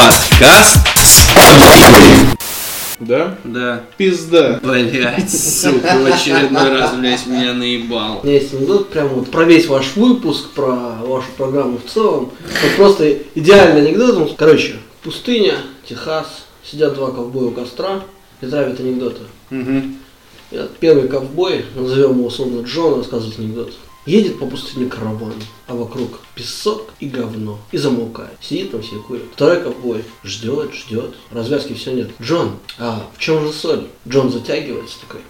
Подкаст 0.00 0.78
Спадливый. 0.96 2.34
Да? 3.00 3.36
Да. 3.44 3.84
Пизда. 3.98 4.58
Блять, 4.62 5.30
сука, 5.30 5.98
в 5.98 6.06
очередной 6.06 6.70
раз, 6.70 6.94
блять, 6.94 7.26
меня 7.26 7.52
наебал. 7.52 8.20
У 8.22 8.26
меня 8.26 8.36
есть 8.36 8.54
анекдот 8.54 8.88
прям 8.88 9.08
вот 9.08 9.30
про 9.30 9.44
весь 9.44 9.66
ваш 9.66 9.96
выпуск, 9.96 10.52
про 10.54 10.94
вашу 11.02 11.26
программу 11.36 11.76
в 11.76 11.90
целом. 11.90 12.30
Вот 12.62 12.76
просто 12.78 13.12
идеальный 13.34 13.86
анекдот. 13.86 14.36
Короче, 14.38 14.76
пустыня, 15.02 15.56
Техас, 15.86 16.46
сидят 16.64 16.94
два 16.94 17.10
ковбоя 17.10 17.48
у 17.48 17.50
костра 17.50 18.00
и 18.40 18.46
травят 18.46 18.80
анекдоты. 18.80 19.20
Угу. 19.50 19.82
И 20.52 20.56
вот 20.56 20.78
Первый 20.78 21.08
ковбой, 21.08 21.66
назовем 21.74 22.12
его 22.12 22.28
условно 22.28 22.62
Джон, 22.62 23.00
рассказывает 23.00 23.38
анекдот. 23.38 23.74
Едет 24.06 24.38
по 24.38 24.46
пустыне 24.46 24.86
караван, 24.86 25.34
а 25.66 25.74
вокруг 25.74 26.20
песок 26.34 26.88
и 27.00 27.06
говно. 27.08 27.58
И 27.70 27.76
замолкает. 27.76 28.32
Сидит 28.40 28.72
там 28.72 28.82
все 28.82 28.96
курит. 28.96 29.24
Второй 29.34 29.60
ковбой 29.62 30.04
ждет, 30.24 30.72
ждет. 30.74 31.14
Развязки 31.30 31.74
все 31.74 31.92
нет. 31.92 32.10
Джон, 32.20 32.56
а 32.78 33.02
в 33.14 33.18
чем 33.20 33.46
же 33.46 33.52
соль? 33.52 33.86
Джон 34.08 34.32
затягивается 34.32 35.00
такой. 35.00 35.20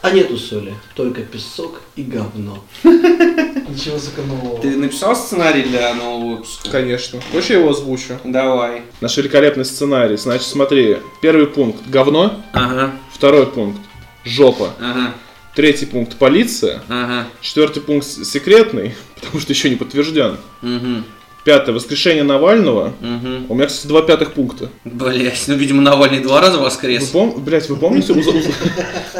А 0.00 0.10
нету 0.10 0.36
соли, 0.36 0.74
только 0.94 1.22
песок 1.22 1.80
и 1.96 2.02
говно. 2.02 2.62
Ничего 2.84 3.96
законного. 3.98 4.60
Ты 4.60 4.76
написал 4.76 5.16
сценарий 5.16 5.62
для 5.62 5.94
нового 5.94 6.36
выпуска? 6.36 6.70
Конечно. 6.70 7.20
Хочешь 7.32 7.50
я 7.50 7.58
его 7.58 7.70
озвучу? 7.70 8.18
Давай. 8.22 8.82
Наш 9.00 9.16
великолепный 9.16 9.64
сценарий. 9.64 10.16
Значит, 10.18 10.46
смотри. 10.46 10.98
Первый 11.22 11.46
пункт– 11.46 11.80
говно. 11.88 12.42
Ага, 12.52 12.92
Второй 13.14 13.46
пункт– 13.46 13.80
жопа. 14.24 14.74
ага, 14.78 15.14
Третий 15.54 15.86
пункт– 15.86 16.16
полиция. 16.18 16.82
ага. 16.88 17.26
Четвертый 17.40 17.80
пункт– 17.80 18.06
секретный, 18.24 18.94
потому 19.14 19.40
что 19.40 19.52
еще 19.52 19.70
не 19.70 19.76
подтвержден. 19.76 20.36
Угу, 20.62 21.04
Пятое– 21.44 21.74
воскрешение 21.76 22.24
Навального. 22.24 22.92
угу. 23.00 23.52
У 23.52 23.54
меня, 23.54 23.66
кстати, 23.66 23.86
два 23.86 24.02
пятых 24.02 24.32
пункта. 24.32 24.68
Блять, 24.84 25.44
ну, 25.46 25.54
видимо, 25.54 25.80
Навальный 25.82 26.18
два 26.20 26.40
раза 26.40 26.58
Вы, 26.58 26.64
воскрес. 26.64 27.04
пом... 27.10 27.34
Блять, 27.44 27.68
вы 27.68 27.76
помните, 27.76 28.12
у, 28.14 28.18
у 28.18 28.22
За- 28.22 28.32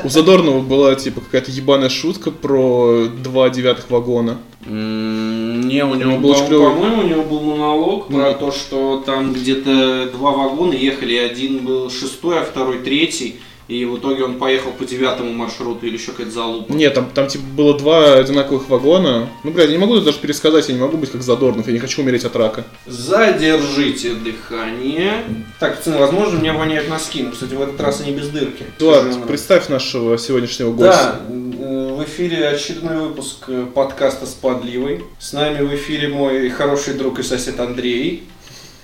у 0.04 0.08
Задорнова 0.08 0.60
была, 0.60 0.94
типа, 0.96 1.20
какая-то 1.20 1.50
ебаная 1.52 1.88
шутка 1.88 2.30
про 2.32 3.06
два 3.22 3.48
девятых 3.50 3.90
вагона? 3.90 4.38
М, 4.66 5.60
Не, 5.68 5.84
у 5.84 5.94
него 5.94 6.16
был, 6.18 6.34
по-моему, 6.34 7.02
у 7.02 7.06
него 7.06 7.22
был 7.22 7.40
монолог 7.42 8.08
про 8.08 8.32
то, 8.34 8.50
что 8.50 9.02
там 9.06 9.32
где-то 9.34 10.10
два 10.12 10.32
вагона 10.32 10.72
ехали, 10.72 11.14
один 11.16 11.58
был 11.58 11.90
шестой, 11.90 12.40
а 12.40 12.44
второй 12.44 12.78
третий, 12.78 13.36
и 13.68 13.84
в 13.84 13.96
итоге 13.98 14.24
он 14.24 14.38
поехал 14.38 14.70
по 14.72 14.84
девятому 14.84 15.32
маршруту 15.32 15.86
или 15.86 15.94
еще 15.94 16.10
какая-то 16.12 16.32
залупа. 16.32 16.72
Нет, 16.72 16.94
там, 16.94 17.10
там 17.10 17.28
типа 17.28 17.44
было 17.56 17.78
два 17.78 18.14
одинаковых 18.14 18.68
вагона. 18.68 19.28
Ну, 19.42 19.50
блядь, 19.52 19.68
я 19.68 19.72
не 19.72 19.78
могу 19.78 19.98
даже 20.00 20.18
пересказать, 20.18 20.68
я 20.68 20.74
не 20.74 20.80
могу 20.80 20.96
быть 20.98 21.10
как 21.10 21.22
Задорнов, 21.22 21.66
я 21.66 21.72
не 21.72 21.78
хочу 21.78 22.02
умереть 22.02 22.24
от 22.24 22.36
рака. 22.36 22.64
Задержите 22.86 24.14
дыхание. 24.14 25.24
Так, 25.58 25.76
пацаны, 25.78 25.98
возможно, 25.98 26.38
меня 26.38 26.52
воняют 26.54 26.88
носки, 26.88 27.22
но, 27.22 27.30
кстати, 27.30 27.54
в 27.54 27.62
этот 27.62 27.80
раз 27.80 28.00
они 28.00 28.12
без 28.12 28.28
дырки. 28.28 28.64
Эдуард, 28.78 29.12
Скажи, 29.12 29.26
представь 29.26 29.68
нашего 29.68 30.18
сегодняшнего 30.18 30.74
Да, 30.74 30.86
гостя. 30.86 31.20
э, 31.30 31.94
в 31.98 32.04
эфире 32.04 32.48
очередной 32.48 32.98
выпуск 33.08 33.44
э, 33.48 33.66
подкаста 33.74 34.26
с 34.26 34.34
подливой. 34.34 35.04
С 35.18 35.32
нами 35.32 35.64
в 35.64 35.74
эфире 35.74 36.08
мой 36.08 36.48
хороший 36.50 36.94
друг 36.94 37.18
и 37.18 37.22
сосед 37.22 37.58
Андрей. 37.60 38.24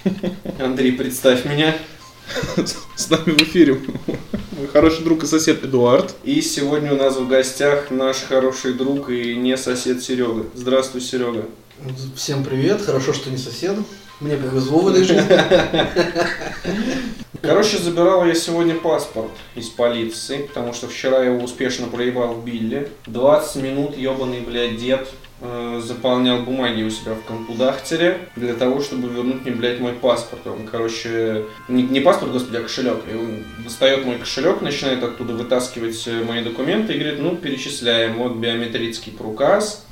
Андрей, 0.58 0.92
представь 0.92 1.44
меня. 1.44 1.76
С 2.96 3.10
нами 3.10 3.32
в 3.32 3.42
эфире 3.42 3.78
мой 4.60 4.68
хороший 4.68 5.04
друг 5.04 5.24
и 5.24 5.26
сосед 5.26 5.64
Эдуард. 5.64 6.14
И 6.22 6.42
сегодня 6.42 6.92
у 6.92 6.96
нас 6.96 7.16
в 7.16 7.26
гостях 7.26 7.90
наш 7.90 8.18
хороший 8.18 8.74
друг 8.74 9.08
и 9.08 9.34
не 9.34 9.56
сосед 9.56 10.02
Серега. 10.02 10.46
Здравствуй, 10.54 11.00
Серега. 11.00 11.46
Всем 12.14 12.44
привет, 12.44 12.82
хорошо, 12.82 13.14
что 13.14 13.30
не 13.30 13.38
сосед. 13.38 13.76
Мне 14.20 14.36
повезло 14.36 14.80
в 14.80 14.88
этой 14.88 15.04
жизни. 15.04 15.24
Короче, 17.40 17.78
забирал 17.78 18.26
я 18.26 18.34
сегодня 18.34 18.74
паспорт 18.74 19.30
из 19.54 19.70
полиции, 19.70 20.42
потому 20.42 20.74
что 20.74 20.88
вчера 20.88 21.24
его 21.24 21.42
успешно 21.42 21.86
проебал 21.86 22.34
в 22.34 22.44
Билли. 22.44 22.90
20 23.06 23.62
минут 23.62 23.96
ебаный, 23.96 24.40
блядь, 24.40 24.76
дед 24.76 25.08
э, 25.40 25.80
заполнял 25.82 26.40
бумаги 26.42 26.82
у 26.82 26.90
себя 26.90 27.14
в 27.14 27.24
компудахтере 27.24 28.28
для 28.36 28.54
того, 28.54 28.80
чтобы 28.80 29.08
вернуть 29.08 29.42
мне, 29.42 29.52
блядь, 29.52 29.80
мой 29.80 29.92
паспорт. 29.92 30.46
Он, 30.46 30.66
короче, 30.66 31.44
не, 31.68 31.82
не 31.82 32.00
паспорт, 32.00 32.32
господи, 32.32 32.56
а 32.56 32.62
кошелек. 32.62 32.98
И 33.12 33.16
он 33.16 33.44
достает 33.64 34.04
мой 34.04 34.18
кошелек, 34.18 34.60
начинает 34.60 35.02
оттуда 35.02 35.34
вытаскивать 35.34 36.02
э, 36.06 36.24
мои 36.24 36.42
документы 36.42 36.94
и 36.94 36.98
говорит, 36.98 37.20
ну, 37.20 37.36
перечисляем. 37.36 38.18
Вот 38.18 38.36
биометрический 38.36 39.12
пруказ, 39.12 39.86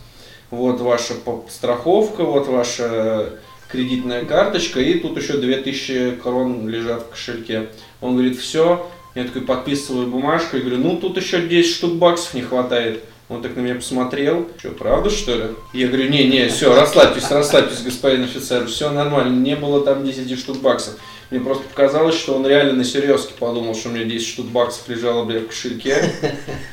вот 0.51 0.81
ваша 0.81 1.15
страховка, 1.49 2.25
вот 2.25 2.49
ваша 2.49 3.39
кредитная 3.71 4.25
карточка, 4.25 4.81
и 4.81 4.99
тут 4.99 5.17
еще 5.17 5.39
2000 5.39 6.21
крон 6.23 6.69
лежат 6.69 7.03
в 7.03 7.11
кошельке. 7.11 7.69
Он 8.01 8.15
говорит, 8.15 8.39
все, 8.39 8.89
я 9.15 9.25
такой 9.25 9.43
подписываю 9.43 10.07
бумажку 10.07 10.57
и 10.57 10.61
говорю, 10.61 10.79
ну 10.79 10.97
тут 10.97 11.17
еще 11.17 11.47
10 11.47 11.75
штук 11.75 11.95
баксов 11.95 12.35
не 12.35 12.43
хватает. 12.43 13.05
Он 13.29 13.43
так 13.43 13.57
на 13.57 13.61
меня 13.61 13.75
посмотрел, 13.75 14.49
что, 14.59 14.71
правда 14.71 15.11
что 15.11 15.35
ли? 15.35 15.45
Я 15.75 15.89
говорю, 15.89 16.09
не-не, 16.09 16.49
все, 16.49 16.75
расслабьтесь, 16.75 17.31
расслабьтесь, 17.31 17.83
господин 17.83 18.25
офицер, 18.25 18.67
все 18.67 18.91
нормально, 18.91 19.39
не 19.39 19.55
было 19.55 19.85
там 19.85 20.03
10 20.03 20.39
штук 20.39 20.59
баксов. 20.63 20.95
Мне 21.31 21.41
просто 21.41 21.65
показалось, 21.65 22.15
что 22.15 22.35
он 22.35 22.47
реально 22.47 22.73
на 22.73 22.85
серьезке 22.85 23.35
подумал, 23.39 23.75
что 23.75 23.91
у 23.91 23.93
меня 23.93 24.05
10 24.05 24.27
штук 24.27 24.47
баксов 24.47 24.89
лежало, 24.89 25.27
бля, 25.27 25.41
в 25.41 25.49
кошельке. 25.49 26.11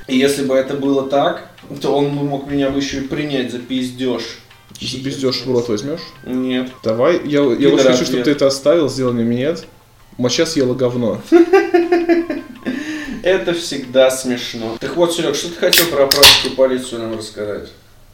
И 0.08 0.18
если 0.18 0.46
бы 0.46 0.56
это 0.56 0.76
было 0.76 1.10
так, 1.10 1.50
то 1.82 1.94
он 1.94 2.16
бы 2.16 2.24
мог 2.24 2.50
меня 2.50 2.70
бы 2.70 2.80
еще 2.80 3.00
и 3.00 3.08
принять 3.08 3.52
за 3.52 3.60
пиздеж. 3.60 4.24
Пиздешь 4.80 5.42
в 5.42 5.52
рот 5.52 5.68
возьмешь? 5.68 6.02
Нет. 6.26 6.70
Давай, 6.84 7.20
я, 7.26 7.42
я 7.42 7.70
вот 7.70 7.82
хочу, 7.82 8.06
чтобы 8.06 8.24
ты 8.24 8.32
это 8.32 8.48
оставил, 8.48 8.90
сделай 8.90 9.14
мне 9.14 9.24
минет. 9.24 9.66
Моча 10.18 10.46
съела 10.46 10.74
говно. 10.74 11.22
Это 13.26 13.56
всегда 13.56 14.12
смешно. 14.12 14.78
Так 14.80 14.96
вот, 14.96 15.12
Серег, 15.12 15.36
что 15.36 15.50
ты 15.50 15.56
хотел 15.56 15.88
про 15.88 16.06
практику 16.06 16.56
полицию 16.56 17.02
нам 17.02 17.18
рассказать? 17.18 17.70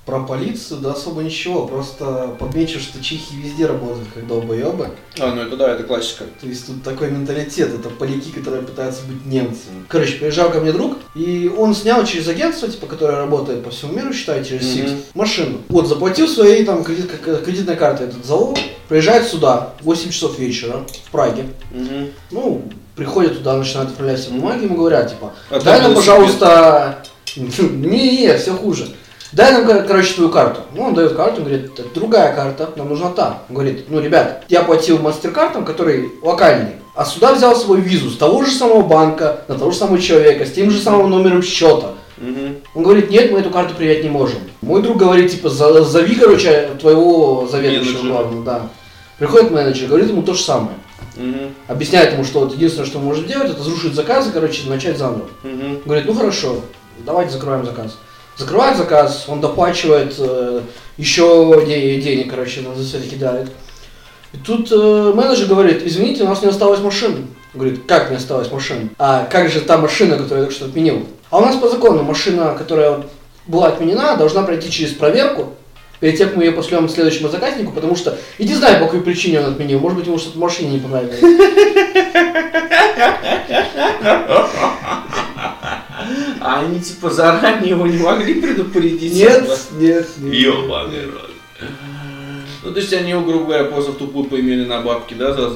Про 0.05 0.21
полицию, 0.23 0.79
да 0.79 0.93
особо 0.93 1.21
ничего, 1.21 1.67
просто 1.67 2.33
подмечу, 2.39 2.79
что 2.79 3.03
чехи 3.03 3.35
везде 3.35 3.65
работают 3.65 4.07
как 4.13 4.25
долбоебы. 4.25 4.91
А, 5.19 5.35
ну 5.35 5.41
это 5.41 5.57
да, 5.57 5.73
это 5.73 5.83
классика. 5.83 6.23
То 6.39 6.47
есть 6.47 6.65
тут 6.65 6.81
такой 6.83 7.11
менталитет, 7.11 7.73
это 7.77 7.89
поляки, 7.89 8.31
которые 8.31 8.63
пытаются 8.63 9.01
быть 9.03 9.25
немцами. 9.25 9.83
Короче, 9.89 10.13
приезжал 10.13 10.49
ко 10.49 10.61
мне 10.61 10.71
друг, 10.71 10.95
и 11.13 11.51
он 11.55 11.75
снял 11.75 12.05
через 12.05 12.29
агентство, 12.29 12.69
типа, 12.69 12.87
которое 12.87 13.17
работает 13.17 13.65
по 13.65 13.69
всему 13.69 13.91
миру, 13.91 14.13
считай, 14.13 14.45
через. 14.45 14.63
Six, 14.63 14.93
машину. 15.13 15.57
Вот, 15.67 15.87
заплатил 15.87 16.29
своей 16.29 16.63
там 16.63 16.85
кредит, 16.85 17.11
как- 17.11 17.43
кредитной 17.43 17.75
картой 17.75 18.07
этот 18.07 18.25
залог, 18.25 18.57
приезжает 18.87 19.27
сюда, 19.27 19.73
8 19.81 20.09
часов 20.09 20.39
вечера, 20.39 20.85
в 21.05 21.11
Праге. 21.11 21.47
Угу. 21.75 22.09
Ну, 22.31 22.63
приходят 23.01 23.39
туда, 23.39 23.57
начинают 23.57 23.89
отправлять 23.89 24.19
все 24.19 24.29
бумаги, 24.29 24.65
ему 24.65 24.75
говорят, 24.75 25.09
типа, 25.09 25.31
А 25.49 25.59
дай 25.59 25.81
нам, 25.81 25.95
пожалуйста... 25.95 26.97
Не-не, 27.35 28.37
все 28.37 28.53
хуже. 28.53 28.89
Дай 29.31 29.53
нам, 29.53 29.65
кор- 29.65 29.83
короче, 29.87 30.13
твою 30.13 30.29
карту. 30.29 30.61
Ну, 30.75 30.83
он 30.83 30.93
дает 30.93 31.15
карту, 31.15 31.37
он 31.37 31.47
говорит, 31.47 31.79
«Это 31.79 31.89
другая 31.95 32.35
карта, 32.35 32.69
нам 32.75 32.89
нужна 32.89 33.09
та. 33.09 33.39
Он 33.49 33.55
говорит, 33.55 33.85
ну, 33.89 33.99
ребят, 33.99 34.43
я 34.49 34.61
платил 34.61 34.99
мастер-картом, 34.99 35.65
который 35.65 36.11
локальный, 36.21 36.73
а 36.95 37.03
сюда 37.05 37.33
взял 37.33 37.55
свою 37.55 37.81
визу 37.81 38.11
с 38.11 38.17
того 38.17 38.43
же 38.43 38.51
самого 38.51 38.81
банка, 38.81 39.41
на 39.47 39.57
того 39.57 39.71
же 39.71 39.77
самого 39.77 39.99
человека, 39.99 40.45
с 40.45 40.51
тем 40.51 40.69
же 40.69 40.79
самым 40.79 41.09
номером 41.09 41.41
счета. 41.41 41.87
Угу. 42.19 42.55
Он 42.75 42.83
говорит, 42.83 43.09
нет, 43.09 43.31
мы 43.31 43.39
эту 43.39 43.49
карту 43.49 43.73
принять 43.73 44.03
не 44.03 44.09
можем. 44.09 44.39
Мой 44.61 44.83
друг 44.83 44.97
говорит, 44.97 45.31
типа, 45.31 45.49
«За- 45.49 45.83
зови, 45.83 46.13
короче, 46.15 46.69
твоего 46.79 47.47
заведующего 47.49 48.07
главного, 48.09 48.43
да. 48.45 48.61
Приходит 49.17 49.49
менеджер, 49.49 49.87
говорит 49.87 50.09
ему 50.09 50.21
то 50.21 50.35
же 50.35 50.43
самое. 50.43 50.75
Угу. 51.17 51.51
Объясняет 51.67 52.13
ему, 52.13 52.23
что 52.23 52.41
вот 52.41 52.53
единственное, 52.53 52.87
что 52.87 52.99
может 52.99 53.27
делать, 53.27 53.49
это 53.49 53.59
разрушить 53.59 53.93
заказы, 53.93 54.31
короче, 54.31 54.69
начать 54.69 54.97
заново. 54.97 55.29
Угу. 55.43 55.81
Говорит, 55.85 56.05
ну 56.05 56.13
хорошо, 56.13 56.61
давайте 57.05 57.31
закроем 57.31 57.65
заказ. 57.65 57.97
Закрывает 58.37 58.77
заказ, 58.77 59.25
он 59.27 59.41
доплачивает 59.41 60.15
э, 60.17 60.61
еще 60.97 61.63
де- 61.67 62.01
денег, 62.01 62.29
короче, 62.29 62.61
на 62.61 62.73
все 62.73 62.99
кидает. 63.01 63.51
И 64.33 64.37
тут 64.37 64.71
э, 64.71 65.13
менеджер 65.13 65.47
говорит, 65.47 65.81
извините, 65.85 66.23
у 66.23 66.27
нас 66.27 66.41
не 66.41 66.47
осталось 66.47 66.79
машин. 66.79 67.27
Говорит, 67.53 67.81
как 67.85 68.09
не 68.09 68.15
осталось 68.15 68.49
машин? 68.49 68.91
А 68.97 69.25
как 69.25 69.49
же 69.49 69.59
та 69.59 69.77
машина, 69.77 70.17
которую 70.17 70.39
я 70.39 70.43
только 70.45 70.55
что 70.55 70.65
отменил? 70.65 71.05
А 71.29 71.39
у 71.39 71.41
нас 71.41 71.55
по 71.57 71.67
закону 71.67 72.03
машина, 72.03 72.55
которая 72.57 73.03
была 73.45 73.67
отменена, 73.67 74.15
должна 74.15 74.43
пройти 74.43 74.71
через 74.71 74.93
проверку, 74.93 75.53
перед 76.01 76.17
тем, 76.17 76.27
как 76.27 76.37
мы 76.37 76.43
ее 76.43 76.51
пошлем 76.51 76.89
следующему 76.89 77.29
заказнику, 77.29 77.71
потому 77.71 77.95
что, 77.95 78.17
и 78.37 78.43
не 78.43 78.55
знаю, 78.55 78.79
по 78.79 78.87
какой 78.87 79.01
причине 79.01 79.39
он 79.39 79.53
отменил, 79.53 79.79
может 79.79 79.97
быть, 79.97 80.07
ему 80.07 80.17
что-то 80.17 80.37
в 80.37 80.41
машине 80.41 80.71
не 80.71 80.79
понравилось. 80.79 81.21
А 86.41 86.61
они 86.61 86.81
типа 86.81 87.11
заранее 87.11 87.69
его 87.69 87.85
не 87.85 87.99
могли 87.99 88.41
предупредить? 88.41 89.13
Нет, 89.13 89.47
нет, 89.73 90.07
нет. 90.17 90.33
Ёбаный 90.33 91.05
рот. 91.05 91.29
Ну, 92.63 92.71
то 92.71 92.79
есть 92.79 92.93
они 92.93 93.11
его, 93.11 93.21
грубо 93.21 93.45
говоря, 93.45 93.63
просто 93.65 93.91
в 93.91 93.97
тупую 93.97 94.25
поимели 94.25 94.65
на 94.65 94.81
бабки, 94.81 95.13
да, 95.13 95.33
за, 95.33 95.53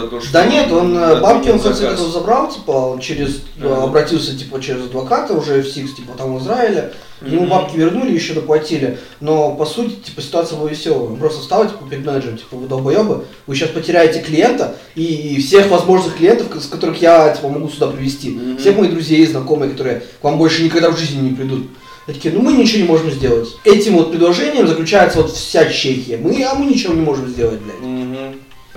за 0.00 0.06
то, 0.08 0.20
что... 0.20 0.32
Да 0.32 0.46
нет, 0.46 0.72
он 0.72 0.96
э, 0.96 1.20
бабки 1.20 1.50
он 1.50 1.58
в 1.58 1.62
конце 1.62 1.78
заказ. 1.80 1.96
концов 1.98 2.12
забрал, 2.14 2.50
типа, 2.50 2.70
он 2.70 3.00
через, 3.00 3.36
э, 3.36 3.64
Ага. 3.64 3.84
обратился, 3.84 4.36
типа, 4.36 4.60
через 4.60 4.86
адвоката 4.86 5.34
уже 5.34 5.62
в 5.62 5.68
СИКС, 5.68 5.94
типа, 5.94 6.12
там 6.16 6.36
в 6.36 6.42
Израиле. 6.42 6.92
Ему 7.24 7.42
Мгм. 7.42 7.50
бабки 7.50 7.76
вернули, 7.76 8.12
еще 8.12 8.32
доплатили. 8.34 8.98
Но, 9.20 9.54
по 9.54 9.64
сути, 9.64 9.94
типа, 9.94 10.20
ситуация 10.20 10.58
была 10.58 10.68
веселая. 10.70 11.02
Он 11.10 11.16
просто 11.16 11.40
встал, 11.40 11.66
типа, 11.68 11.84
перед 11.88 12.04
менеджером, 12.04 12.36
типа, 12.36 12.56
вы 12.56 12.66
долбоебы, 12.66 13.24
вы 13.46 13.54
сейчас 13.54 13.68
потеряете 13.68 14.20
клиента 14.22 14.74
и 14.96 15.38
всех 15.40 15.68
возможных 15.70 16.16
клиентов, 16.16 16.48
с 16.60 16.66
которых 16.66 17.00
я, 17.00 17.28
типа, 17.30 17.48
могу 17.48 17.68
сюда 17.68 17.86
привести. 17.88 18.30
Мгм. 18.30 18.58
Всех 18.58 18.76
моих 18.76 18.90
друзей, 18.92 19.24
знакомых, 19.26 19.70
которые 19.72 20.00
к 20.20 20.24
вам 20.24 20.36
больше 20.38 20.64
никогда 20.64 20.90
в 20.90 20.98
жизни 20.98 21.20
не 21.28 21.34
придут. 21.36 21.68
Они 22.08 22.16
такие, 22.16 22.34
ну 22.34 22.40
мы 22.42 22.52
ничего 22.54 22.78
не 22.78 22.88
можем 22.88 23.12
сделать. 23.12 23.48
Этим 23.62 23.94
вот 23.94 24.10
предложением 24.10 24.66
заключается 24.66 25.18
вот 25.22 25.30
вся 25.30 25.66
Чехия. 25.66 26.16
Мы, 26.16 26.42
а 26.42 26.54
мы 26.56 26.66
ничего 26.66 26.94
не 26.94 27.00
можем 27.00 27.28
сделать, 27.28 27.60
блядь. 27.60 27.80
Мгм. 27.80 28.34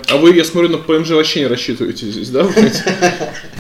А 0.10 0.18
вы, 0.18 0.36
я 0.36 0.44
смотрю, 0.44 0.70
на 0.70 0.78
ПМЖ 0.78 1.12
вообще 1.12 1.40
не 1.42 1.48
рассчитываете 1.48 2.12
здесь, 2.12 2.30
да? 2.30 2.48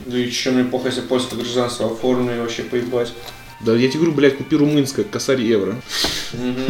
Да 0.06 0.20
и 0.20 0.22
еще 0.22 0.52
мне 0.52 0.64
плохо, 0.64 0.90
если 0.90 1.02
польское 1.02 1.40
гражданство 1.40 1.88
оформлю 1.88 2.36
и 2.36 2.40
вообще 2.40 2.62
поебать. 2.62 3.12
Да 3.62 3.74
я 3.74 3.88
тебе 3.88 4.02
говорю, 4.02 4.16
блядь, 4.16 4.38
купи 4.38 4.56
румынское, 4.56 5.04
косарь 5.04 5.42
евро. 5.42 5.82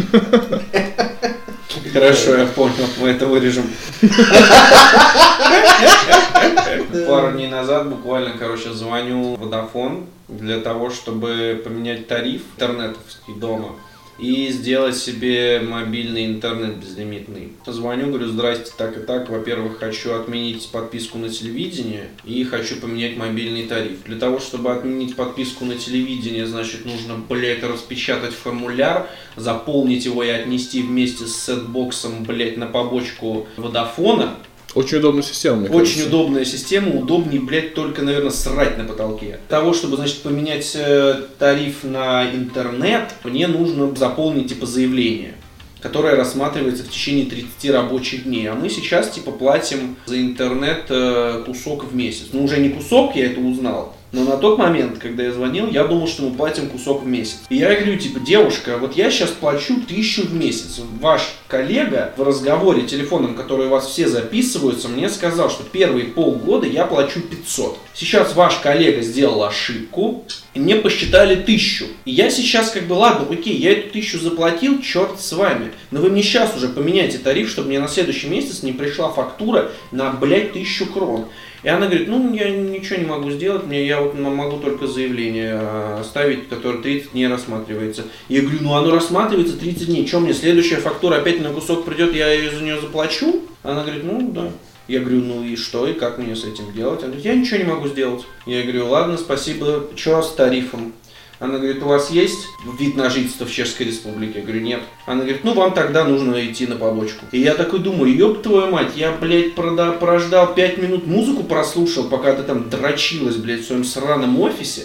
Хорошо, 1.91 2.38
я 2.38 2.45
понял, 2.45 2.73
мы 3.01 3.09
это 3.09 3.27
вырежем. 3.27 3.69
Пару 7.07 7.33
дней 7.33 7.50
назад 7.50 7.89
буквально, 7.89 8.38
короче, 8.38 8.71
звоню 8.71 9.35
в 9.35 9.44
Vodafone 9.44 10.06
для 10.29 10.59
того, 10.59 10.89
чтобы 10.89 11.62
поменять 11.63 12.07
тариф 12.07 12.41
интернетовский 12.56 13.33
дома 13.35 13.75
и 14.17 14.50
сделать 14.50 14.97
себе 14.97 15.59
мобильный 15.59 16.25
интернет 16.25 16.77
безлимитный. 16.77 17.50
Звоню, 17.65 18.07
говорю, 18.07 18.27
здрасте, 18.27 18.71
так 18.77 18.97
и 18.97 19.01
так. 19.01 19.29
Во-первых, 19.29 19.79
хочу 19.79 20.13
отменить 20.13 20.69
подписку 20.69 21.17
на 21.17 21.29
телевидение 21.29 22.09
и 22.23 22.44
хочу 22.44 22.77
поменять 22.77 23.17
мобильный 23.17 23.63
тариф. 23.63 24.03
Для 24.06 24.17
того, 24.17 24.39
чтобы 24.39 24.71
отменить 24.71 25.15
подписку 25.15 25.65
на 25.65 25.75
телевидение, 25.75 26.45
значит, 26.45 26.85
нужно, 26.85 27.15
блядь, 27.29 27.63
распечатать 27.63 28.33
формуляр, 28.33 29.09
заполнить 29.35 30.06
его 30.06 30.23
и 30.23 30.29
отнести 30.29 30.81
вместе 30.81 31.25
с 31.25 31.35
сетбоксом, 31.35 32.23
блядь, 32.23 32.57
на 32.57 32.67
побочку 32.67 33.47
Водофона. 33.57 34.38
Очень 34.75 34.98
удобная 34.98 35.24
система, 35.24 35.57
мне 35.57 35.69
Очень 35.69 35.77
кажется. 35.77 36.07
удобная 36.07 36.45
система, 36.45 37.00
удобнее, 37.00 37.42
блядь, 37.42 37.74
только, 37.74 38.01
наверное, 38.01 38.31
срать 38.31 38.77
на 38.77 38.83
потолке. 38.83 39.39
Для 39.48 39.57
того, 39.57 39.74
чтобы, 39.74 39.95
значит, 39.95 40.18
поменять 40.18 40.69
э, 40.75 41.24
тариф 41.39 41.83
на 41.83 42.30
интернет, 42.30 43.13
мне 43.24 43.48
нужно 43.48 43.95
заполнить, 43.95 44.50
типа, 44.50 44.66
заявление 44.66 45.36
которое 45.81 46.16
рассматривается 46.16 46.83
в 46.83 46.89
течение 46.89 47.27
30 47.27 47.69
рабочих 47.69 48.24
дней. 48.24 48.48
А 48.48 48.56
мы 48.56 48.69
сейчас, 48.69 49.12
типа, 49.12 49.30
платим 49.30 49.98
за 50.07 50.19
интернет 50.19 50.86
э, 50.89 51.44
кусок 51.45 51.83
в 51.83 51.95
месяц. 51.95 52.30
Ну, 52.33 52.44
уже 52.44 52.57
не 52.57 52.69
кусок, 52.69 53.16
я 53.16 53.27
это 53.27 53.39
узнал. 53.39 53.95
Но 54.15 54.23
на 54.23 54.38
тот 54.38 54.57
момент, 54.57 54.97
когда 54.97 55.23
я 55.23 55.33
звонил, 55.33 55.67
я 55.69 55.83
думал, 55.83 56.07
что 56.07 56.23
мы 56.23 56.33
платим 56.33 56.69
кусок 56.69 57.03
в 57.03 57.06
месяц. 57.06 57.41
И 57.50 57.57
я 57.57 57.75
говорю, 57.75 57.97
типа, 57.97 58.21
девушка, 58.21 58.77
вот 58.77 58.95
я 58.95 59.12
сейчас 59.12 59.29
плачу 59.31 59.81
тысячу 59.85 60.25
в 60.25 60.33
месяц. 60.33 60.79
Ваш 61.01 61.35
коллега 61.50 62.13
в 62.15 62.23
разговоре 62.23 62.83
телефоном, 62.83 63.35
который 63.35 63.67
у 63.67 63.71
вас 63.71 63.88
все 63.88 64.07
записываются, 64.07 64.88
мне 64.88 65.09
сказал, 65.09 65.50
что 65.50 65.63
первые 65.63 66.06
полгода 66.06 66.65
я 66.65 66.85
плачу 66.85 67.19
500. 67.19 67.77
Сейчас 67.94 68.33
ваш 68.35 68.56
коллега 68.59 69.01
сделал 69.01 69.44
ошибку, 69.44 70.23
и 70.53 70.59
мне 70.59 70.77
посчитали 70.77 71.35
тысячу. 71.35 71.88
И 72.06 72.12
я 72.12 72.29
сейчас 72.29 72.71
как 72.71 72.83
бы, 72.88 72.94
ладно, 72.94 73.27
окей, 73.29 73.57
я 73.57 73.73
эту 73.73 73.91
тысячу 73.91 74.17
заплатил, 74.17 74.81
черт 74.81 75.19
с 75.19 75.33
вами. 75.33 75.73
Но 75.91 76.00
вы 76.00 76.09
мне 76.09 76.23
сейчас 76.23 76.56
уже 76.56 76.69
поменяйте 76.69 77.17
тариф, 77.17 77.50
чтобы 77.50 77.67
мне 77.67 77.81
на 77.81 77.89
следующий 77.89 78.27
месяц 78.27 78.63
не 78.63 78.71
пришла 78.71 79.09
фактура 79.09 79.71
на, 79.91 80.12
блядь, 80.12 80.53
тысячу 80.53 80.85
крон. 80.85 81.25
И 81.65 81.67
она 81.67 81.88
говорит, 81.88 82.07
ну, 82.07 82.31
я 82.31 82.51
ничего 82.51 83.00
не 83.00 83.07
могу 83.07 83.31
сделать, 83.31 83.65
мне 83.65 83.88
я 83.88 84.00
вот 84.00 84.13
могу 84.13 84.57
только 84.59 84.85
заявление 84.85 85.57
э, 85.59 85.97
оставить, 86.00 86.47
которое 86.47 86.83
30 86.83 87.13
дней 87.13 87.27
рассматривается. 87.27 88.03
Я 88.29 88.44
говорю, 88.44 88.59
ну, 88.62 88.75
оно 88.75 88.91
рассматривается 88.91 89.57
30 89.57 89.88
дней, 89.88 90.06
что 90.06 90.19
мне, 90.19 90.35
следующая 90.35 90.75
фактура 90.75 91.15
опять 91.15 91.41
на 91.41 91.50
кусок 91.50 91.83
придет, 91.83 92.13
я 92.13 92.31
ее 92.31 92.51
за 92.51 92.62
нее 92.62 92.79
заплачу? 92.79 93.41
Она 93.63 93.81
говорит, 93.81 94.03
ну, 94.03 94.31
да. 94.31 94.51
Я 94.88 95.00
говорю, 95.00 95.21
ну 95.21 95.44
и 95.44 95.56
что, 95.56 95.88
и 95.88 95.94
как 95.94 96.19
мне 96.19 96.35
с 96.35 96.44
этим 96.45 96.71
делать? 96.71 97.00
Она 97.00 97.13
говорит, 97.13 97.25
я 97.25 97.33
ничего 97.33 97.57
не 97.57 97.63
могу 97.63 97.88
сделать. 97.88 98.23
Я 98.45 98.62
говорю, 98.62 98.89
ладно, 98.89 99.17
спасибо, 99.17 99.88
что 99.95 100.21
с 100.21 100.35
тарифом? 100.35 100.94
Она 101.39 101.57
говорит, 101.57 101.83
у 101.83 101.87
вас 101.87 102.11
есть 102.11 102.47
вид 102.79 102.95
на 102.95 103.09
жительство 103.09 103.45
в 103.45 103.51
Чешской 103.51 103.85
Республике? 103.87 104.39
Я 104.39 104.45
говорю, 104.45 104.61
нет. 104.61 104.81
Она 105.05 105.21
говорит, 105.21 105.43
ну 105.43 105.53
вам 105.53 105.73
тогда 105.73 106.05
нужно 106.05 106.45
идти 106.45 106.65
на 106.65 106.75
побочку. 106.77 107.25
И 107.31 107.39
я 107.39 107.55
такой 107.55 107.79
думаю, 107.79 108.15
ёб 108.15 108.41
твою 108.41 108.71
мать, 108.71 108.93
я, 108.95 109.11
блядь, 109.11 109.53
прода- 109.53 109.97
прождал 109.99 110.53
5 110.55 110.77
минут, 110.77 111.07
музыку 111.07 111.43
прослушал, 111.43 112.05
пока 112.05 112.33
ты 112.33 112.43
там 112.43 112.69
дрочилась, 112.69 113.35
блядь, 113.35 113.61
в 113.61 113.67
своем 113.67 113.83
сраном 113.83 114.39
офисе. 114.39 114.83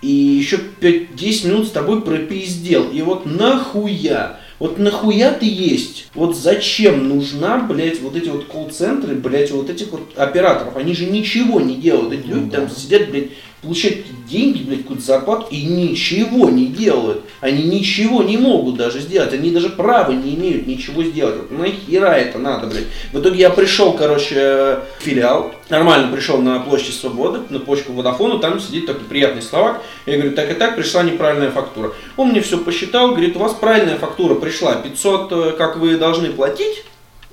И 0.00 0.10
еще 0.10 0.58
5-10 0.80 1.48
минут 1.48 1.68
с 1.68 1.70
тобой 1.70 2.00
пропиздел. 2.02 2.90
И 2.90 3.02
вот 3.02 3.26
нахуя? 3.26 4.40
Вот 4.58 4.78
нахуя 4.78 5.32
ты 5.32 5.46
есть? 5.46 6.08
Вот 6.14 6.36
зачем 6.36 7.08
нужна, 7.08 7.58
блядь, 7.58 8.00
вот 8.00 8.16
эти 8.16 8.28
вот 8.28 8.44
колл-центры, 8.46 9.14
блядь, 9.14 9.50
вот 9.50 9.68
этих 9.68 9.88
вот 9.88 10.12
операторов? 10.16 10.76
Они 10.76 10.94
же 10.94 11.06
ничего 11.06 11.60
не 11.60 11.76
делают. 11.76 12.12
Эти 12.12 12.26
люди 12.26 12.50
там 12.50 12.70
сидят, 12.70 13.10
блядь, 13.10 13.30
получают 13.64 14.06
деньги, 14.28 14.62
блядь, 14.62 14.82
какую-то 14.82 15.04
зарплату 15.04 15.46
и 15.50 15.64
ничего 15.64 16.48
не 16.50 16.66
делают. 16.66 17.22
Они 17.40 17.64
ничего 17.64 18.22
не 18.22 18.36
могут 18.36 18.76
даже 18.76 19.00
сделать. 19.00 19.32
Они 19.32 19.50
даже 19.50 19.70
права 19.70 20.12
не 20.12 20.34
имеют 20.34 20.66
ничего 20.66 21.02
сделать. 21.02 21.36
Вот 21.36 21.50
нахера 21.50 22.12
это 22.12 22.38
надо, 22.38 22.66
блядь? 22.66 22.86
В 23.12 23.20
итоге 23.20 23.40
я 23.40 23.50
пришел, 23.50 23.92
короче, 23.94 24.80
в 24.98 25.02
филиал, 25.02 25.52
нормально 25.68 26.12
пришел 26.12 26.38
на 26.38 26.60
площадь 26.60 26.94
Свободы, 26.94 27.40
на 27.50 27.58
почку 27.58 27.92
Водофону, 27.92 28.38
там 28.38 28.60
сидит 28.60 28.86
такой 28.86 29.04
приятный 29.04 29.42
словак. 29.42 29.82
Я 30.06 30.16
говорю, 30.16 30.32
так 30.32 30.50
и 30.50 30.54
так, 30.54 30.76
пришла 30.76 31.02
неправильная 31.02 31.50
фактура. 31.50 31.92
Он 32.16 32.28
мне 32.28 32.40
все 32.40 32.58
посчитал, 32.58 33.10
говорит, 33.10 33.36
у 33.36 33.40
вас 33.40 33.54
правильная 33.54 33.96
фактура 33.96 34.34
пришла, 34.34 34.76
500, 34.76 35.32
э, 35.32 35.54
как 35.56 35.76
вы 35.76 35.96
должны 35.96 36.30
платить, 36.30 36.84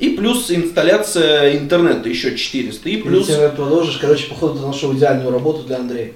и 0.01 0.09
плюс 0.09 0.49
инсталляция 0.49 1.55
интернета 1.57 2.09
еще 2.09 2.35
400, 2.35 2.89
и 2.89 2.97
плюс... 2.97 3.27
Ты 3.27 3.49
продолжишь, 3.49 3.97
короче, 3.97 4.27
походу 4.29 4.59
ты 4.59 4.65
нашел 4.65 4.93
идеальную 4.93 5.31
работу 5.31 5.61
для 5.63 5.77
Андрея. 5.77 6.13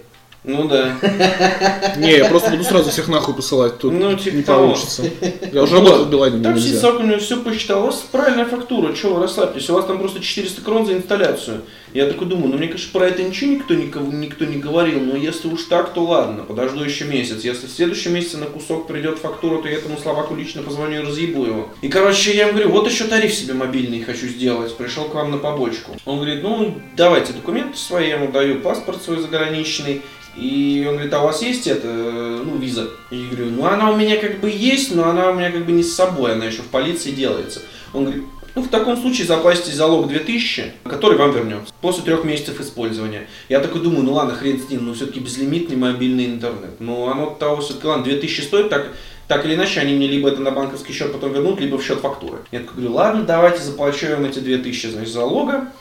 Ну 0.48 0.68
да. 0.68 0.96
Не, 1.98 2.18
я 2.18 2.30
просто 2.30 2.52
буду 2.52 2.64
сразу 2.64 2.90
всех 2.90 3.08
нахуй 3.08 3.34
посылать, 3.34 3.80
тут 3.80 3.94
Ну, 3.94 4.16
типа 4.16 4.36
не 4.36 4.44
того. 4.44 4.68
получится. 4.68 5.04
Я 5.52 5.64
уже 5.64 5.76
работал 5.76 6.06
в 6.06 6.10
Билайне, 6.10 6.44
Там 6.44 6.54
нельзя. 6.54 6.80
Савка, 6.80 7.02
у 7.02 7.06
него 7.06 7.18
все 7.20 7.38
посчитал, 7.38 7.84
у 7.84 7.86
вас 7.88 8.06
правильная 8.12 8.46
фактура, 8.46 8.94
что 8.96 9.16
вы 9.16 9.22
расслабьтесь, 9.24 9.70
у 9.70 9.74
вас 9.74 9.86
там 9.86 9.98
просто 9.98 10.20
400 10.20 10.62
крон 10.62 10.86
за 10.86 10.94
инсталляцию. 10.94 11.62
Я 11.94 12.08
такой 12.08 12.28
думаю, 12.28 12.50
ну 12.50 12.58
мне, 12.58 12.68
конечно, 12.68 12.90
про 12.92 13.08
это 13.08 13.24
ничего 13.24 13.52
никто, 13.52 13.74
никого, 13.74 14.12
никто 14.12 14.44
не 14.46 14.58
говорил, 14.58 15.00
но 15.00 15.16
если 15.16 15.48
уж 15.48 15.64
так, 15.64 15.94
то 15.94 16.04
ладно, 16.04 16.44
подожду 16.44 16.84
еще 16.84 17.06
месяц. 17.06 17.44
Если 17.44 17.68
в 17.68 17.72
следующем 17.72 18.14
месяце 18.14 18.38
на 18.38 18.48
кусок 18.48 18.86
придет 18.88 19.18
фактура, 19.20 19.62
то 19.62 19.70
я 19.70 19.76
этому 19.78 19.98
словаку 19.98 20.36
лично 20.36 20.62
позвоню 20.62 21.02
и 21.02 21.06
разъебу 21.06 21.46
его. 21.46 21.70
И, 21.82 21.88
короче, 21.88 22.36
я 22.36 22.44
ему 22.44 22.54
говорю, 22.54 22.70
вот 22.72 22.90
еще 22.90 23.06
тариф 23.06 23.34
себе 23.34 23.54
мобильный 23.54 24.02
хочу 24.04 24.28
сделать, 24.28 24.76
пришел 24.76 25.06
к 25.06 25.16
вам 25.16 25.32
на 25.32 25.38
побочку. 25.38 25.92
Он 26.04 26.18
говорит, 26.18 26.44
ну, 26.44 26.76
давайте 26.98 27.32
документы 27.34 27.78
свои, 27.78 28.10
я 28.10 28.16
ему 28.16 28.30
даю 28.32 28.60
паспорт 28.60 29.02
свой 29.02 29.22
заграничный, 29.22 30.02
и 30.36 30.86
он 30.88 30.96
говорит, 30.96 31.14
а 31.14 31.22
у 31.22 31.26
вас 31.26 31.42
есть 31.42 31.68
это, 31.68 31.88
ну, 31.88 32.58
виза? 32.58 32.90
И 33.10 33.18
я 33.18 33.30
говорю, 33.30 33.52
ну, 33.52 33.66
она 33.66 33.92
у 33.92 33.96
меня 33.96 34.18
как 34.18 34.40
бы 34.40 34.50
есть, 34.50 34.94
но 34.94 35.08
она 35.08 35.30
у 35.30 35.34
меня 35.34 35.52
как 35.52 35.66
бы 35.66 35.72
не 35.72 35.84
с 35.84 35.96
собой, 35.96 36.34
она 36.34 36.46
еще 36.46 36.62
в 36.62 36.68
полиции 36.68 37.12
делается. 37.12 37.62
Он 37.94 38.04
говорит, 38.04 38.24
ну, 38.56 38.62
в 38.62 38.70
таком 38.70 38.96
случае 38.96 39.28
заплатите 39.28 39.74
залог 39.74 40.08
2000, 40.08 40.74
который 40.86 41.18
вам 41.18 41.32
вернется 41.32 41.74
после 41.82 42.04
трех 42.04 42.24
месяцев 42.24 42.60
использования. 42.62 43.28
Я 43.50 43.60
такой 43.60 43.82
думаю, 43.82 44.04
ну 44.04 44.14
ладно, 44.14 44.34
хрен 44.34 44.60
с 44.60 44.70
ним, 44.70 44.86
но 44.86 44.94
все-таки 44.94 45.20
безлимитный 45.20 45.76
мобильный 45.76 46.26
интернет. 46.26 46.80
Ну, 46.80 47.08
оно 47.08 47.32
того 47.32 47.62
все-таки, 47.62 47.88
ладно, 47.88 48.06
2000 48.06 48.42
стоит, 48.42 48.70
так, 48.70 48.94
так 49.28 49.46
или 49.46 49.56
иначе, 49.56 49.82
они 49.82 49.94
мне 49.94 50.08
либо 50.08 50.30
это 50.30 50.40
на 50.40 50.52
банковский 50.52 50.94
счет 50.94 51.12
потом 51.12 51.34
вернут, 51.34 51.60
либо 51.60 51.78
в 51.78 51.84
счет 51.84 52.00
фактуры. 52.00 52.38
Я 52.52 52.60
такой 52.60 52.76
говорю, 52.76 52.94
ладно, 52.94 53.24
давайте 53.24 53.62
заплачу 53.62 54.08
вам 54.08 54.24
эти 54.24 54.40
2000, 54.40 54.88
значит, 54.88 55.14
залога. 55.14 55.72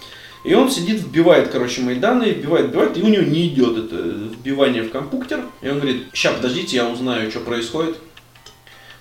И 0.45 0.53
он 0.53 0.71
сидит, 0.71 1.01
вбивает, 1.01 1.49
короче, 1.49 1.81
мои 1.81 1.97
данные, 1.97 2.35
вбивает, 2.35 2.67
вбивает, 2.67 2.99
и 2.99 3.03
у 3.03 3.09
него 3.09 3.23
не 3.23 3.49
идет 3.49 3.79
это 3.79 3.97
вбивание 3.97 4.83
в 4.83 4.91
компьютер. 4.91 5.47
И 5.63 5.69
он 5.69 5.81
говорит, 5.81 6.07
сейчас, 6.13 6.37
подождите, 6.37 6.77
я 6.77 6.89
узнаю, 6.89 7.31
что 7.31 7.41
происходит. 7.41 7.97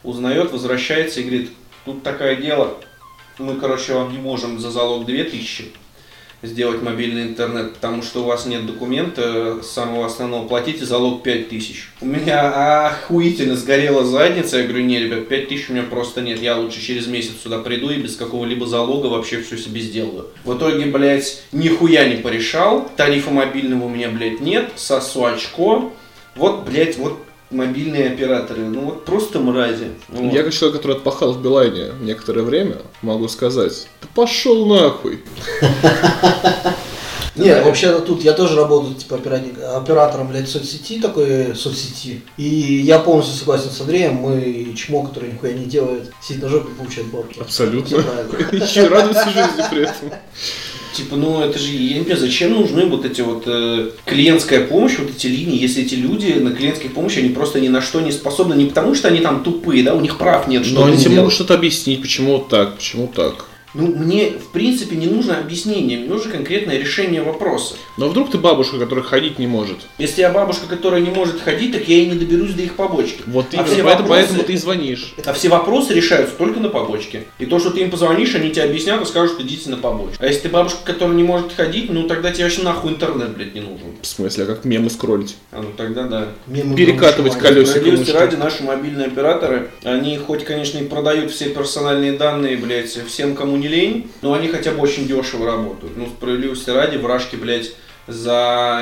Узнает, 0.03 0.51
возвращается 0.51 1.19
и 1.19 1.23
говорит, 1.23 1.51
тут 1.85 2.01
такое 2.01 2.37
дело, 2.37 2.77
мы, 3.39 3.55
короче, 3.55 3.93
вам 3.93 4.11
не 4.11 4.19
можем 4.19 4.59
за 4.59 4.71
залог 4.71 5.05
2000 5.05 5.82
сделать 6.43 6.81
мобильный 6.81 7.23
интернет, 7.23 7.73
потому 7.73 8.03
что 8.03 8.21
у 8.23 8.25
вас 8.25 8.45
нет 8.45 8.65
документа 8.65 9.63
самого 9.63 10.05
основного, 10.05 10.47
платите 10.47 10.85
залог 10.85 11.23
5000. 11.23 11.89
У 12.01 12.05
меня 12.05 12.87
охуительно 12.87 13.55
сгорела 13.55 14.03
задница, 14.03 14.57
я 14.57 14.63
говорю, 14.67 14.83
не, 14.83 14.99
ребят, 14.99 15.27
5000 15.29 15.69
у 15.69 15.73
меня 15.73 15.83
просто 15.83 16.21
нет, 16.21 16.41
я 16.41 16.57
лучше 16.57 16.81
через 16.81 17.07
месяц 17.07 17.41
сюда 17.41 17.59
приду 17.59 17.89
и 17.89 17.97
без 17.97 18.15
какого-либо 18.17 18.67
залога 18.67 19.07
вообще 19.07 19.41
все 19.41 19.57
себе 19.57 19.81
сделаю. 19.81 20.27
В 20.43 20.55
итоге, 20.57 20.85
блядь, 20.85 21.41
нихуя 21.51 22.07
не 22.07 22.17
порешал, 22.17 22.89
тарифа 22.97 23.31
мобильного 23.31 23.85
у 23.85 23.89
меня, 23.89 24.09
блядь, 24.09 24.41
нет, 24.41 24.71
сосу 24.75 25.25
очко, 25.25 25.93
вот, 26.35 26.65
блядь, 26.65 26.97
вот 26.97 27.19
мобильные 27.53 28.11
операторы, 28.11 28.61
ну 28.63 28.81
вот 28.81 29.05
просто 29.05 29.39
мрази. 29.39 29.89
Вот. 30.09 30.33
Я 30.33 30.43
как 30.43 30.53
человек, 30.53 30.77
который 30.77 30.97
отпахал 30.97 31.33
в 31.33 31.41
Билайне 31.41 31.91
некоторое 32.01 32.41
время, 32.41 32.77
могу 33.01 33.27
сказать, 33.27 33.87
да 34.01 34.07
пошел 34.13 34.65
нахуй. 34.65 35.21
Не, 37.35 37.63
вообще 37.63 37.99
тут 37.99 38.23
я 38.23 38.33
тоже 38.33 38.55
работаю 38.55 38.93
типа 38.93 39.15
оператор- 39.15 39.75
оператором, 39.75 40.27
блядь, 40.27 40.47
соцсети 40.47 40.99
такой, 40.99 41.55
соцсети. 41.55 42.21
И 42.37 42.43
я 42.45 42.99
полностью 42.99 43.35
согласен 43.35 43.71
с 43.71 43.81
Андреем, 43.81 44.15
мы 44.15 44.71
чмо, 44.77 45.03
который 45.03 45.31
нихуя 45.31 45.53
не 45.53 45.65
делает, 45.65 46.11
сидит 46.21 46.43
на 46.43 46.49
жопе 46.49 46.71
и 46.71 46.75
получает 46.75 47.07
бабки. 47.07 47.39
Абсолютно. 47.39 47.95
Еще 48.51 48.87
радуется 48.87 49.29
жизни 49.31 49.63
при 49.71 49.81
этом. 49.83 50.11
Типа, 50.93 51.15
ну 51.15 51.41
это 51.41 51.57
же, 51.57 51.71
я 51.71 51.97
не 51.97 52.03
понимаю, 52.03 52.19
зачем 52.19 52.53
нужны 52.53 52.85
вот 52.85 53.03
эти 53.03 53.21
вот 53.21 53.43
э, 53.47 53.89
клиентская 54.05 54.65
помощь, 54.67 54.99
вот 54.99 55.09
эти 55.09 55.25
линии, 55.25 55.59
если 55.59 55.83
эти 55.83 55.95
люди 55.95 56.33
на 56.33 56.51
клиентской 56.51 56.89
помощи, 56.89 57.19
они 57.19 57.29
просто 57.29 57.59
ни 57.59 57.67
на 57.67 57.81
что 57.81 57.99
не 57.99 58.11
способны, 58.11 58.53
не 58.53 58.65
потому 58.65 58.93
что 58.93 59.07
они 59.07 59.19
там 59.19 59.43
тупые, 59.43 59.83
да, 59.83 59.95
у 59.95 60.01
них 60.01 60.19
прав 60.19 60.47
нет, 60.47 60.65
что 60.65 60.81
Но 60.81 60.85
они 60.85 60.97
тебе 60.97 61.15
могут 61.15 61.33
что-то 61.33 61.55
объяснить, 61.55 62.01
почему 62.01 62.33
вот 62.33 62.49
так, 62.49 62.75
почему 62.75 63.07
так. 63.07 63.45
Ну, 63.73 63.87
мне, 63.87 64.29
в 64.31 64.49
принципе, 64.51 64.95
не 64.95 65.07
нужно 65.07 65.37
объяснение, 65.37 65.97
мне 65.97 66.07
нужно 66.07 66.31
конкретное 66.31 66.77
решение 66.77 67.21
вопроса. 67.23 67.75
Но 67.97 68.07
вдруг 68.09 68.29
ты 68.31 68.37
бабушка, 68.37 68.77
которая 68.77 69.03
ходить 69.03 69.39
не 69.39 69.47
может. 69.47 69.77
Если 69.97 70.21
я 70.21 70.31
бабушка, 70.31 70.67
которая 70.67 71.01
не 71.01 71.09
может 71.09 71.41
ходить, 71.41 71.71
так 71.71 71.87
я 71.87 71.97
и 71.97 72.05
не 72.05 72.15
доберусь 72.15 72.53
до 72.53 72.61
их 72.63 72.75
побочки. 72.75 73.21
Вот 73.25 73.47
А 73.51 73.55
именно, 73.55 73.67
все 73.67 73.83
поэтому, 73.83 74.07
вопросы- 74.09 74.09
поэтому 74.27 74.43
ты 74.43 74.53
и 74.53 74.57
звонишь. 74.57 75.15
А 75.25 75.33
все 75.33 75.49
вопросы 75.49 75.93
решаются 75.93 76.35
только 76.35 76.59
на 76.59 76.69
побочке. 76.69 77.23
И 77.39 77.45
то, 77.45 77.59
что 77.59 77.71
ты 77.71 77.81
им 77.81 77.89
позвонишь, 77.91 78.35
они 78.35 78.51
тебе 78.51 78.63
объяснят 78.63 79.01
и 79.01 79.05
скажут, 79.05 79.39
идите 79.41 79.69
на 79.69 79.77
побочку. 79.77 80.17
А 80.23 80.27
если 80.27 80.41
ты 80.41 80.49
бабушка, 80.49 80.79
которая 80.85 81.15
не 81.15 81.23
может 81.23 81.53
ходить, 81.53 81.89
ну 81.91 82.07
тогда 82.07 82.31
тебе 82.31 82.43
вообще 82.43 82.61
нахуй 82.61 82.91
интернет, 82.91 83.35
блядь, 83.35 83.55
не 83.55 83.61
нужен. 83.61 83.87
В 84.01 84.05
смысле, 84.07 84.43
а 84.43 84.47
как 84.47 84.65
мемы 84.65 84.89
скроллить? 84.89 85.35
А 85.51 85.61
ну 85.61 85.69
тогда 85.75 86.03
да. 86.03 86.27
Мемы 86.47 86.75
Перекатывать 86.75 87.33
колесико. 87.37 87.79
Справедливости 87.79 88.11
ради, 88.11 88.35
наши 88.35 88.63
мобильные 88.63 89.07
операторы, 89.07 89.69
они 89.83 90.17
хоть, 90.17 90.43
конечно, 90.45 90.77
и 90.77 90.83
продают 90.85 91.31
все 91.31 91.45
персональные 91.49 92.13
данные, 92.13 92.57
блядь, 92.57 92.89
всем, 93.07 93.35
кому 93.35 93.57
не 93.63 93.69
лень, 93.69 94.11
но 94.21 94.33
они 94.33 94.49
хотя 94.49 94.71
бы 94.71 94.81
очень 94.81 95.07
дешево 95.07 95.45
работают. 95.45 95.95
Ну, 95.97 96.07
справедливости 96.07 96.69
ради, 96.69 96.97
в 96.97 97.05
Рашке, 97.05 97.37
блядь, 97.37 97.71
за 98.07 98.81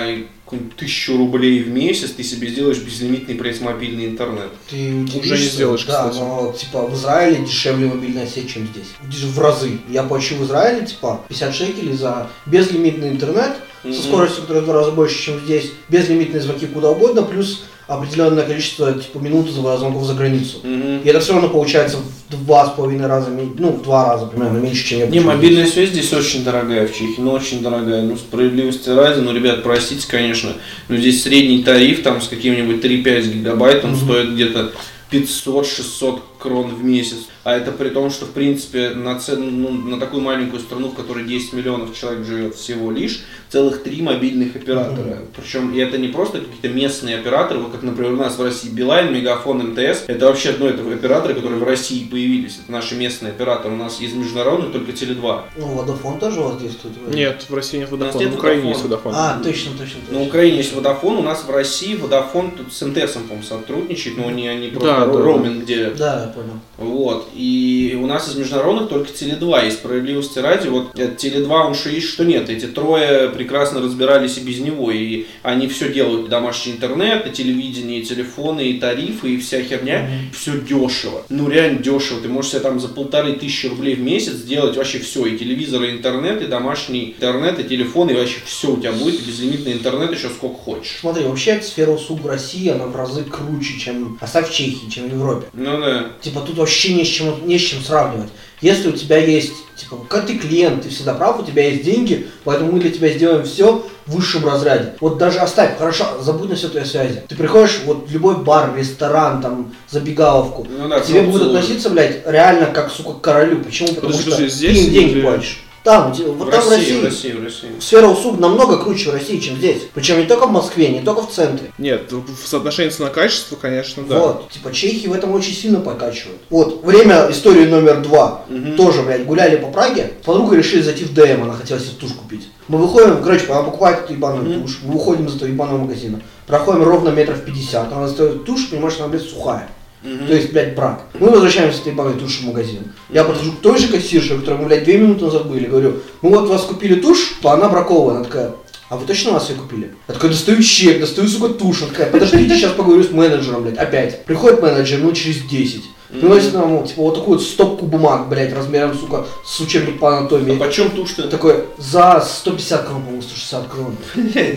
тысячу 0.75 1.15
рублей 1.17 1.61
в 1.63 1.69
месяц 1.69 2.11
ты 2.11 2.23
себе 2.23 2.49
сделаешь 2.49 2.79
безлимитный, 2.79 3.35
блядь, 3.35 3.61
мобильный 3.61 4.05
интернет. 4.07 4.49
Ты 4.69 4.75
Уже 4.91 5.17
удивишься, 5.19 5.35
не 5.35 5.49
сделаешь, 5.49 5.85
Да, 5.85 6.09
кстати. 6.09 6.19
но 6.23 6.51
типа 6.57 6.87
в 6.87 6.95
Израиле 6.95 7.45
дешевле 7.45 7.87
мобильная 7.87 8.27
сеть, 8.27 8.49
чем 8.51 8.67
здесь. 8.67 8.87
В 9.01 9.39
разы. 9.39 9.77
Я 9.87 10.03
плачу 10.03 10.35
в 10.35 10.43
Израиле 10.43 10.85
типа 10.85 11.21
50 11.29 11.55
шекелей 11.55 11.93
за 11.93 12.29
безлимитный 12.47 13.09
интернет 13.09 13.53
Мгм. 13.83 13.93
со 13.93 14.03
скоростью, 14.03 14.43
в 14.43 14.47
два 14.65 14.73
раза 14.73 14.91
больше, 14.91 15.21
чем 15.21 15.39
здесь, 15.39 15.71
безлимитные 15.89 16.41
звонки 16.41 16.67
куда 16.67 16.89
угодно, 16.91 17.23
плюс 17.23 17.63
определенное 17.87 18.45
количество 18.45 18.93
типа 18.93 19.17
минут 19.17 19.49
за- 19.49 19.77
звонков 19.77 20.05
за 20.05 20.13
границу. 20.13 20.59
Мгм. 20.63 20.99
И 21.03 21.07
это 21.09 21.19
все 21.19 21.33
равно 21.33 21.49
получается 21.49 21.97
в 21.97 22.45
два 22.45 22.67
с 22.67 22.69
половиной 22.75 23.07
раза, 23.07 23.29
ну, 23.29 23.71
в 23.71 23.81
два 23.81 24.05
раза 24.13 24.27
примерно 24.27 24.59
меньше, 24.59 24.85
чем 24.85 24.99
я 24.99 25.07
Не, 25.07 25.19
мобильная 25.19 25.65
связь 25.67 25.89
здесь 25.89 26.13
очень 26.13 26.43
дорогая 26.45 26.87
в 26.87 26.91
Чехии, 26.93 27.19
ну 27.19 27.31
очень 27.31 27.61
дорогая. 27.61 28.03
Ну, 28.03 28.15
справедливости 28.15 28.89
ради, 28.89 29.19
ну, 29.19 29.33
ребят, 29.33 29.63
простите, 29.63 30.07
конечно, 30.07 30.53
но 30.87 30.95
здесь 30.95 31.23
средний 31.23 31.63
тариф 31.63 32.01
там 32.03 32.21
с 32.21 32.27
каким-нибудь 32.29 32.79
3-5 32.81 33.27
гигабайт, 33.27 33.83
он 33.83 33.91
Мгм. 33.91 33.99
стоит 33.99 34.33
где-то 34.33 34.71
500-600 35.09 36.21
крон 36.41 36.73
в 36.75 36.83
месяц. 36.83 37.27
А 37.43 37.55
это 37.55 37.71
при 37.71 37.89
том, 37.89 38.09
что, 38.11 38.25
в 38.25 38.31
принципе, 38.31 38.89
на, 38.89 39.19
цену, 39.19 39.49
ну, 39.49 39.71
на 39.71 39.99
такую 39.99 40.21
маленькую 40.21 40.59
страну, 40.59 40.89
в 40.89 40.95
которой 40.95 41.23
10 41.23 41.53
миллионов 41.53 41.97
человек 41.97 42.25
живет 42.25 42.55
всего 42.55 42.91
лишь, 42.91 43.21
целых 43.49 43.83
три 43.83 44.01
мобильных 44.01 44.55
оператора. 44.55 45.19
Причем 45.35 45.73
и 45.73 45.79
это 45.79 45.97
не 45.97 46.07
просто 46.07 46.39
какие-то 46.39 46.69
местные 46.69 47.17
операторы, 47.17 47.59
вот 47.59 47.71
как, 47.71 47.83
например, 47.83 48.13
у 48.13 48.17
нас 48.17 48.37
в 48.37 48.43
России 48.43 48.69
Билайн, 48.69 49.13
Мегафон, 49.13 49.71
МТС. 49.71 50.03
Это 50.07 50.27
вообще 50.27 50.55
ну, 50.57 50.67
это 50.67 50.81
операторы, 50.81 51.33
которые 51.33 51.59
в 51.59 51.63
России 51.63 52.05
появились. 52.05 52.59
Это 52.63 52.71
наши 52.71 52.95
местные 52.95 53.31
операторы. 53.31 53.73
У 53.73 53.77
нас 53.77 54.01
из 54.01 54.13
международных 54.13 54.71
только 54.71 54.91
Теле2. 54.91 55.41
Ну, 55.57 55.67
Водофон 55.67 56.19
тоже 56.19 56.39
у 56.39 56.43
вас 56.43 56.61
действует? 56.61 56.95
вроде? 56.97 57.17
Нет, 57.17 57.45
в 57.47 57.53
России 57.53 57.77
нет 57.77 57.91
нас 57.91 57.99
водофона. 57.99 58.23
нет 58.23 58.33
В 58.33 58.37
Украине 58.37 58.69
есть 58.69 58.83
водофон. 58.83 59.13
А, 59.15 59.39
точно, 59.43 59.71
точно, 59.77 59.99
точно. 60.01 60.19
На 60.19 60.25
Украине 60.25 60.57
есть 60.57 60.73
Водофон, 60.73 61.17
у 61.17 61.21
нас 61.21 61.43
в 61.43 61.49
России 61.49 61.95
Водофон 61.95 62.51
тут 62.51 62.73
с 62.73 62.81
МТСом, 62.81 63.23
по-моему, 63.23 63.43
сотрудничает, 63.43 64.17
но 64.17 64.27
они, 64.27 64.47
они 64.47 64.67
просто 64.69 64.87
Да, 64.87 65.05
ро- 65.05 65.13
да. 65.17 65.23
роуминг 65.23 65.65
делят. 65.65 65.97
Да, 65.97 66.30
понял. 66.33 66.59
Вот. 66.77 67.29
И 67.33 67.97
у 68.01 68.05
нас 68.05 68.27
из 68.27 68.35
международных 68.35 68.89
только 68.89 69.09
Теле2. 69.11 69.67
И 69.67 69.71
справедливости 69.71 70.39
ради, 70.39 70.67
вот 70.67 70.97
э, 70.97 71.15
Теле2, 71.15 71.47
он 71.47 71.75
что 71.75 71.89
есть, 71.89 72.07
что 72.07 72.25
нет. 72.25 72.49
Эти 72.49 72.65
трое 72.65 73.29
прекрасно 73.29 73.81
разбирались 73.81 74.37
и 74.37 74.41
без 74.41 74.59
него. 74.59 74.91
И 74.91 75.25
они 75.43 75.67
все 75.67 75.91
делают. 75.91 76.29
Домашний 76.29 76.73
интернет, 76.73 77.27
и 77.27 77.31
телевидение, 77.31 78.01
и 78.01 78.03
телефоны, 78.03 78.69
и 78.69 78.79
тарифы, 78.79 79.35
и 79.35 79.37
вся 79.37 79.61
херня. 79.61 80.09
Все 80.33 80.59
дешево. 80.59 81.23
Ну, 81.29 81.49
реально 81.49 81.79
дешево. 81.79 82.21
Ты 82.21 82.29
можешь 82.29 82.51
себе 82.51 82.61
там 82.61 82.79
за 82.79 82.87
полторы 82.87 83.33
тысячи 83.33 83.67
рублей 83.67 83.95
в 83.95 84.01
месяц 84.01 84.33
сделать 84.33 84.77
вообще 84.77 84.99
все. 84.99 85.25
И 85.25 85.37
телевизор, 85.37 85.83
и 85.83 85.91
интернет, 85.91 86.41
и 86.41 86.47
домашний 86.47 87.15
интернет, 87.17 87.59
и 87.59 87.63
телефон, 87.63 88.09
и 88.09 88.13
вообще 88.13 88.39
все 88.45 88.71
у 88.71 88.77
тебя 88.77 88.91
будет. 88.91 89.21
И 89.21 89.23
безлимитный 89.25 89.73
интернет 89.73 90.11
еще 90.11 90.29
сколько 90.29 90.55
хочешь. 90.55 90.97
Смотри, 90.99 91.23
вообще 91.23 91.61
сфера 91.61 91.91
услуг 91.91 92.25
России, 92.25 92.69
она 92.69 92.85
в 92.85 92.95
разы 92.95 93.23
круче, 93.23 93.77
чем, 93.79 94.17
оставь 94.21 94.49
в 94.49 94.53
Чехии, 94.53 94.89
чем 94.89 95.09
в 95.09 95.13
Европе. 95.13 95.47
Ну 95.53 95.79
да. 95.79 96.11
Типа 96.21 96.41
тут 96.41 96.57
вообще 96.57 96.93
не 96.93 97.03
с 97.03 97.07
чем, 97.07 97.47
не 97.47 97.57
с 97.57 97.61
чем 97.61 97.81
сравнивать. 97.81 98.29
Если 98.61 98.89
у 98.89 98.91
тебя 98.91 99.17
есть, 99.17 99.53
типа, 99.75 99.97
как 100.07 100.27
ты 100.27 100.37
клиент, 100.37 100.83
ты 100.83 100.89
всегда 100.89 101.15
прав, 101.15 101.39
у 101.39 101.43
тебя 101.43 101.67
есть 101.67 101.83
деньги, 101.83 102.27
поэтому 102.43 102.71
мы 102.71 102.79
для 102.79 102.91
тебя 102.91 103.09
сделаем 103.09 103.43
все 103.43 103.83
в 104.05 104.11
высшем 104.15 104.45
разряде. 104.45 104.93
Вот 104.99 105.17
даже 105.17 105.39
оставь, 105.39 105.79
хорошо, 105.79 106.21
забудь 106.21 106.49
на 106.49 106.55
все 106.55 106.69
твои 106.69 106.85
связи. 106.85 107.23
Ты 107.27 107.35
приходишь 107.35 107.81
вот 107.85 108.07
в 108.07 108.11
любой 108.13 108.37
бар, 108.37 108.75
ресторан, 108.77 109.41
там, 109.41 109.73
забегаловку, 109.89 110.67
Ну 110.69 110.87
да, 110.87 110.99
к 110.99 111.05
тебе 111.05 111.21
будут 111.21 111.41
обслуге. 111.41 111.57
относиться, 111.57 111.89
блядь, 111.89 112.27
реально 112.27 112.67
как, 112.67 112.91
сука, 112.91 113.13
к 113.13 113.21
королю. 113.21 113.63
Почему? 113.63 113.89
Потому 113.89 114.13
Подожди, 114.13 114.29
что 114.29 114.37
ты 114.37 114.49
здесь 114.49 114.77
им 114.77 114.91
деньги 114.91 115.21
платишь. 115.21 115.63
Там, 115.83 116.13
вот 116.13 116.19
В 116.19 116.51
там 116.51 116.61
в 116.63 116.69
России, 116.69 116.75
России. 116.75 116.99
в 116.99 117.03
России, 117.03 117.31
в 117.31 117.43
России. 117.43 117.69
Сфера 117.79 118.07
услуг 118.07 118.39
намного 118.39 118.77
круче 118.77 119.09
в 119.09 119.13
России, 119.13 119.39
чем 119.39 119.55
здесь. 119.57 119.83
Причем 119.95 120.19
не 120.19 120.25
только 120.25 120.45
в 120.45 120.51
Москве, 120.51 120.89
не 120.89 120.99
только 121.01 121.23
в 121.23 121.31
центре. 121.31 121.71
Нет, 121.79 122.11
в 122.11 122.47
соотношении 122.47 122.91
цена-качество, 122.91 123.55
конечно, 123.55 124.03
да. 124.03 124.19
Вот, 124.19 124.49
типа 124.51 124.71
чехи 124.71 125.07
в 125.07 125.13
этом 125.13 125.31
очень 125.33 125.55
сильно 125.55 125.79
покачивают. 125.79 126.39
Вот, 126.51 126.83
время 126.83 127.27
истории 127.31 127.65
номер 127.65 128.01
два. 128.01 128.43
Мгм. 128.47 128.75
Тоже, 128.75 129.01
блядь, 129.01 129.25
гуляли 129.25 129.55
по 129.55 129.67
Праге, 129.71 130.13
с 130.21 130.25
подругой 130.25 130.59
решили 130.59 130.81
зайти 130.83 131.03
в 131.03 131.13
ДМ, 131.13 131.43
она 131.43 131.53
хотела 131.53 131.79
себе 131.79 131.93
тушь 131.99 132.11
купить. 132.11 132.47
Мы 132.67 132.77
выходим, 132.77 133.23
короче, 133.23 133.47
она 133.51 133.63
покупает 133.63 134.03
эту 134.03 134.13
ебаную 134.13 134.43
Мгм. 134.47 134.61
тушь, 134.63 134.79
мы 134.83 134.93
выходим 134.93 135.25
из 135.25 135.35
этого 135.35 135.49
ебаного 135.49 135.79
магазина. 135.79 136.21
Проходим 136.45 136.83
ровно 136.83 137.09
метров 137.09 137.43
50, 137.43 137.91
она 137.91 138.07
стоит 138.07 138.45
тушь, 138.45 138.69
понимаешь, 138.69 138.97
она, 138.99 139.07
блядь, 139.07 139.23
сухая. 139.23 139.67
Мгм. 140.03 140.27
То 140.27 140.33
есть, 140.33 140.51
блядь, 140.51 140.75
брак. 140.75 141.03
Мы 141.19 141.29
возвращаемся 141.29 141.77
с 141.77 141.81
этой 141.81 141.93
ебаной 141.93 142.13
тушью 142.13 142.45
в 142.45 142.47
магазин. 142.47 142.91
Я 143.09 143.23
подхожу 143.23 143.53
к 143.53 143.61
той 143.61 143.77
же 143.77 143.87
кассирше, 143.87 144.37
которую 144.37 144.63
мы, 144.63 144.67
блядь, 144.67 144.83
две 144.83 144.97
минуты 144.97 145.25
назад 145.25 145.47
были, 145.47 145.67
говорю, 145.67 145.99
мы 146.21 146.31
вот 146.31 146.45
у 146.45 146.47
вас 146.47 146.63
купили 146.63 146.95
тушь, 146.95 147.35
то 147.41 147.51
она 147.51 147.69
браковая. 147.69 148.15
Она 148.15 148.23
такая, 148.23 148.51
а 148.89 148.97
вы 148.97 149.05
точно 149.05 149.31
у 149.31 149.33
нас 149.35 149.49
ее 149.49 149.55
купили? 149.55 149.93
Я 150.07 150.13
такой, 150.15 150.31
достаю 150.31 150.61
чек, 150.63 150.99
достаю, 150.99 151.27
сука, 151.27 151.53
тушь. 151.53 151.83
Она 151.83 151.91
такая, 151.91 152.11
подождите, 152.11 152.55
сейчас 152.55 152.73
поговорю 152.73 153.03
с 153.03 153.11
менеджером, 153.11 153.63
блядь, 153.63 153.77
опять. 153.77 154.25
Приходит 154.25 154.61
менеджер, 154.61 154.99
ну, 154.99 155.11
через 155.13 155.43
10. 155.43 155.83
Приносит 156.11 156.53
нам, 156.53 156.85
типа, 156.85 157.01
вот 157.03 157.15
такую 157.15 157.37
вот 157.37 157.47
стопку 157.47 157.85
бумаг, 157.85 158.27
блядь, 158.27 158.53
размером, 158.53 158.97
сука, 158.97 159.25
с 159.45 159.59
учебник 159.61 159.97
по 159.99 160.09
А 160.13 160.17
анатомии. 160.19 160.57
почем 160.57 160.91
тушь-то? 160.91 161.29
Такой, 161.29 161.63
за 161.77 162.19
150 162.27 162.83
крон, 162.85 163.01
по-моему, 163.01 163.21
160 163.21 163.67
крон. 163.69 163.95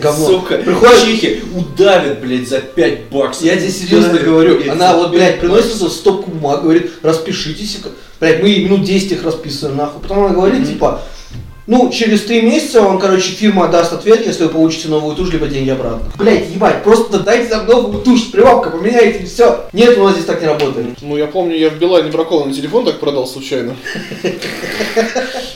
Говно. 0.01 0.25
Сука, 0.27 0.57
Приходит- 0.57 1.01
чехи 1.05 1.43
удавят, 1.55 2.19
блядь, 2.19 2.49
за 2.49 2.59
5 2.59 3.09
баксов. 3.09 3.45
Я 3.45 3.55
тебе 3.55 3.69
серьезно 3.71 4.09
Удавят, 4.09 4.25
говорю. 4.25 4.55
блядь, 4.57 4.69
Она 4.69 4.91
за 4.91 4.97
вот, 4.97 5.11
блядь, 5.11 5.39
приносит 5.39 5.75
эту 5.77 5.89
стопку 5.89 6.29
бумаг, 6.31 6.61
говорит, 6.63 6.91
распишитесь. 7.01 7.79
Блядь, 8.19 8.41
мы 8.43 8.49
минут 8.59 8.83
10 8.83 9.13
их 9.13 9.23
расписываем, 9.23 9.77
нахуй. 9.77 10.01
Потом 10.01 10.25
она 10.25 10.33
говорит, 10.33 10.59
Мгм. 10.61 10.67
типа, 10.67 11.01
ну, 11.67 11.89
через 11.89 12.23
три 12.23 12.41
месяца 12.41 12.81
вам, 12.81 12.99
короче, 12.99 13.31
фирма 13.31 13.67
даст 13.67 13.91
ответ, 13.93 14.25
если 14.25 14.43
вы 14.43 14.49
получите 14.49 14.87
новую 14.87 15.15
тушь, 15.15 15.31
либо 15.31 15.47
деньги 15.47 15.69
обратно. 15.69 16.05
Блядь, 16.17 16.49
ебать, 16.49 16.83
просто 16.83 17.19
дайте 17.19 17.49
нам 17.55 17.65
новую 17.65 18.03
тушь, 18.03 18.31
прилавка 18.31 18.69
поменяйте, 18.69 19.19
и 19.23 19.25
все. 19.25 19.65
Нет, 19.73 19.97
у 19.97 20.03
нас 20.03 20.13
здесь 20.13 20.25
так 20.25 20.41
не 20.41 20.47
работает. 20.47 20.87
Ну, 21.01 21.17
я 21.17 21.25
помню, 21.27 21.57
я 21.57 21.69
в 21.69 21.77
Билайне 21.79 22.11
бракованный 22.11 22.53
телефон 22.53 22.85
так 22.85 22.99
продал 22.99 23.25
случайно. 23.27 23.75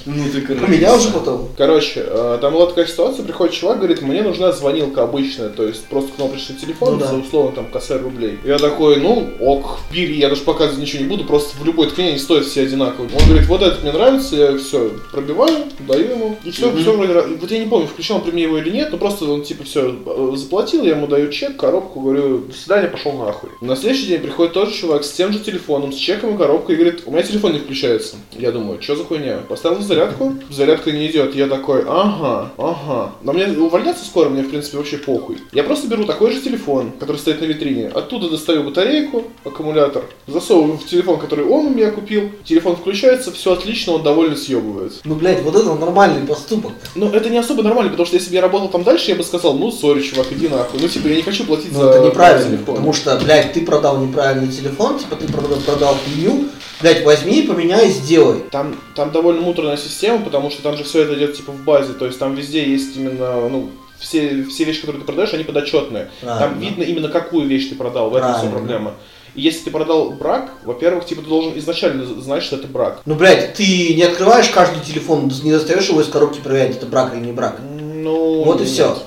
Ну 0.06 0.24
ты, 0.32 0.42
короче. 0.42 0.66
Поменял 0.66 0.98
уже 0.98 1.10
потом. 1.10 1.50
Короче, 1.58 2.04
э, 2.06 2.38
там 2.42 2.54
была 2.54 2.68
такая 2.68 2.88
ситуация, 2.88 3.24
приходит 3.24 3.54
чувак, 3.54 3.78
говорит, 3.78 4.02
мне 4.02 4.24
нужна 4.24 4.52
звонилка 4.52 5.04
обычная, 5.04 5.50
то 5.50 5.68
есть 5.68 5.86
просто 5.86 6.12
кнопочный 6.16 6.56
телефон 6.56 6.94
Ну 6.94 7.00
да. 7.00 7.08
за 7.08 7.16
условно 7.18 7.52
там 7.52 7.66
косарь 7.68 8.00
рублей. 8.00 8.40
Я 8.44 8.58
такой, 8.58 8.98
ну 8.98 9.30
ок, 9.40 9.78
бери, 9.92 10.18
я 10.18 10.30
даже 10.30 10.42
показывать 10.42 10.80
ничего 10.80 11.04
не 11.04 11.10
буду, 11.10 11.26
просто 11.26 11.56
в 11.58 11.66
любой 11.66 11.88
ткани 11.90 12.10
они 12.10 12.18
стоят 12.20 12.46
все 12.46 12.64
одинаковые. 12.64 13.10
Он 13.14 13.28
говорит, 13.28 13.48
вот 13.48 13.62
этот 13.62 13.84
мне 13.84 13.92
нравится, 13.92 14.36
я 14.36 14.58
все 14.58 14.92
пробиваю, 15.12 15.66
даю 16.00 16.12
ему, 16.16 16.36
и 16.44 16.52
все, 16.52 16.68
Мгм. 16.70 16.82
все 16.82 16.94
вроде 16.94 17.14
Вот 17.40 17.52
я 17.52 17.60
не 17.60 17.68
помню, 17.70 17.88
включал 17.88 18.18
он 18.18 18.24
при 18.24 18.32
мне 18.32 18.44
его 18.44 18.58
или 18.58 18.70
нет, 18.70 18.90
но 18.92 18.98
просто 18.98 19.26
он 19.26 19.44
типа 19.44 19.64
все 19.64 19.96
заплатил, 20.36 20.84
я 20.84 20.92
ему 20.92 21.08
даю 21.08 21.32
чек, 21.32 21.58
коробку, 21.58 22.00
говорю, 22.02 22.40
до 22.40 22.54
свидания, 22.54 22.88
пошел 22.88 23.14
нахуй. 23.14 23.50
На 23.62 23.76
следующий 23.76 24.08
день 24.08 24.22
приходит 24.22 24.54
тот 24.54 24.70
же 24.70 24.76
чувак 24.76 25.04
с 25.04 25.12
тем 25.12 25.32
же 25.32 25.40
телефоном, 25.40 25.92
с 25.92 25.96
чеком 25.96 26.36
и 26.36 26.38
коробкой 26.38 26.76
и 26.76 26.78
говорит, 26.78 27.04
у 27.06 27.12
меня 27.12 27.24
телефон 27.24 27.54
не 27.54 27.60
включается. 27.60 28.16
Я 28.38 28.52
думаю, 28.52 28.82
что 28.82 28.96
за 28.96 29.04
хуйня? 29.04 29.40
Поставил 29.48 29.82
зарядку, 29.82 30.36
зарядка 30.50 30.92
не 30.92 31.08
идет. 31.08 31.36
Я 31.36 31.48
такой, 31.48 31.84
ага, 31.88 32.52
ага. 32.58 33.12
Но 33.24 33.34
мне 33.34 33.48
увольняться 33.48 34.06
скоро, 34.06 34.30
мне 34.30 34.44
в 34.44 34.50
принципе 34.50 34.78
вообще 34.78 34.98
похуй. 34.98 35.38
Я 35.52 35.64
просто 35.64 35.88
беру 35.88 36.06
такой 36.06 36.32
же 36.32 36.42
телефон, 36.42 36.92
который 37.00 37.18
стоит 37.18 37.42
на 37.42 37.46
витрине, 37.46 37.88
оттуда 37.88 38.30
достаю 38.30 38.64
батарейку, 38.64 39.24
аккумулятор, 39.44 40.04
засовываю 40.28 40.78
в 40.78 40.86
телефон, 40.86 41.20
который 41.20 41.46
он 41.46 41.68
у 41.68 41.70
меня 41.70 41.92
купил, 41.92 42.30
телефон 42.46 42.76
включается, 42.76 43.32
все 43.32 43.54
отлично, 43.54 43.94
он 43.94 44.04
довольно 44.04 44.36
съебывается. 44.36 45.00
Ну, 45.04 45.16
блядь, 45.16 45.42
вот 45.42 45.56
это 45.56 45.70
нормальный 45.90 46.26
поступок. 46.26 46.72
Ну, 46.96 47.10
это 47.12 47.30
не 47.30 47.38
особо 47.38 47.64
нормально, 47.64 47.92
потому 47.92 48.06
что 48.06 48.16
если 48.16 48.30
бы 48.30 48.36
я 48.36 48.42
работал 48.42 48.70
там 48.70 48.84
дальше, 48.84 49.12
я 49.12 49.16
бы 49.18 49.24
сказал, 49.24 49.54
ну, 49.56 49.72
сори, 49.72 50.02
чувак, 50.02 50.28
иди 50.32 50.48
нахуй. 50.48 50.80
Ну, 50.82 50.88
типа, 50.88 51.08
я 51.08 51.16
не 51.18 51.22
хочу 51.24 51.44
платить 51.46 51.72
Ну, 51.72 51.80
за 51.82 51.90
это 51.90 52.06
неправильно, 52.08 52.46
телефон. 52.58 52.66
потому 52.76 52.94
что, 52.94 53.18
блядь, 53.18 53.54
ты 53.54 53.66
продал 53.66 53.98
неправильный 53.98 54.48
телефон, 54.48 55.00
типа, 55.00 55.16
ты 55.16 55.28
продал, 55.28 55.96
хуйню, 56.06 56.46
блядь, 56.82 57.04
возьми, 57.04 57.42
поменяй 57.44 57.90
сделай. 57.90 58.40
Там, 58.52 58.76
там 58.96 59.12
довольно 59.12 59.42
муторная 59.42 59.78
система, 59.78 60.24
потому 60.24 60.50
что 60.52 60.62
там 60.62 60.78
же 60.78 60.84
все 60.84 61.04
это 61.04 61.16
идет 61.16 61.36
типа 61.36 61.52
в 61.52 61.64
базе, 61.64 61.94
то 61.94 62.06
есть 62.06 62.20
там 62.20 62.36
везде 62.36 62.70
есть 62.70 62.96
именно, 62.96 63.50
ну, 63.50 63.70
все, 64.00 64.44
все 64.46 64.64
вещи, 64.64 64.82
которые 64.82 65.02
ты 65.02 65.06
продаешь, 65.06 65.34
они 65.34 65.44
подотчетные. 65.44 66.10
Там 66.22 66.38
Правильно. 66.38 66.60
видно 66.62 66.84
именно 66.84 67.10
какую 67.10 67.48
вещь 67.48 67.68
ты 67.70 67.76
продал, 67.76 68.10
в 68.10 68.16
этом 68.16 68.32
Правильно. 68.32 68.52
проблема. 68.52 68.94
Если 69.40 69.66
ты 69.66 69.72
продал 69.72 70.12
брак, 70.12 70.52
во-первых, 70.66 71.06
типа 71.06 71.22
ты 71.22 71.30
должен 71.30 71.58
изначально 71.58 72.06
знать, 72.22 72.44
что 72.44 72.58
это 72.58 72.68
брак. 72.68 73.02
Ну, 73.06 73.16
блядь, 73.16 73.54
ты 73.54 73.94
не 73.96 74.04
открываешь 74.04 74.50
каждый 74.50 74.82
телефон, 74.84 75.32
не 75.44 75.52
достаешь 75.52 75.88
его 75.88 76.02
из 76.02 76.08
коробки 76.08 76.40
проверять, 76.40 76.76
это 76.76 76.86
брак 76.86 77.14
или 77.14 77.22
не 77.26 77.32
брак. 77.32 77.58
Ну, 77.62 78.44
Вот 78.44 78.58
и 78.58 78.64
нет. 78.64 78.70
все. 78.70 78.98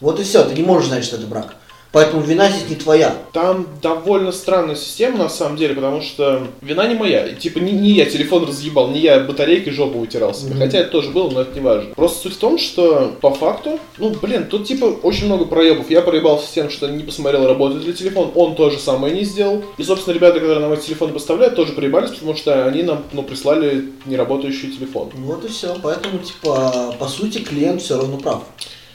Вот 0.00 0.20
и 0.20 0.22
все, 0.22 0.44
ты 0.44 0.54
не 0.54 0.62
можешь 0.62 0.88
знать, 0.88 1.04
что 1.04 1.16
это 1.16 1.26
брак. 1.26 1.54
Поэтому 1.92 2.22
вина 2.22 2.48
здесь 2.48 2.70
не 2.70 2.76
твоя. 2.76 3.14
Там 3.32 3.66
довольно 3.82 4.32
странная 4.32 4.76
система 4.76 5.18
на 5.18 5.28
самом 5.28 5.56
деле, 5.56 5.74
потому 5.74 6.00
что 6.00 6.46
вина 6.62 6.86
не 6.86 6.94
моя. 6.94 7.28
Типа 7.34 7.58
не, 7.58 7.72
не 7.72 7.90
я 7.90 8.06
телефон 8.06 8.46
разъебал, 8.46 8.88
не 8.88 9.00
я 9.00 9.20
батарейкой 9.20 9.72
жопу 9.72 9.98
вытирал 9.98 10.34
себе. 10.34 10.54
Мгм. 10.54 10.60
Хотя 10.60 10.78
это 10.78 10.90
тоже 10.90 11.10
было, 11.10 11.30
но 11.30 11.42
это 11.42 11.54
не 11.54 11.60
важно. 11.60 11.94
Просто 11.94 12.22
суть 12.22 12.36
в 12.36 12.38
том, 12.38 12.58
что 12.58 13.12
по 13.20 13.30
факту, 13.30 13.78
ну 13.98 14.10
блин, 14.20 14.46
тут 14.46 14.66
типа 14.66 14.86
очень 14.86 15.26
много 15.26 15.44
проебов. 15.44 15.90
Я 15.90 16.00
проебался 16.00 16.46
с 16.46 16.52
тем, 16.52 16.70
что 16.70 16.88
не 16.88 17.02
посмотрел, 17.02 17.46
работает 17.46 17.84
ли 17.84 17.92
телефон, 17.92 18.32
он 18.34 18.54
то 18.54 18.70
же 18.70 18.78
самое 18.78 19.14
не 19.14 19.24
сделал. 19.24 19.62
И, 19.76 19.82
собственно, 19.82 20.14
ребята, 20.14 20.40
которые 20.40 20.60
нам 20.60 20.72
эти 20.72 20.86
телефоны 20.86 21.12
поставляют, 21.12 21.56
тоже 21.56 21.72
проебались, 21.72 22.10
потому 22.10 22.34
что 22.34 22.64
они 22.66 22.82
нам 22.82 23.02
ну, 23.12 23.22
прислали 23.22 23.92
неработающий 24.06 24.72
телефон. 24.72 25.10
Вот 25.14 25.44
и 25.44 25.48
все. 25.48 25.76
Поэтому, 25.82 26.18
типа, 26.18 26.96
по 26.98 27.08
сути, 27.08 27.38
клиент 27.38 27.82
все 27.82 27.98
равно 27.98 28.16
прав. 28.16 28.42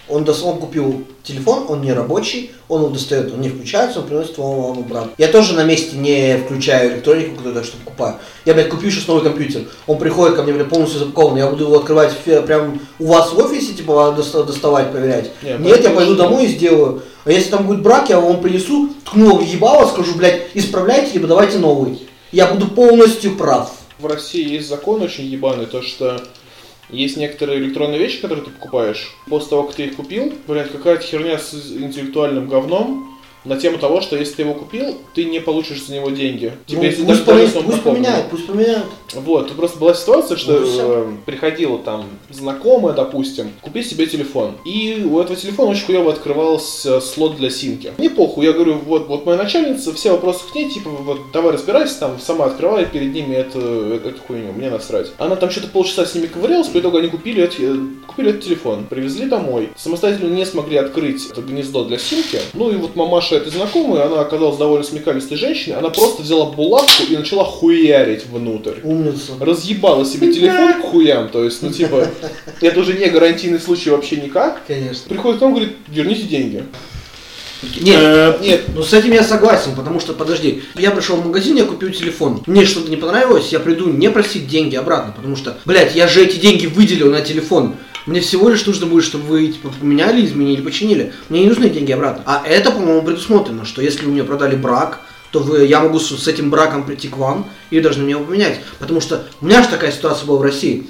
Он, 0.10 0.24
дос- 0.24 0.44
он 0.44 0.60
купил 0.60 1.04
телефон, 1.24 1.66
он 1.68 1.82
не 1.82 1.92
рабочий, 1.92 2.52
он 2.70 2.82
его 2.84 2.90
достает, 2.92 3.34
он 3.34 3.42
не 3.42 3.50
включается, 3.50 4.00
он 4.00 4.08
приносит 4.08 4.38
вам, 4.38 4.62
вам 4.62 4.80
обратно. 4.80 5.12
Я 5.18 5.28
тоже 5.28 5.54
на 5.54 5.64
месте 5.66 5.98
не 5.98 6.38
включаю 6.38 6.94
электронику, 6.94 7.32
которую 7.36 7.56
так 7.56 7.66
что 7.66 7.78
покупаю. 7.78 8.16
Я, 8.46 8.54
блядь, 8.54 8.70
купил 8.70 8.90
сейчас 8.90 9.08
новый 9.08 9.24
компьютер. 9.24 9.64
Он 9.86 9.98
приходит 9.98 10.36
ко 10.36 10.44
мне, 10.44 10.54
блядь, 10.54 10.70
полностью 10.70 11.00
запакованный. 11.00 11.42
Я 11.42 11.48
буду 11.50 11.66
его 11.66 11.78
открывать 11.78 12.16
прям 12.46 12.80
у 13.00 13.06
вас 13.08 13.34
в 13.34 13.38
офисе, 13.38 13.74
типа, 13.74 14.14
доста- 14.16 14.44
доставать, 14.44 14.92
проверять. 14.92 15.32
Не, 15.44 15.58
Нет, 15.58 15.84
я 15.84 15.90
пойду 15.90 16.16
домой 16.16 16.46
и 16.46 16.48
сделаю. 16.48 17.02
А 17.26 17.32
если 17.32 17.50
там 17.52 17.68
будет 17.68 17.82
брак, 17.82 18.10
я 18.10 18.20
вам 18.22 18.40
принесу, 18.42 18.90
ткну 19.06 19.38
в 19.38 19.42
ебало, 19.42 19.88
скажу, 19.90 20.16
блядь, 20.16 20.44
исправляйте, 20.54 21.14
либо 21.16 21.28
давайте 21.28 21.58
новый. 21.58 22.08
Я 22.32 22.48
буду 22.48 22.68
полностью 22.70 23.36
прав. 23.38 23.72
В 24.00 24.06
России 24.06 24.48
есть 24.54 24.70
закон 24.70 25.02
очень 25.02 25.26
ебаный, 25.26 25.66
то 25.66 25.82
что 25.82 26.22
есть 26.90 27.18
некоторые 27.18 27.60
электронные 27.60 28.00
вещи, 28.00 28.22
которые 28.22 28.46
ты 28.46 28.52
покупаешь. 28.52 29.16
После 29.28 29.50
того, 29.50 29.64
как 29.64 29.76
ты 29.76 29.86
их 29.86 29.96
купил, 29.96 30.34
блядь, 30.48 30.72
какая-то 30.72 31.04
херня 31.04 31.38
с 31.38 31.54
интеллектуальным 31.72 32.48
говном 32.48 33.17
на 33.48 33.58
тему 33.58 33.78
того, 33.78 34.02
что 34.02 34.16
если 34.18 34.36
ты 34.36 34.42
его 34.44 34.54
купил, 34.54 34.98
ты 35.14 35.26
не 35.26 35.40
получишь 35.40 35.86
за 35.86 35.94
него 35.94 36.10
деньги. 36.10 36.54
Типа, 36.66 36.82
Ну, 36.82 36.88
если 36.88 37.04
пусть, 37.04 37.26
даже- 37.26 37.54
даже 37.54 37.66
пусть 37.66 37.82
поменяют, 37.84 38.30
пусть 38.30 38.46
поменяют. 38.48 38.86
Вот, 39.14 39.48
тут 39.48 39.58
просто 39.58 39.80
была 39.80 39.94
ситуация, 39.94 40.38
что 40.38 40.60
Ну, 40.60 40.66
э, 40.68 41.08
приходила 41.26 41.78
там 41.80 42.06
знакомая, 42.30 42.94
допустим, 42.94 43.52
купи 43.62 43.84
себе 43.84 44.06
телефон. 44.06 44.52
И 44.66 45.06
у 45.10 45.20
этого 45.20 45.36
телефона 45.36 45.72
очень 45.72 45.86
хуево 45.86 46.12
открывался 46.12 47.00
слот 47.02 47.38
для 47.38 47.50
симки. 47.50 47.92
Мне 47.98 48.10
похуй, 48.10 48.46
я 48.46 48.54
говорю, 48.54 48.76
вот, 48.86 49.08
вот 49.08 49.26
моя 49.26 49.38
начальница, 49.38 49.94
все 49.94 50.12
вопросы 50.12 50.42
к 50.52 50.56
ней, 50.56 50.70
типа, 50.70 50.90
вот 50.90 51.20
давай 51.34 51.54
разбирайся, 51.54 52.00
там, 52.00 52.20
сама 52.20 52.46
открывай 52.46 52.86
перед 52.86 53.14
ними 53.14 53.34
эту, 53.36 53.60
эту 53.60 54.20
хуйню, 54.28 54.52
мне 54.54 54.70
насрать. 54.70 55.12
Она 55.18 55.36
там 55.36 55.50
что-то 55.50 55.68
полчаса 55.70 56.06
с 56.06 56.16
ними 56.16 56.28
ковырялась, 56.28 56.68
по 56.68 56.80
итогу 56.80 56.98
они 56.98 57.08
купили, 57.08 57.44
эти, 57.44 57.62
э, 57.62 57.78
купили 58.08 58.30
этот 58.32 58.44
телефон, 58.44 58.86
привезли 58.90 59.26
домой. 59.28 59.70
Самостоятельно 59.78 60.34
не 60.34 60.46
смогли 60.46 60.78
открыть 60.78 61.28
это 61.32 61.42
гнездо 61.42 61.84
для 61.86 61.98
симки. 61.98 62.40
Ну 62.54 62.70
и 62.72 62.76
вот 62.76 62.96
мамаша 62.96 63.37
этой 63.38 63.52
знакомой, 63.52 64.04
она 64.04 64.22
оказалась 64.22 64.58
довольно 64.58 64.84
смекалистой 64.84 65.38
женщиной, 65.38 65.78
она 65.78 65.90
просто 65.90 66.22
взяла 66.24 66.46
булавку 66.52 67.04
и 67.10 67.16
начала 67.16 67.44
хуярить 67.46 68.26
внутрь 68.26 68.80
Умница. 68.84 69.34
разъебала 69.40 70.06
себе 70.06 70.32
телефон 70.34 70.82
к 70.82 70.86
хуям, 70.86 71.30
то 71.30 71.44
есть, 71.44 71.62
ну, 71.62 71.72
типа, 71.72 72.08
это 72.62 72.80
уже 72.80 72.94
не 72.94 73.08
гарантийный 73.08 73.60
случай 73.60 73.90
вообще 73.90 74.18
никак. 74.18 74.62
Конечно. 74.68 75.10
Приходит 75.10 75.40
к 75.40 75.42
нам, 75.42 75.52
говорит, 75.54 75.74
верните 75.88 76.24
деньги. 76.24 76.64
Нет, 77.82 78.00
Э, 78.00 78.38
Нет, 78.42 78.62
ну 78.76 78.84
с 78.84 78.94
этим 78.94 79.12
я 79.14 79.24
согласен, 79.24 79.76
потому 79.76 80.00
что, 80.00 80.14
подожди, 80.14 80.62
я 80.76 80.92
пришел 80.92 81.16
в 81.18 81.26
магазин, 81.26 81.56
я 81.56 81.64
купил 81.66 81.90
телефон, 81.90 82.44
мне 82.46 82.66
что-то 82.66 82.90
не 82.92 82.98
понравилось, 82.98 83.52
я 83.52 83.60
приду 83.60 83.90
не 83.90 84.12
просить 84.12 84.48
деньги 84.48 84.76
обратно, 84.76 85.12
потому 85.16 85.36
что, 85.36 85.58
блядь, 85.66 85.96
я 85.96 86.08
же 86.08 86.24
эти 86.24 86.38
деньги 86.38 86.68
выделил 86.68 87.10
на 87.10 87.22
телефон. 87.22 87.76
Мне 88.08 88.22
всего 88.22 88.50
лишь 88.50 88.66
нужно 88.66 88.88
будет, 88.88 89.04
чтобы 89.04 89.26
вы 89.26 89.48
типа, 89.48 89.70
поменяли, 89.80 90.26
изменили, 90.26 90.62
починили. 90.62 91.14
Мне 91.28 91.42
не 91.42 91.48
нужны 91.48 91.70
деньги 91.70 91.92
обратно. 91.92 92.24
А 92.26 92.42
это, 92.48 92.72
по-моему, 92.72 93.04
предусмотрено, 93.04 93.66
что 93.66 93.82
если 93.82 94.06
вы 94.06 94.12
мне 94.12 94.24
продали 94.24 94.56
брак, 94.56 95.02
то 95.32 95.40
вы, 95.40 95.66
я 95.66 95.82
могу 95.82 96.00
с, 96.00 96.18
с 96.18 96.28
этим 96.28 96.50
браком 96.50 96.86
прийти 96.86 97.10
к 97.10 97.18
вам 97.18 97.50
и 97.70 97.76
вы 97.76 97.82
должны 97.82 98.10
его 98.10 98.24
поменять. 98.24 98.62
Потому 98.80 99.02
что 99.02 99.28
у 99.42 99.46
меня 99.46 99.62
же 99.62 99.68
такая 99.68 99.92
ситуация 99.92 100.26
была 100.26 100.40
в 100.40 100.42
России. 100.42 100.88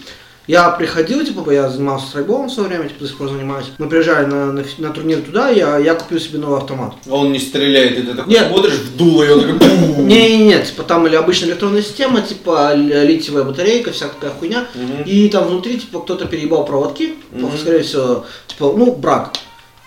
Я 0.48 0.70
приходил, 0.70 1.26
типа, 1.26 1.52
я 1.52 1.70
занимался 1.70 2.08
страйкболом 2.08 2.48
в 2.48 2.54
свое 2.54 2.70
время, 2.70 2.88
типа, 2.88 3.02
до 3.02 3.08
сих 3.08 3.18
пор 3.18 3.30
занимаюсь. 3.30 3.66
Мы 3.78 3.90
приезжали 3.90 4.26
на, 4.28 4.54
на, 4.54 4.64
на 4.78 4.90
турнир 4.92 5.20
туда, 5.20 5.50
я, 5.50 5.78
я 5.78 5.94
купил 5.94 6.20
себе 6.22 6.40
новый 6.40 6.60
автомат. 6.60 6.94
А 7.06 7.16
он 7.16 7.34
не 7.34 7.40
стреляет, 7.40 8.00
и 8.00 8.04
ты 8.04 8.14
такой 8.14 8.32
Нет. 8.34 8.48
смотришь 8.48 8.76
в 8.76 8.96
дуло, 8.96 9.24
и 9.24 9.30
он 9.30 9.42
такой... 9.42 9.68
Не, 10.08 10.38
не, 10.38 10.46
нет, 10.46 10.66
типа 10.68 10.84
там 10.84 11.06
или 11.06 11.16
обычная 11.16 11.50
электронная 11.50 11.82
система, 11.82 12.22
типа 12.22 12.74
ли- 12.76 13.06
литиевая 13.08 13.44
батарейка, 13.44 13.92
вся 13.92 14.08
такая 14.08 14.32
хуйня. 14.32 14.66
Мгм. 14.74 15.04
И 15.04 15.28
там 15.28 15.48
внутри, 15.48 15.80
типа, 15.80 16.00
кто-то 16.00 16.26
переебал 16.26 16.66
проводки, 16.66 17.16
Мгм. 17.34 17.58
скорее 17.58 17.84
всего, 17.84 18.26
типа, 18.48 18.74
ну, 18.78 18.94
брак. 18.94 19.34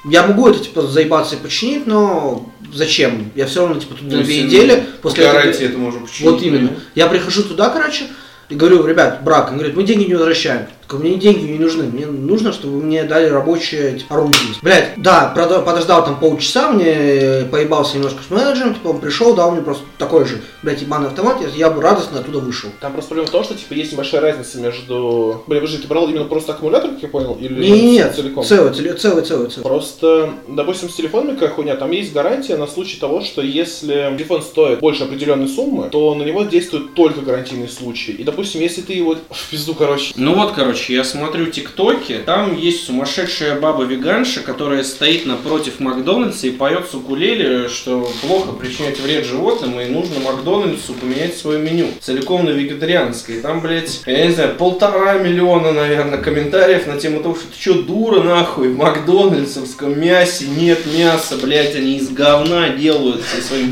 Я 0.05 0.27
могу 0.27 0.47
это, 0.49 0.59
типа, 0.59 0.83
заебаться 0.83 1.37
и 1.37 1.39
починить, 1.39 1.87
но 1.87 2.47
зачем? 2.73 3.31
Я 3.35 3.47
все 3.47 3.61
равно, 3.61 3.81
типа, 3.81 3.95
тут 3.95 4.03
Ну, 4.11 4.23
две 4.23 4.43
недели, 4.43 4.85
после 5.03 5.25
этого- 5.25 5.39
гарантии 5.41 5.65
это 5.65 5.79
можно 5.79 6.01
починить. 6.01 6.31
Вот 6.33 6.43
именно. 6.43 6.71
Я 6.95 7.07
прихожу 7.07 7.43
туда, 7.45 7.71
короче, 7.71 8.05
и 8.51 8.55
говорю, 8.57 8.85
ребят, 8.85 9.23
брак. 9.23 9.49
Он 9.51 9.55
говорит, 9.57 9.77
мы 9.77 9.85
деньги 9.85 10.05
не 10.05 10.15
возвращаем. 10.15 10.67
Так, 10.91 11.01
мне 11.01 11.15
деньги 11.15 11.51
не 11.53 11.59
нужны. 11.59 11.85
Мне 11.85 12.07
нужно, 12.07 12.53
чтобы 12.53 12.79
вы 12.79 12.83
мне 12.85 13.05
дали 13.05 13.29
рабочее 13.29 13.99
типа, 13.99 14.17
орудие. 14.17 14.41
Блять, 14.63 14.95
да, 14.97 15.33
подождал 15.35 16.05
там 16.05 16.19
полчаса, 16.19 16.71
мне 16.73 16.87
э, 16.87 17.45
поебался 17.45 17.97
немножко 17.97 18.23
с 18.27 18.31
менеджером, 18.31 18.75
типа 18.75 18.89
он 18.89 19.01
пришел, 19.01 19.35
дал 19.35 19.53
мне 19.53 19.63
просто 19.63 19.85
такой 19.99 20.25
же, 20.25 20.43
блядь, 20.63 20.83
ебаный 20.83 21.09
автомат, 21.09 21.41
я, 21.41 21.49
я 21.49 21.71
бы 21.71 21.81
радостно 21.81 22.21
оттуда 22.21 22.41
вышел. 22.41 22.71
там 22.81 22.93
просто 22.93 23.11
проблема 23.11 23.29
в 23.29 23.31
том, 23.31 23.45
что, 23.45 23.55
типа, 23.55 23.75
есть 23.75 23.93
небольшая 23.93 24.21
разница 24.21 24.59
между... 24.59 25.45
Блин, 25.47 25.61
подожди, 25.61 25.83
ты 25.83 25.89
брал 25.89 26.09
именно 26.09 26.25
просто 26.25 26.53
аккумулятор, 26.53 26.91
как 26.91 27.03
я 27.03 27.09
понял, 27.09 27.37
или 27.41 27.61
Не, 27.61 27.71
не, 27.71 27.91
нет, 27.93 28.15
целиком? 28.15 28.45
целый, 28.45 28.75
целый, 28.75 28.95
целый, 28.95 29.25
целый, 29.25 29.51
целый. 29.51 29.63
Просто, 29.63 30.35
допустим, 30.49 30.89
с 30.89 30.95
телефонами 30.95 31.35
какая 31.35 31.51
хуйня, 31.51 31.77
там 31.77 31.93
есть 31.93 32.13
гарантия 32.13 32.57
на 32.57 32.67
случай 32.67 32.99
того, 32.99 33.21
что 33.21 33.43
если 33.43 34.15
телефон 34.17 34.43
стоит 34.43 34.81
больше 34.81 35.05
определенной 35.05 35.49
суммы, 35.49 35.89
то 35.91 36.15
на 36.15 36.25
него 36.25 36.43
действует 36.43 36.95
только 36.95 37.21
гарантийный 37.21 37.69
случай. 37.69 38.13
И, 38.13 38.25
допустим, 38.25 38.61
если 38.61 38.81
ты 38.81 38.95
его... 38.95 39.17
В 39.31 39.51
пизду, 39.51 39.75
короче. 39.75 40.13
Ну 40.17 40.35
вот, 40.35 40.53
короче, 40.53 40.80
я 40.89 41.05
смотрю 41.05 41.47
ТикТоки, 41.47 42.21
там 42.25 42.57
есть 42.57 42.85
сумасшедшая 42.85 43.61
баба-веганша, 43.61 44.41
которая 44.41 44.85
стоит 44.85 45.27
напротив 45.27 45.81
Макдональдса 45.81 46.47
и 46.47 46.51
поет 46.51 46.87
с 46.91 46.95
укулеле, 46.95 47.69
что 47.69 48.11
плохо 48.23 48.53
причинять 48.53 49.01
вред 49.01 49.27
животным, 49.27 49.81
и 49.81 49.87
нужно 49.87 50.21
Макдональдсу 50.21 50.95
поменять 50.95 51.37
свое 51.37 51.59
меню. 51.59 51.89
Целиком 52.01 52.45
на 52.45 52.51
вегетарианское. 52.51 53.37
И 53.37 53.41
там, 53.41 53.61
блядь, 53.61 54.01
я 54.07 54.27
не 54.27 54.33
знаю, 54.33 54.55
полтора 54.57 55.19
миллиона, 55.19 55.73
наверное, 55.73 56.19
комментариев 56.19 56.87
на 56.87 56.99
тему 56.99 57.21
того, 57.21 57.35
что 57.35 57.47
ты 57.47 57.61
что, 57.61 57.83
дура 57.83 58.23
нахуй, 58.23 58.69
в 58.69 58.77
Макдональдсовском 58.77 60.01
мясе 60.01 60.47
нет 60.47 60.79
мяса, 60.87 61.37
блядь, 61.37 61.75
они 61.75 61.97
из 61.97 62.09
говна 62.09 62.71
делают 62.71 63.23
все 63.23 63.43
свои 63.43 63.65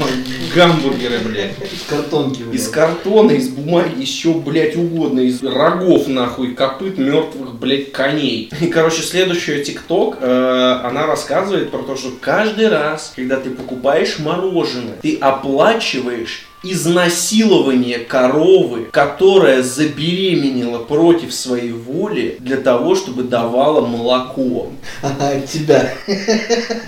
гамбургеры, 0.54 1.18
блядь. 1.24 1.52
Из 1.72 1.82
картонки. 1.88 2.42
Из 2.52 2.68
картона, 2.68 3.32
из 3.32 3.48
бумаги, 3.48 4.00
еще, 4.00 4.34
блядь, 4.34 4.76
угодно, 4.76 5.20
из 5.20 5.42
рогов, 5.42 6.08
нахуй, 6.08 6.54
копыт 6.54 6.97
мертвых, 6.98 7.54
блядь, 7.54 7.92
коней. 7.92 8.50
И, 8.60 8.66
короче, 8.66 9.02
следующая 9.02 9.64
ТикТок, 9.64 10.18
э, 10.20 10.80
она 10.84 11.06
рассказывает 11.06 11.70
про 11.70 11.82
то, 11.82 11.96
что 11.96 12.10
каждый 12.20 12.68
раз, 12.68 13.12
когда 13.16 13.38
ты 13.38 13.50
покупаешь 13.50 14.18
мороженое, 14.18 14.96
ты 15.00 15.16
оплачиваешь 15.16 16.48
изнасилование 16.62 17.98
коровы, 17.98 18.88
которая 18.90 19.62
забеременела 19.62 20.78
против 20.78 21.32
своей 21.32 21.72
воли 21.72 22.36
для 22.40 22.56
того, 22.56 22.94
чтобы 22.94 23.22
давала 23.22 23.86
молоко. 23.86 24.72
Ага, 25.02 25.40
тебя. 25.40 25.92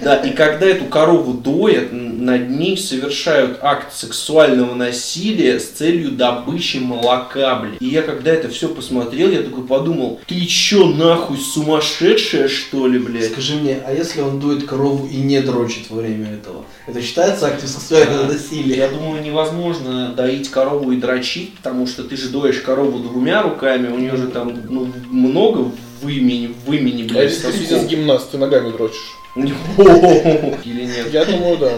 Да, 0.03 0.17
и 0.17 0.31
когда 0.31 0.67
эту 0.67 0.87
корову 0.87 1.35
доят, 1.35 1.93
над 2.21 2.51
ней 2.51 2.77
совершают 2.77 3.59
акт 3.63 3.95
сексуального 3.95 4.75
насилия 4.75 5.59
с 5.59 5.69
целью 5.69 6.13
добычи 6.13 6.77
молока, 6.77 7.57
блядь. 7.57 7.81
И 7.81 7.87
я 7.87 8.03
когда 8.03 8.33
это 8.33 8.49
все 8.49 8.69
посмотрел, 8.69 9.31
я 9.31 9.43
такой 9.43 9.65
подумал, 9.65 10.21
ты 10.27 10.45
чё 10.45 10.87
нахуй 10.87 11.39
сумасшедшая 11.39 12.49
что 12.49 12.87
ли, 12.87 12.99
блядь? 12.99 13.33
Скажи 13.33 13.55
мне, 13.55 13.79
а 13.87 13.93
если 13.93 14.21
он 14.21 14.41
дует 14.41 14.65
корову 14.65 15.07
и 15.07 15.17
не 15.17 15.41
дрочит 15.41 15.91
во 15.91 16.01
время 16.01 16.35
этого? 16.35 16.65
Это 16.87 17.01
считается 17.03 17.47
актом 17.47 17.69
сексуального 17.69 18.27
насилия? 18.27 18.77
Я 18.77 18.89
думаю, 18.89 19.23
невозможно 19.23 20.13
доить 20.15 20.51
корову 20.51 20.93
и 20.93 20.97
дрочить, 20.97 21.55
потому 21.55 21.87
что 21.87 22.05
ты 22.05 22.17
же 22.17 22.29
доешь 22.29 22.61
корову 22.61 22.99
двумя 22.99 23.43
руками, 23.43 23.89
у 23.89 23.99
нее 23.99 24.17
же 24.17 24.29
там 24.29 24.53
ну, 24.69 24.89
много 25.11 25.71
в 26.03 26.09
имени, 26.09 26.55
в 26.67 26.73
имени, 26.73 27.03
А 27.03 27.09
блядь, 27.09 27.31
если 27.31 27.47
ты 27.47 27.53
соском. 27.53 27.61
фитнес-гимнаст, 27.61 28.31
ты 28.31 28.39
ногами 28.39 28.71
дрочишь? 28.71 29.17
Или 29.37 30.85
нет? 30.85 31.13
Я 31.13 31.25
думаю, 31.25 31.59
да. 31.59 31.73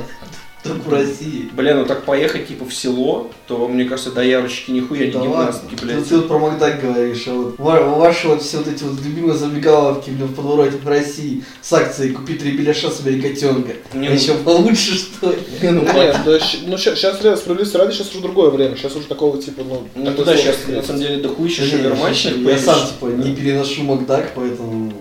Только 0.62 0.88
в 0.88 0.92
России. 0.92 1.50
Бля, 1.52 1.74
ну 1.74 1.84
так 1.84 2.04
поехать 2.04 2.46
типа 2.46 2.64
в 2.64 2.72
село, 2.72 3.32
то 3.48 3.66
мне 3.66 3.84
кажется, 3.84 4.12
доярочки 4.12 4.70
нихуя 4.70 5.06
не 5.06 5.10
гимнастки, 5.10 5.74
блядь. 5.82 6.04
Ты, 6.04 6.04
ты 6.04 6.16
вот 6.18 6.28
про 6.28 6.38
Макдак 6.38 6.80
говоришь, 6.80 7.24
а 7.26 7.34
вот 7.34 7.58
ва- 7.58 7.82
ваши 7.96 8.28
вот 8.28 8.42
все 8.42 8.58
вот 8.58 8.68
эти 8.68 8.84
вот 8.84 9.00
любимые 9.04 9.36
забегаловки 9.36 10.10
блин, 10.10 10.28
в 10.28 10.34
подвороте 10.36 10.76
в 10.76 10.86
России 10.86 11.42
с 11.60 11.72
акцией 11.72 12.12
«Купи 12.12 12.34
три 12.34 12.52
беляша, 12.52 12.90
собери 12.90 13.20
котенка». 13.20 13.72
Не, 13.92 14.06
А 14.06 14.10
ну- 14.10 14.16
еще 14.16 14.34
получше, 14.34 14.94
что 14.94 15.32
ли? 15.32 15.38
Не, 15.62 15.70
ну, 15.70 15.82
Нет, 15.82 16.16
да, 16.24 16.38
ну 16.66 16.78
сейчас, 16.78 17.18
справедливости 17.40 17.76
ради, 17.76 17.92
сейчас 17.94 18.10
уже 18.10 18.20
другое 18.20 18.50
время. 18.50 18.76
Сейчас 18.76 18.94
уже 18.94 19.08
такого 19.08 19.42
типа, 19.42 19.64
ну... 19.64 19.82
Ну 19.96 20.24
да, 20.24 20.36
сейчас 20.36 20.58
на 20.68 20.80
самом 20.80 21.00
деле 21.00 21.16
дохуища 21.16 21.62
Не, 21.62 21.70
шавермачных 21.70 22.36
Я 22.36 22.58
сам 22.58 22.78
типа 22.86 23.06
не 23.06 23.34
переношу 23.34 23.82
Макдак, 23.82 24.30
поэтому... 24.36 24.92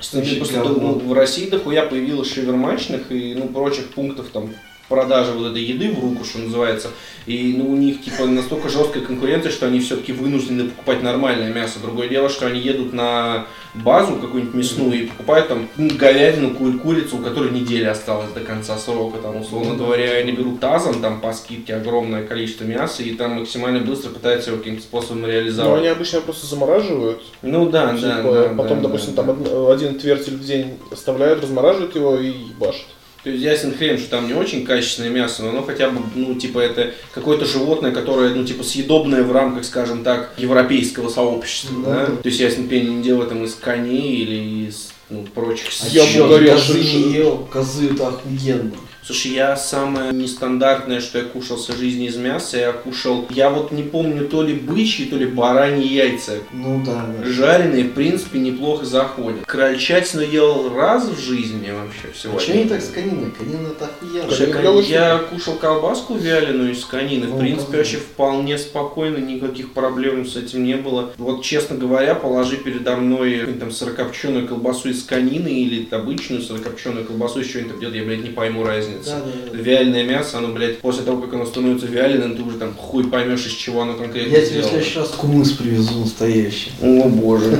Что, 0.00 0.20
ну, 0.68 0.98
в 0.98 1.12
России 1.12 1.48
дохуя 1.48 1.84
появилось 1.84 2.32
шавермачных 2.32 3.10
и 3.10 3.34
ну, 3.34 3.48
прочих 3.48 3.90
пунктов 3.90 4.28
там 4.32 4.50
продажи 4.88 5.32
вот 5.32 5.50
этой 5.50 5.62
еды 5.62 5.90
в 5.90 6.00
руку, 6.00 6.24
что 6.24 6.38
называется. 6.38 6.88
И 7.26 7.54
ну, 7.58 7.70
у 7.70 7.76
них 7.76 8.02
типа 8.02 8.24
настолько 8.26 8.68
жесткая 8.70 9.02
конкуренция, 9.02 9.52
что 9.52 9.66
они 9.66 9.80
все-таки 9.80 10.12
вынуждены 10.12 10.64
покупать 10.70 11.02
нормальное 11.02 11.52
мясо. 11.52 11.78
Другое 11.80 12.08
дело, 12.08 12.28
что 12.30 12.46
они 12.46 12.58
едут 12.58 12.92
на 12.94 13.46
базу 13.74 14.16
какую-нибудь 14.16 14.54
мясную 14.54 14.94
и 15.02 15.06
покупают 15.06 15.48
там 15.48 15.68
ну, 15.76 15.90
говядину, 15.94 16.54
ку- 16.54 16.78
курицу, 16.78 17.16
у 17.18 17.22
которой 17.22 17.50
неделя 17.50 17.90
осталась 17.90 18.32
до 18.32 18.40
конца 18.40 18.78
срока. 18.78 19.18
Там, 19.18 19.36
условно 19.40 19.74
говоря, 19.74 20.12
они 20.12 20.32
берут 20.32 20.60
тазом, 20.60 21.02
там 21.02 21.20
по 21.20 21.32
скидке 21.34 21.74
огромное 21.74 22.24
количество 22.26 22.64
мяса, 22.64 23.02
и 23.02 23.10
там 23.14 23.40
максимально 23.40 23.80
быстро 23.80 24.08
пытаются 24.10 24.50
его 24.50 24.58
каким-то 24.58 24.82
способом 24.82 25.22
Ну, 25.22 25.28
реализовать. 25.28 25.80
они 25.80 25.88
обычно 25.88 26.22
просто 26.22 26.46
замораживают. 26.46 27.20
Ну 27.42 27.68
да, 27.68 27.94
типа, 27.94 28.06
да, 28.06 28.22
да. 28.48 28.54
потом, 28.56 28.80
да, 28.80 28.88
допустим, 28.88 29.14
да, 29.14 29.22
там 29.22 29.44
да. 29.44 29.50
од- 29.50 29.76
один 29.76 29.98
твертель 29.98 30.34
в 30.36 30.44
день 30.44 30.78
оставляют, 30.90 31.42
размораживают 31.42 31.94
его 31.94 32.16
и 32.16 32.28
ебашат. 32.28 32.86
То 33.24 33.30
есть 33.30 33.42
ясен 33.42 33.74
хрен, 33.76 33.98
что 33.98 34.10
там 34.10 34.26
не 34.28 34.34
очень 34.34 34.64
качественное 34.64 35.10
мясо, 35.10 35.42
но 35.42 35.50
оно 35.50 35.62
хотя 35.62 35.90
бы, 35.90 36.00
ну, 36.14 36.34
типа, 36.36 36.60
это 36.60 36.92
какое-то 37.12 37.44
животное, 37.46 37.90
которое, 37.90 38.32
ну, 38.34 38.44
типа, 38.44 38.62
съедобное 38.62 39.22
в 39.24 39.32
рамках, 39.32 39.64
скажем 39.64 40.04
так, 40.04 40.32
европейского 40.38 41.08
сообщества, 41.08 41.82
Да. 41.84 42.06
да? 42.06 42.06
То 42.06 42.28
есть 42.28 42.38
ясен 42.40 42.68
пень 42.68 42.98
не 42.98 43.02
делает 43.02 43.30
там 43.30 43.44
из 43.44 43.54
коней 43.54 44.16
или 44.16 44.66
из, 44.68 44.92
ну, 45.10 45.24
прочих 45.34 45.68
А 45.82 45.86
Я 45.88 46.04
бы 46.04 46.08
чё, 46.12 46.26
говорил, 46.28 46.52
козы 46.54 46.78
не 46.78 47.12
ел? 47.14 47.48
Козы 47.50 47.90
это 47.92 48.08
охуенно. 48.08 48.72
Слушай, 49.04 49.32
я 49.32 49.56
самое 49.56 50.12
нестандартное, 50.12 51.00
что 51.00 51.16
я 51.18 51.24
кушал 51.24 51.56
в 51.56 51.60
своей 51.62 51.80
жизни 51.80 52.08
из 52.08 52.16
мяса, 52.16 52.58
я 52.58 52.72
кушал, 52.72 53.26
я 53.30 53.48
вот 53.48 53.72
не 53.72 53.82
помню, 53.82 54.28
то 54.28 54.42
ли 54.42 54.52
бычьи, 54.52 55.06
то 55.06 55.16
ли 55.16 55.24
бараньи 55.24 55.86
яйца. 55.88 56.32
Ну 56.52 56.82
да, 56.84 57.06
да. 57.06 57.24
Жареные, 57.24 57.84
в 57.84 57.92
принципе, 57.94 58.38
неплохо 58.38 58.84
заходят. 58.84 59.46
Крольчатину 59.46 60.20
ел 60.22 60.74
раз 60.74 61.08
в 61.08 61.18
жизни 61.18 61.70
вообще 61.70 62.12
всего. 62.12 62.36
А 62.36 62.40
что 62.40 62.54
не 62.54 62.64
так 62.66 62.82
с 62.82 62.88
кониной? 62.90 63.30
Конина 63.30 63.68
это 63.68 63.86
охуенно. 63.86 64.28
Слушай, 64.28 64.52
кон- 64.52 64.66
очень- 64.76 64.90
я 64.90 65.18
кушал 65.18 65.54
колбаску 65.54 66.14
вяленую 66.14 66.72
из 66.72 66.84
конины. 66.84 67.28
В 67.28 67.30
Ну, 67.30 67.38
принципе, 67.38 67.66
как 67.70 67.76
вообще 67.76 67.96
вполне 67.96 68.58
спокойно, 68.58 69.16
никаких 69.16 69.72
проблем 69.72 70.26
с 70.26 70.36
этим 70.36 70.64
не 70.64 70.74
было. 70.76 71.12
Вот, 71.16 71.42
честно 71.42 71.76
говоря, 71.76 72.14
положи 72.14 72.58
передо 72.58 72.96
мной 72.96 73.30
какую-нибудь 73.38 73.60
там 73.60 73.70
сырокопченую 73.70 74.46
колбасу 74.46 74.90
из 74.90 74.97
конины 75.02 75.48
или 75.48 75.86
обычную 75.90 76.42
сырокопченую 76.42 77.06
колбасу 77.06 77.40
из 77.40 77.48
чего-нибудь 77.48 77.80
делать, 77.80 77.96
я, 77.96 78.04
блядь, 78.04 78.22
не 78.22 78.30
пойму 78.30 78.64
разницы. 78.64 79.10
Да, 79.10 79.20
да, 79.20 79.50
да. 79.52 79.58
Вяленое 79.58 80.04
мясо, 80.04 80.38
оно, 80.38 80.48
блядь, 80.48 80.78
после 80.78 81.04
того, 81.04 81.22
как 81.22 81.34
оно 81.34 81.46
становится 81.46 81.86
вяленым, 81.86 82.36
ты 82.36 82.42
уже 82.42 82.58
там 82.58 82.74
хуй 82.74 83.08
поймешь, 83.08 83.46
из 83.46 83.52
чего 83.52 83.82
оно 83.82 83.94
конкретно 83.94 84.30
Я 84.30 84.44
тебе 84.44 84.62
в 84.62 84.64
следующий 84.64 84.98
раз 84.98 85.08
кумыс 85.10 85.52
привезу 85.52 86.00
настоящий. 86.00 86.72
О 86.80 87.08
боже. 87.08 87.58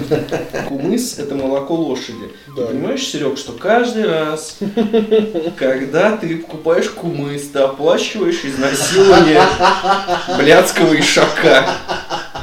Кумыс 0.69 1.19
это 1.19 1.35
молоко 1.35 1.75
лошади. 1.75 2.31
Да. 2.57 2.67
Ты 2.67 2.73
понимаешь, 2.73 3.07
Серег, 3.07 3.39
что 3.39 3.53
каждый 3.53 4.07
раз, 4.07 4.59
когда 5.57 6.17
ты 6.17 6.37
покупаешь 6.39 6.89
кумыс, 6.91 7.49
ты 7.49 7.61
оплачиваешь 7.61 8.45
изнасилование 8.45 9.43
блядского 10.39 10.99
ишака. 10.99 11.67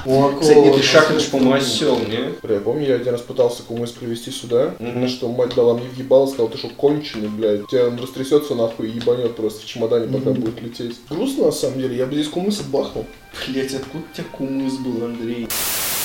Это 0.05 0.83
ж, 0.83 0.93
насколько 0.93 1.31
по-моему, 1.31 1.53
осел, 1.53 1.97
не? 1.99 2.33
Бля, 2.43 2.55
я 2.55 2.59
помню, 2.61 2.87
я 2.87 2.95
один 2.95 3.13
раз 3.13 3.21
пытался 3.21 3.63
кумыс 3.63 3.91
привезти 3.91 4.31
сюда, 4.31 4.75
на 4.79 5.07
что 5.07 5.27
мать 5.29 5.55
дала 5.55 5.73
мне 5.73 5.87
въебало, 5.93 6.27
сказала, 6.27 6.49
ты 6.49 6.57
что, 6.57 6.69
конченый, 6.69 7.27
блядь, 7.27 7.67
тебя 7.67 7.87
он 7.87 7.99
растрясется 7.99 8.55
нахуй 8.55 8.89
и 8.89 8.95
ебанет 8.95 9.35
просто 9.35 9.61
в 9.61 9.65
чемодане, 9.65 10.07
пока 10.07 10.31
будет 10.31 10.61
лететь. 10.61 10.97
Грустно, 11.09 11.45
на 11.45 11.51
самом 11.51 11.79
деле, 11.79 11.97
я 11.97 12.05
бы 12.05 12.13
здесь 12.13 12.27
кумыса 12.27 12.63
бахнул. 12.63 13.05
Блять, 13.47 13.73
откуда 13.73 14.03
у 14.11 14.15
тебя 14.15 14.25
кумыс 14.31 14.73
был, 14.75 15.05
Андрей? 15.05 15.47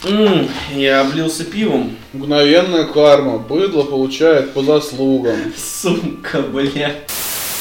М, 0.05 0.49
я 0.75 1.03
облился 1.03 1.45
пивом. 1.45 1.95
Мгновенная 2.15 2.85
карма, 2.85 3.39
быдло 3.39 3.83
получает 3.83 4.53
по 4.55 4.63
заслугам. 4.63 5.37
Сука, 5.57 6.41
бля. 6.41 6.95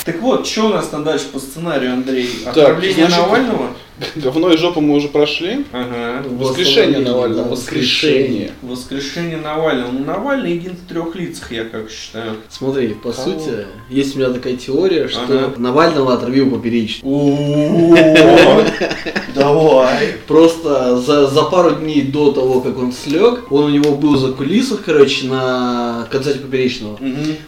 Так 0.05 0.21
вот, 0.21 0.47
что 0.47 0.67
у 0.67 0.69
нас 0.69 0.87
там 0.87 1.03
дальше 1.03 1.25
по 1.33 1.39
сценарию, 1.39 1.93
Андрей? 1.93 2.29
Так, 2.45 2.57
Отравление 2.57 3.09
Навального? 3.09 3.69
Говно 4.15 4.51
и 4.51 4.57
жопу 4.57 4.81
мы 4.81 4.95
уже 4.95 5.07
прошли. 5.07 5.65
Ага. 5.71 6.23
Воскрешение 6.29 6.99
Навального, 6.99 7.43
да, 7.43 7.49
воскрешение. 7.49 8.51
Воскрешение 8.61 9.37
Навального. 9.37 9.91
Ну, 9.91 10.05
Навальный 10.05 10.53
един 10.53 10.73
в 10.73 10.87
трех 10.87 11.15
лицах, 11.15 11.51
я 11.51 11.65
как 11.65 11.89
считаю. 11.89 12.35
Смотри, 12.49 12.89
по 12.89 13.11
Кого? 13.11 13.31
сути, 13.31 13.65
есть 13.89 14.15
у 14.15 14.19
меня 14.19 14.29
такая 14.29 14.55
теория, 14.55 15.07
что 15.07 15.23
Ага. 15.23 15.53
Навального 15.57 16.13
отравил 16.13 16.51
поперечный. 16.51 17.09
Давай. 19.35 20.15
Просто 20.27 20.97
за, 20.97 21.27
за 21.27 21.43
пару 21.43 21.71
дней 21.71 22.01
до 22.01 22.31
того, 22.31 22.61
как 22.61 22.77
он 22.77 22.91
слег, 22.91 23.51
он 23.51 23.65
у 23.65 23.69
него 23.69 23.95
был 23.95 24.17
за 24.17 24.33
кулисах, 24.33 24.83
короче, 24.85 25.27
на 25.27 26.07
концерте 26.11 26.39
поперечного. 26.39 26.99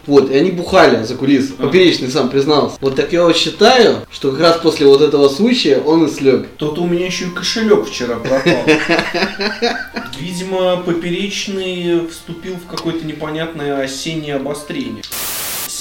Вот, 0.06 0.32
и 0.32 0.36
они 0.36 0.52
бухали 0.52 1.04
за 1.04 1.16
кулис. 1.16 1.54
Ага. 1.58 1.68
Поперечный 1.68 2.10
сам 2.10 2.30
признался. 2.30 2.78
Вот 2.82 2.96
так 2.96 3.12
я 3.14 3.24
вот 3.24 3.36
считаю, 3.36 3.98
что 4.12 4.32
как 4.32 4.42
раз 4.42 4.58
после 4.62 4.88
вот 4.88 5.02
этого 5.02 5.30
случая 5.30 5.80
он 5.80 6.06
и 6.06 6.10
слег. 6.10 6.41
Тут 6.58 6.80
у 6.80 6.86
меня 6.86 7.06
еще 7.06 7.26
и 7.26 7.30
кошелек 7.30 7.88
вчера 7.88 8.18
пропал. 8.18 8.66
Видимо, 10.20 10.78
поперечный 10.78 12.08
вступил 12.08 12.56
в 12.56 12.66
какое-то 12.68 13.06
непонятное 13.06 13.82
осеннее 13.82 14.36
обострение. 14.36 15.04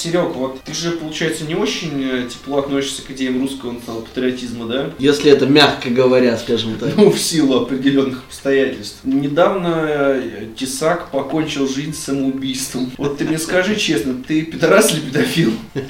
Серег, 0.01 0.35
вот 0.35 0.61
ты 0.63 0.73
же, 0.73 0.91
получается, 0.91 1.43
не 1.45 1.53
очень 1.53 2.03
э, 2.03 2.27
тепло 2.27 2.59
относишься 2.59 3.03
к 3.03 3.11
идеям 3.11 3.39
русского 3.39 3.73
патриотизма, 3.73 4.65
да? 4.65 4.89
Если 4.97 5.31
это 5.31 5.45
мягко 5.45 5.91
говоря, 5.91 6.37
скажем 6.39 6.77
так. 6.77 6.95
Ну, 6.97 7.11
в 7.11 7.19
силу 7.19 7.61
определенных 7.61 8.23
обстоятельств. 8.27 8.99
Недавно 9.03 9.85
э, 9.87 10.47
Тесак 10.57 11.11
покончил 11.11 11.67
жизнь 11.67 11.93
самоубийством. 11.93 12.91
Вот 12.97 13.19
ты 13.19 13.25
мне 13.25 13.37
скажи 13.37 13.75
честно, 13.75 14.15
ты 14.15 14.41
пидорас 14.41 14.91
или 14.91 15.01
педофил? 15.01 15.53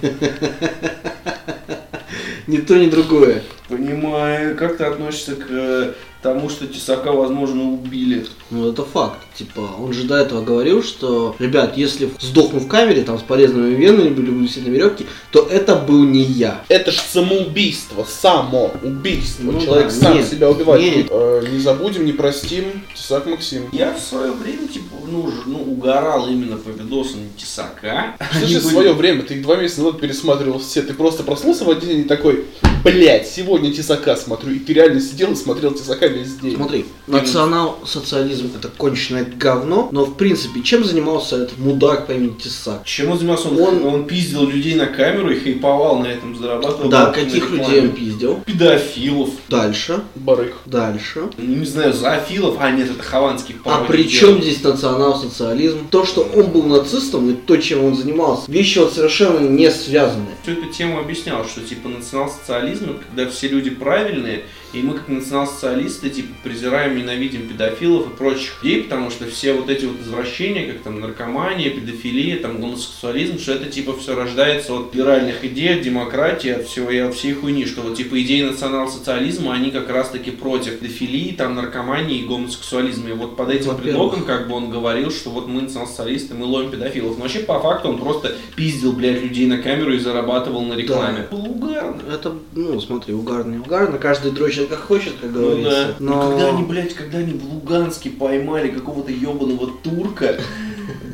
Ни 2.47 2.57
то, 2.57 2.75
ни 2.77 2.89
другое. 2.89 3.43
Понимаю, 3.71 4.57
как 4.57 4.75
ты 4.75 4.83
относишься 4.83 5.37
к 5.37 5.45
э, 5.49 5.93
тому, 6.21 6.49
что 6.49 6.67
Тесака, 6.67 7.11
возможно, 7.11 7.71
убили? 7.73 8.25
Ну, 8.49 8.69
это 8.71 8.83
факт. 8.83 9.19
Типа, 9.35 9.61
он 9.79 9.91
же 9.93 10.03
до 10.03 10.15
этого 10.15 10.41
говорил, 10.43 10.83
что, 10.83 11.35
ребят, 11.39 11.77
если 11.77 12.09
сдохну 12.19 12.59
в 12.59 12.67
камере, 12.67 13.01
там, 13.03 13.17
с 13.17 13.21
полезными 13.23 13.73
венами, 13.73 14.09
буду 14.09 14.31
висеть 14.33 14.65
на 14.67 14.69
веревке, 14.71 15.05
то 15.31 15.47
это 15.49 15.75
был 15.75 16.03
не 16.03 16.21
я. 16.23 16.63
Это 16.69 16.91
ж 16.91 16.95
самоубийство, 16.97 18.05
самоубийство. 18.07 19.43
Ну 19.43 19.61
Человек 19.61 19.87
да, 19.87 19.91
сам 19.93 20.13
нет, 20.17 20.27
себя 20.27 20.49
убивает. 20.49 20.95
нет. 20.95 21.07
Э, 21.09 21.43
не 21.51 21.59
забудем, 21.59 22.05
не 22.05 22.11
простим. 22.13 22.65
Тесак 22.95 23.25
Максим. 23.27 23.63
Я 23.71 23.93
в 23.93 23.99
свое 23.99 24.31
время, 24.31 24.67
типа, 24.67 24.95
ну, 25.07 25.29
ж- 25.31 25.43
ну 25.45 25.59
угорал 25.61 26.27
именно 26.29 26.57
по 26.57 26.69
видосам 26.69 27.21
Тесака. 27.37 28.15
Что 28.31 28.47
же 28.47 28.59
были- 28.61 28.73
свое 28.73 28.93
время? 28.93 29.23
Ты 29.23 29.35
их 29.35 29.41
два 29.43 29.55
месяца 29.55 29.81
назад 29.81 30.01
пересматривал 30.01 30.59
все. 30.59 30.81
Ты 30.81 30.93
просто 30.93 31.23
проснулся 31.23 31.63
в 31.65 31.69
один 31.69 31.89
день 31.89 31.99
и 32.01 32.03
такой, 32.03 32.45
блять, 32.83 33.27
сегодня 33.27 33.71
Тесака 33.73 34.15
смотрю. 34.15 34.51
И 34.53 34.59
ты 34.59 34.73
реально 34.73 34.99
сидел 35.01 35.31
и 35.31 35.35
смотрел 35.35 35.71
Тесака 35.71 36.07
весь 36.11 36.35
день. 36.35 36.55
Смотри, 36.55 36.85
национал-социализм 37.07 38.51
это 38.55 38.67
конченое 38.69 39.25
говно, 39.25 39.89
но 39.91 40.05
в 40.05 40.15
принципе, 40.15 40.61
чем 40.61 40.83
занимался 40.83 41.37
этот 41.43 41.57
мудак 41.57 42.07
по 42.07 42.11
имени 42.11 42.33
Тесак? 42.33 42.83
Чем 42.85 43.11
он 43.11 43.17
занимался? 43.17 43.49
Он, 43.49 43.59
он... 43.59 43.85
Он- 43.85 44.01
пиздил 44.11 44.45
людей 44.47 44.75
на 44.75 44.87
камеру 44.87 45.29
и 45.31 45.39
хайповал 45.39 45.99
на 45.99 46.07
этом, 46.07 46.35
зарабатывал 46.35 46.89
Да, 46.89 47.11
каких 47.11 47.49
людей 47.51 47.81
он 47.81 47.91
пиздил? 47.91 48.39
Педофилов. 48.45 49.29
Дальше, 49.47 50.01
Барык. 50.15 50.55
дальше. 50.65 51.29
Ну, 51.37 51.55
Не 51.55 51.65
знаю, 51.65 51.93
зоофилов. 51.93 52.55
А, 52.59 52.71
нет, 52.71 52.89
это 52.89 53.01
хованских 53.03 53.55
А 53.65 53.83
при 53.85 54.03
делал. 54.03 54.09
чем 54.35 54.41
здесь 54.41 54.61
национал-социализм? 54.63 55.87
То, 55.89 56.05
что 56.05 56.21
он 56.35 56.47
был 56.51 56.63
нацистом 56.63 57.29
и 57.29 57.33
то, 57.33 57.57
чем 57.57 57.83
он 57.85 57.95
занимался, 57.95 58.51
вещи 58.51 58.79
вот 58.79 58.93
совершенно 58.93 59.39
не 59.39 59.69
связаны. 59.71 60.25
Всю 60.43 60.53
эту 60.53 60.65
тему 60.73 60.99
объяснял, 60.99 61.45
что 61.45 61.61
типа 61.61 61.87
национал-социализм 61.89 62.85
это 62.85 62.99
когда 63.07 63.29
все 63.31 63.47
люди 63.47 63.69
правильные 63.69 64.43
И 64.73 64.81
мы, 64.81 64.93
как 64.93 65.09
национал-социалисты, 65.09 66.09
типа, 66.09 66.29
презираем, 66.43 66.97
ненавидим 66.97 67.47
педофилов 67.47 68.07
и 68.07 68.15
прочих 68.15 68.63
людей, 68.63 68.83
потому 68.83 69.09
что 69.09 69.25
все 69.25 69.53
вот 69.53 69.69
эти 69.69 69.85
вот 69.85 69.99
извращения, 69.99 70.71
как 70.71 70.81
там 70.81 70.99
наркомания, 70.99 71.69
педофилия, 71.69 72.37
там 72.37 72.61
гомосексуализм, 72.61 73.39
что 73.39 73.53
это, 73.53 73.65
типа, 73.65 73.97
все 73.97 74.15
рождается 74.15 74.73
от 74.73 74.93
либеральных 74.93 75.43
идей, 75.43 75.75
от 75.75 75.81
демократии, 75.81 76.51
от 76.51 76.67
всего 76.67 76.89
и 76.89 76.97
от 76.99 77.13
всей 77.13 77.33
хуйни, 77.33 77.65
что 77.65 77.81
вот, 77.81 77.95
типа, 77.95 78.21
идеи 78.21 78.43
национал-социализма, 78.43 79.53
они 79.53 79.71
как 79.71 79.89
раз-таки 79.89 80.31
против 80.31 80.79
педофилии, 80.79 81.35
там, 81.37 81.55
наркомании 81.55 82.19
и 82.19 82.25
гомосексуализма. 82.25 83.09
И 83.09 83.13
вот 83.13 83.35
под 83.35 83.49
этим 83.49 83.75
предлогом, 83.75 84.23
как 84.23 84.47
бы 84.47 84.55
он 84.55 84.69
говорил, 84.69 85.11
что 85.11 85.31
вот 85.31 85.47
мы 85.47 85.63
национал-социалисты, 85.63 86.33
мы 86.33 86.45
ловим 86.45 86.71
педофилов. 86.71 87.17
Но 87.17 87.23
вообще, 87.23 87.39
по 87.39 87.59
факту, 87.59 87.89
он 87.89 87.97
просто 87.97 88.35
пиздил, 88.55 88.93
блядь, 88.93 89.21
людей 89.21 89.47
на 89.47 89.57
камеру 89.57 89.93
и 89.93 89.99
зарабатывал 89.99 90.63
на 90.63 90.75
рекламе. 90.75 91.27
Угарно. 91.31 92.01
Это, 92.11 92.33
ну, 92.53 92.79
смотри, 92.79 93.13
угарно, 93.13 93.51
не 93.51 93.59
угарно, 93.59 93.97
каждый 93.97 94.31
дрочит 94.31 94.60
как 94.67 94.79
хочет, 94.79 95.13
как 95.21 95.31
Ну 95.31 95.41
говорится. 95.41 95.87
да. 95.87 95.95
Но... 95.99 96.29
Когда 96.29 96.47
они, 96.49 96.63
блядь, 96.63 96.93
когда 96.93 97.19
они 97.19 97.33
в 97.33 97.45
Луганске 97.53 98.09
поймали 98.09 98.69
какого-то 98.69 99.11
ебаного 99.11 99.71
турка, 99.83 100.37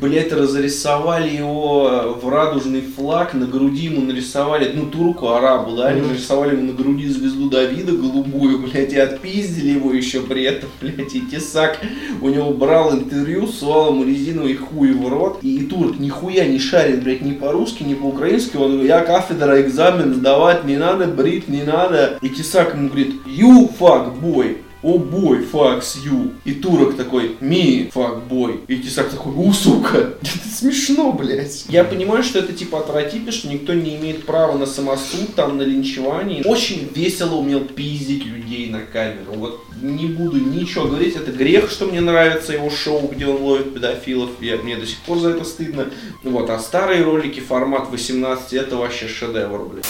блядь, 0.00 0.32
разрисовали 0.32 1.30
его 1.30 2.18
в 2.20 2.28
радужный 2.28 2.82
флаг, 2.82 3.34
на 3.34 3.46
груди 3.46 3.86
ему 3.86 4.02
нарисовали, 4.02 4.72
ну, 4.74 4.86
турку, 4.86 5.28
арабу, 5.28 5.76
да, 5.76 5.88
они 5.88 6.02
нарисовали 6.02 6.56
ему 6.56 6.72
на 6.72 6.72
груди 6.72 7.08
звезду 7.08 7.48
Давида 7.48 7.92
голубую, 7.92 8.58
блядь, 8.60 8.92
и 8.92 8.98
отпиздили 8.98 9.70
его 9.70 9.92
еще 9.92 10.20
при 10.20 10.44
этом, 10.44 10.68
блядь, 10.80 11.14
и 11.14 11.20
Тесак 11.20 11.78
у 12.20 12.28
него 12.28 12.52
брал 12.52 12.94
интервью, 12.94 13.46
сувал 13.46 13.92
ему 13.92 14.04
резиновый 14.04 14.56
хуй 14.56 14.92
в 14.92 15.08
рот, 15.08 15.38
и, 15.42 15.60
турк 15.64 15.98
нихуя 15.98 16.46
не 16.46 16.58
шарит, 16.58 17.02
блядь, 17.02 17.22
ни 17.22 17.32
по-русски, 17.32 17.82
ни 17.82 17.94
по-украински, 17.94 18.56
он 18.56 18.72
говорит, 18.72 18.88
я 18.88 19.00
кафедра 19.00 19.60
экзамен 19.60 20.14
сдавать 20.14 20.64
не 20.64 20.76
надо, 20.76 21.06
брить 21.06 21.48
не 21.48 21.62
надо, 21.62 22.18
и 22.22 22.28
Тесак 22.28 22.74
ему 22.74 22.88
говорит, 22.88 23.14
you 23.26 23.70
fuck 23.78 24.20
boy, 24.20 24.58
о 24.82 24.98
бой, 24.98 25.42
факс 25.44 25.96
ю. 26.04 26.32
И 26.44 26.52
турок 26.52 26.96
такой, 26.96 27.36
ми, 27.40 27.90
фак 27.92 28.26
бой. 28.26 28.60
И 28.68 28.76
Тесак 28.76 29.10
такой, 29.10 29.32
у, 29.34 29.52
сука. 29.52 29.98
Это 30.22 30.54
смешно, 30.56 31.12
блядь. 31.12 31.64
Я 31.68 31.84
понимаю, 31.84 32.22
что 32.22 32.38
это 32.38 32.52
типа 32.52 32.80
отвратительно, 32.80 33.32
что 33.32 33.48
никто 33.48 33.74
не 33.74 33.96
имеет 33.96 34.24
права 34.24 34.56
на 34.56 34.66
самосуд, 34.66 35.34
там, 35.34 35.56
на 35.58 35.62
линчевание. 35.62 36.42
Очень 36.44 36.88
весело 36.94 37.36
умел 37.36 37.60
пиздить 37.60 38.24
людей 38.24 38.68
на 38.70 38.80
камеру. 38.80 39.32
Вот 39.34 39.60
не 39.82 40.06
буду 40.06 40.38
ничего 40.38 40.86
говорить, 40.86 41.16
это 41.16 41.30
грех, 41.32 41.70
что 41.70 41.86
мне 41.86 42.00
нравится 42.00 42.52
его 42.52 42.70
шоу, 42.70 43.08
где 43.08 43.26
он 43.26 43.42
ловит 43.42 43.74
педофилов. 43.74 44.30
Я, 44.40 44.56
мне 44.58 44.76
до 44.76 44.86
сих 44.86 44.98
пор 44.98 45.18
за 45.18 45.30
это 45.30 45.44
стыдно. 45.44 45.86
Вот, 46.22 46.50
а 46.50 46.58
старые 46.58 47.02
ролики, 47.02 47.40
формат 47.40 47.90
18, 47.90 48.52
это 48.54 48.76
вообще 48.76 49.08
шедевр, 49.08 49.68
блядь. 49.68 49.86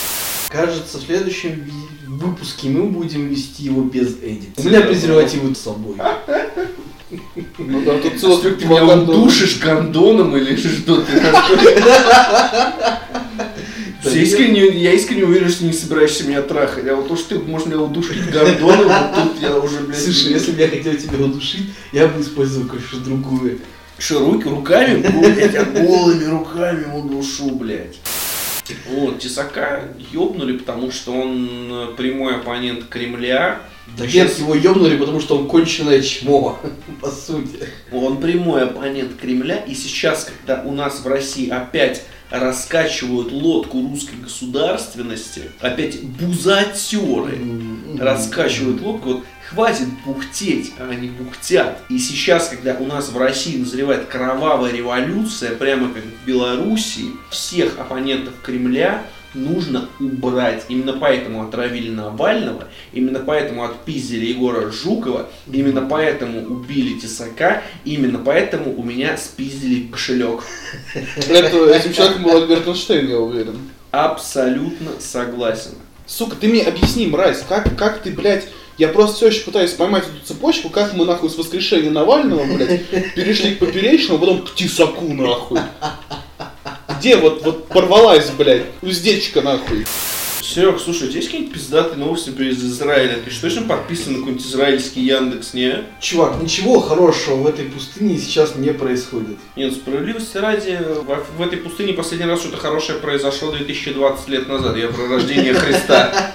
Кажется, 0.49 0.99
в 0.99 1.03
следующем 1.03 1.53
ви- 1.53 1.73
выпуске 2.19 2.69
мы 2.69 2.85
будем 2.85 3.29
вести 3.29 3.65
его 3.65 3.83
без 3.83 4.17
эдита. 4.23 4.61
У 4.61 4.65
меня 4.65 4.81
презервативы 4.83 5.55
с 5.55 5.59
собой. 5.59 5.97
Ну 7.59 7.83
да, 7.85 7.99
тут 7.99 8.21
целых 8.21 8.59
Ты 8.59 8.67
гондона. 8.67 9.03
удушишь 9.03 9.59
гондоном 9.61 10.37
или 10.37 10.57
что 10.57 11.01
ты? 11.03 11.13
Я 14.05 14.23
искренне, 14.23 14.69
я 14.69 14.93
искренне 14.95 15.25
уверен, 15.25 15.51
что 15.51 15.65
не 15.65 15.73
собираешься 15.73 16.25
меня 16.25 16.41
трахать. 16.43 16.87
А 16.89 16.95
вот 16.95 17.09
то, 17.09 17.17
что 17.17 17.39
ты 17.39 17.45
можешь 17.45 17.67
меня 17.67 17.81
удушить 17.81 18.31
гондоном, 18.31 18.89
вот 18.89 19.15
тут 19.15 19.43
я 19.43 19.59
уже, 19.59 19.81
блядь... 19.81 20.03
Слушай, 20.03 20.33
если 20.33 20.53
бы 20.53 20.61
я 20.61 20.69
хотел 20.69 20.95
тебя 20.95 21.25
удушить, 21.25 21.71
я 21.93 22.07
бы 22.09 22.21
использовал 22.23 22.69
кое-что 22.69 22.99
другое. 22.99 23.59
Что, 23.99 24.21
руки, 24.21 24.49
руками? 24.49 25.03
Блядь, 25.03 25.53
я 25.53 25.65
голыми 25.83 26.25
руками 26.25 26.85
удушу, 26.97 27.51
блядь. 27.51 27.99
Вот, 28.89 29.21
Тесака 29.21 29.85
ёбнули, 30.13 30.59
потому 30.59 30.91
что 30.91 31.13
он 31.13 31.69
э, 31.71 31.87
прямой 31.97 32.37
оппонент 32.37 32.89
Кремля. 32.89 33.61
Да 33.97 34.07
нет, 34.07 34.39
его 34.39 34.55
ёбнули, 34.55 34.97
потому 34.97 35.21
что 35.21 35.39
он 35.39 35.49
конченое 35.49 36.03
чмо, 36.03 36.59
по 37.01 37.11
сути. 37.11 37.59
Он 37.93 38.21
прямой 38.21 38.65
оппонент 38.65 39.17
Кремля, 39.17 39.57
и 39.57 39.75
сейчас, 39.75 40.25
когда 40.25 40.63
у 40.63 40.73
нас 40.73 41.01
в 41.01 41.07
России 41.07 41.49
опять 41.49 42.05
раскачивают 42.31 43.33
лодку 43.33 43.81
русской 43.81 44.17
государственности, 44.17 45.51
опять 45.61 46.03
бузатеры 46.03 47.39
раскачивают 47.97 48.81
лодку, 48.83 49.09
вот 49.09 49.25
хватит 49.49 49.89
бухтеть, 50.05 50.73
а 50.79 50.89
они 50.89 51.09
бухтят. 51.09 51.79
И 51.89 51.99
сейчас, 51.99 52.49
когда 52.49 52.75
у 52.75 52.87
нас 52.87 53.09
в 53.09 53.19
России 53.19 53.57
назревает 53.57 54.07
кровавая 54.07 54.73
революция, 54.73 55.55
прямо 55.55 55.93
как 55.93 56.03
в 56.03 56.27
Белоруссии, 56.27 57.07
всех 57.31 57.79
оппонентов 57.79 58.35
Кремля 58.43 59.05
нужно 59.35 59.89
убрать. 60.01 60.65
Именно 60.69 60.95
поэтому 60.95 61.47
отравили 61.47 61.91
Навального, 61.91 62.69
именно 62.93 63.21
поэтому 63.21 63.65
отпиздили 63.65 64.27
Егора 64.27 64.71
Жукова, 64.71 65.29
именно 65.51 65.83
поэтому 65.83 66.45
убили 66.45 66.99
Тесака, 66.99 67.63
именно 67.85 68.19
поэтому 68.19 68.75
у 68.75 68.83
меня 68.83 69.17
спиздили 69.17 69.87
кошелек. 69.87 70.43
Это, 71.29 71.71
этим 71.71 71.93
человеком 71.93 72.23
был 72.25 72.37
Альберт 72.37 72.67
Эйнштейн, 72.67 73.09
я 73.09 73.19
уверен. 73.19 73.59
Абсолютно 73.91 74.93
согласен. 74.99 75.73
Сука, 76.09 76.37
ты 76.37 76.49
мне 76.49 76.63
объясни, 76.63 77.07
мразь, 77.07 77.45
как, 77.47 77.77
как 77.77 78.03
ты, 78.03 78.11
блядь, 78.11 78.47
я 78.79 78.89
просто 78.89 79.17
все 79.17 79.27
еще 79.27 79.41
пытаюсь 79.41 79.73
поймать 79.73 80.05
эту 80.05 80.27
цепочку, 80.27 80.71
как 80.71 80.95
мы 80.95 81.05
нахуй 81.05 81.29
с 81.29 81.37
воскрешения 81.37 81.91
Навального, 81.91 82.45
блядь, 82.45 82.87
перешли 83.15 83.55
к 83.55 83.59
поперечному, 83.59 84.17
а 84.17 84.21
потом 84.21 84.47
к 84.47 84.55
тесаку, 84.55 85.13
нахуй. 85.13 85.61
Где 86.99 87.17
вот, 87.17 87.45
вот 87.45 87.69
порвалась, 87.69 88.31
блядь, 88.31 88.65
уздечка, 88.81 89.43
нахуй. 89.43 89.87
Серег, 90.49 90.81
слушай, 90.81 91.03
у 91.03 91.11
тебя 91.11 91.17
есть 91.17 91.29
какие-нибудь 91.29 91.53
пиздатые 91.53 91.99
новости 91.99 92.31
из 92.31 92.65
Израиля? 92.65 93.19
Ты 93.23 93.31
что 93.31 93.43
точно 93.43 93.69
подписан 93.69 94.15
на 94.15 94.19
какой-нибудь 94.21 94.47
израильский 94.47 95.03
Яндекс, 95.03 95.53
не? 95.53 95.85
Чувак, 96.01 96.41
ничего 96.43 96.81
хорошего 96.81 97.35
в 97.35 97.47
этой 97.47 97.67
пустыне 97.67 98.17
сейчас 98.17 98.57
не 98.57 98.73
происходит. 98.73 99.37
Нет, 99.57 99.75
справедливости 99.75 100.39
ради, 100.39 100.79
в, 100.81 101.37
в 101.37 101.43
этой 101.43 101.59
пустыне 101.59 101.93
последний 101.93 102.27
раз 102.27 102.41
что-то 102.41 102.57
хорошее 102.57 102.99
произошло 102.99 103.53
2020 103.53 104.29
лет 104.29 104.49
назад. 104.49 104.79
Я 104.79 104.89
про 104.89 105.07
рождение 105.07 105.53
Христа. 105.53 106.33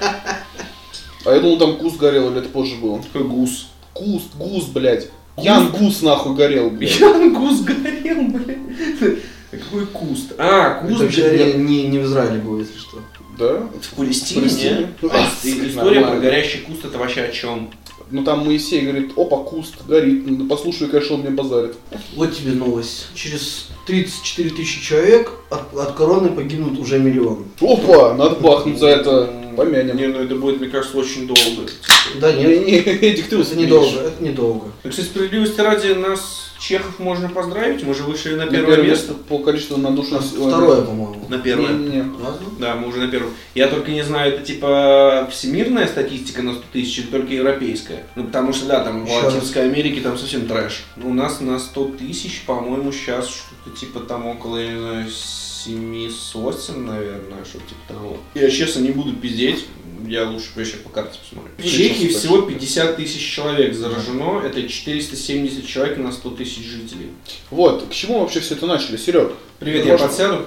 А 1.25 1.33
я 1.33 1.39
думал, 1.39 1.57
там 1.57 1.77
куст 1.77 1.97
горел, 1.97 2.29
или 2.29 2.37
это 2.37 2.49
позже 2.49 2.75
было. 2.75 3.01
Какой 3.01 3.27
гус. 3.27 3.69
Куст, 3.93 4.35
гус, 4.35 4.65
блядь. 4.65 5.09
Ян 5.37 5.71
Гус, 5.71 6.03
нахуй, 6.03 6.35
горел, 6.35 6.69
блядь. 6.69 6.99
Ян 6.99 7.33
Гус 7.33 7.61
горел, 7.61 8.27
блин. 8.27 9.19
Какой 9.73 9.87
куст? 9.87 10.33
А, 10.37 10.77
Это 10.77 10.87
куст 10.87 11.01
вообще 11.01 11.21
горел. 11.23 11.57
не, 11.57 11.63
не, 11.63 11.87
не 11.87 11.97
в 11.99 12.03
Израиле 12.03 12.39
было, 12.39 12.59
если 12.59 12.77
что. 12.77 12.99
Да? 13.39 13.67
В 13.81 13.95
Палестине, 13.95 14.41
Палестине. 14.41 14.77
не? 14.77 14.87
Ну, 15.01 15.09
А, 15.11 15.27
и 15.43 15.67
История 15.69 16.01
про 16.01 16.19
горящий 16.19 16.59
куст, 16.59 16.85
это 16.85 16.99
вообще 16.99 17.21
о 17.21 17.31
чем? 17.31 17.71
Ну 18.11 18.23
там 18.23 18.45
Моисей 18.45 18.81
говорит, 18.81 19.13
опа, 19.17 19.37
куст 19.37 19.73
горит, 19.87 20.23
ну, 20.27 20.45
послушай, 20.45 20.87
конечно, 20.89 21.15
он 21.15 21.21
мне 21.21 21.31
базарит. 21.31 21.73
Вот 22.15 22.31
тебе 22.35 22.51
новость. 22.51 23.07
Через 23.15 23.69
34 23.87 24.51
тысячи 24.51 24.79
человек 24.79 25.31
от, 25.49 25.75
от 25.75 25.93
короны 25.95 26.29
погибнут 26.29 26.77
уже 26.79 26.99
миллион. 26.99 27.45
Опа, 27.59 28.13
надо 28.13 28.35
бахнуть 28.35 28.77
за 28.77 28.87
это. 28.89 29.33
Помянем. 29.57 29.97
Не, 29.97 30.07
ну 30.07 30.19
это 30.19 30.35
будет, 30.35 30.59
мне 30.59 30.69
кажется, 30.69 30.97
очень 30.97 31.25
долго. 31.25 31.67
Да 32.21 32.31
нет, 32.31 32.47
Не, 32.49 32.71
не, 32.71 32.77
Эдик, 32.77 33.29
ты 33.29 33.39
это 33.39 33.55
недолго, 33.55 33.99
это 34.01 34.23
недолго. 34.23 34.71
Кстати, 34.87 35.05
справедливости 35.05 35.59
ради, 35.61 35.93
нас, 35.93 36.52
чехов, 36.63 36.97
можно 36.99 37.29
поздравить. 37.29 37.83
Мы 37.83 37.93
же 37.93 38.03
вышли 38.03 38.35
на 38.35 38.45
На 38.45 38.51
первое 38.51 38.81
место. 38.81 39.13
по 39.13 39.39
количеству 39.39 39.77
на 39.77 39.91
душу. 39.91 40.19
Второе, 40.19 40.81
по-моему. 40.81 41.25
На 41.27 41.37
первое. 41.37 41.73
Не-не-не. 41.73 42.01
Разве? 42.23 42.45
Да, 42.59 42.75
мы 42.75 42.87
уже 42.87 42.99
на 42.99 43.07
первом. 43.09 43.31
Я 43.53 43.67
только 43.67 43.91
не 43.91 44.01
знаю, 44.03 44.33
это 44.33 44.45
типа 44.45 45.27
всемирная 45.31 45.87
статистика 45.87 46.41
на 46.41 46.53
100 46.53 46.63
тысяч 46.71 46.99
или 46.99 47.07
только 47.07 47.33
европейская? 47.33 48.03
Ну, 48.15 48.23
потому 48.23 48.53
что, 48.53 48.67
да, 48.67 48.83
там 48.83 49.05
в. 49.05 49.11
Латинской 49.23 49.63
Америке 49.63 50.01
там 50.01 50.17
совсем 50.17 50.47
трэш. 50.47 50.83
У 51.01 51.13
нас 51.13 51.41
на 51.41 51.59
100 51.59 51.85
тысяч, 51.99 52.43
по-моему, 52.45 52.91
сейчас 52.91 53.27
что-то 53.27 53.77
типа 53.77 53.99
там 53.99 54.25
около, 54.25 54.57
я 54.57 54.71
не 54.71 54.79
знаю, 54.79 55.05
7 55.65 56.09
сотен, 56.09 56.85
наверное, 56.85 57.45
что-то 57.45 57.65
типа 57.69 57.81
того. 57.87 58.17
Я, 58.33 58.49
честно, 58.49 58.81
не 58.81 58.91
буду 58.91 59.13
пиздеть. 59.13 59.65
Я 60.05 60.29
лучше 60.29 60.47
вообще 60.55 60.77
по 60.77 60.89
карте 60.89 61.17
посмотрю. 61.19 61.51
В 61.57 61.63
Чехии 61.63 62.07
всего 62.09 62.41
50 62.41 62.97
тысяч 62.97 63.21
человек 63.33 63.73
заражено. 63.73 64.41
Это 64.45 64.67
470 64.67 65.65
человек 65.65 65.97
на 65.97 66.11
100 66.11 66.29
тысяч 66.31 66.65
жителей. 66.65 67.11
Вот, 67.49 67.87
к 67.87 67.91
чему 67.91 68.19
вообще 68.19 68.41
все 68.41 68.55
это 68.55 68.65
начали, 68.65 68.97
Серег? 68.97 69.31
Привет, 69.59 69.85
я 69.85 69.97
подсяду? 69.97 70.45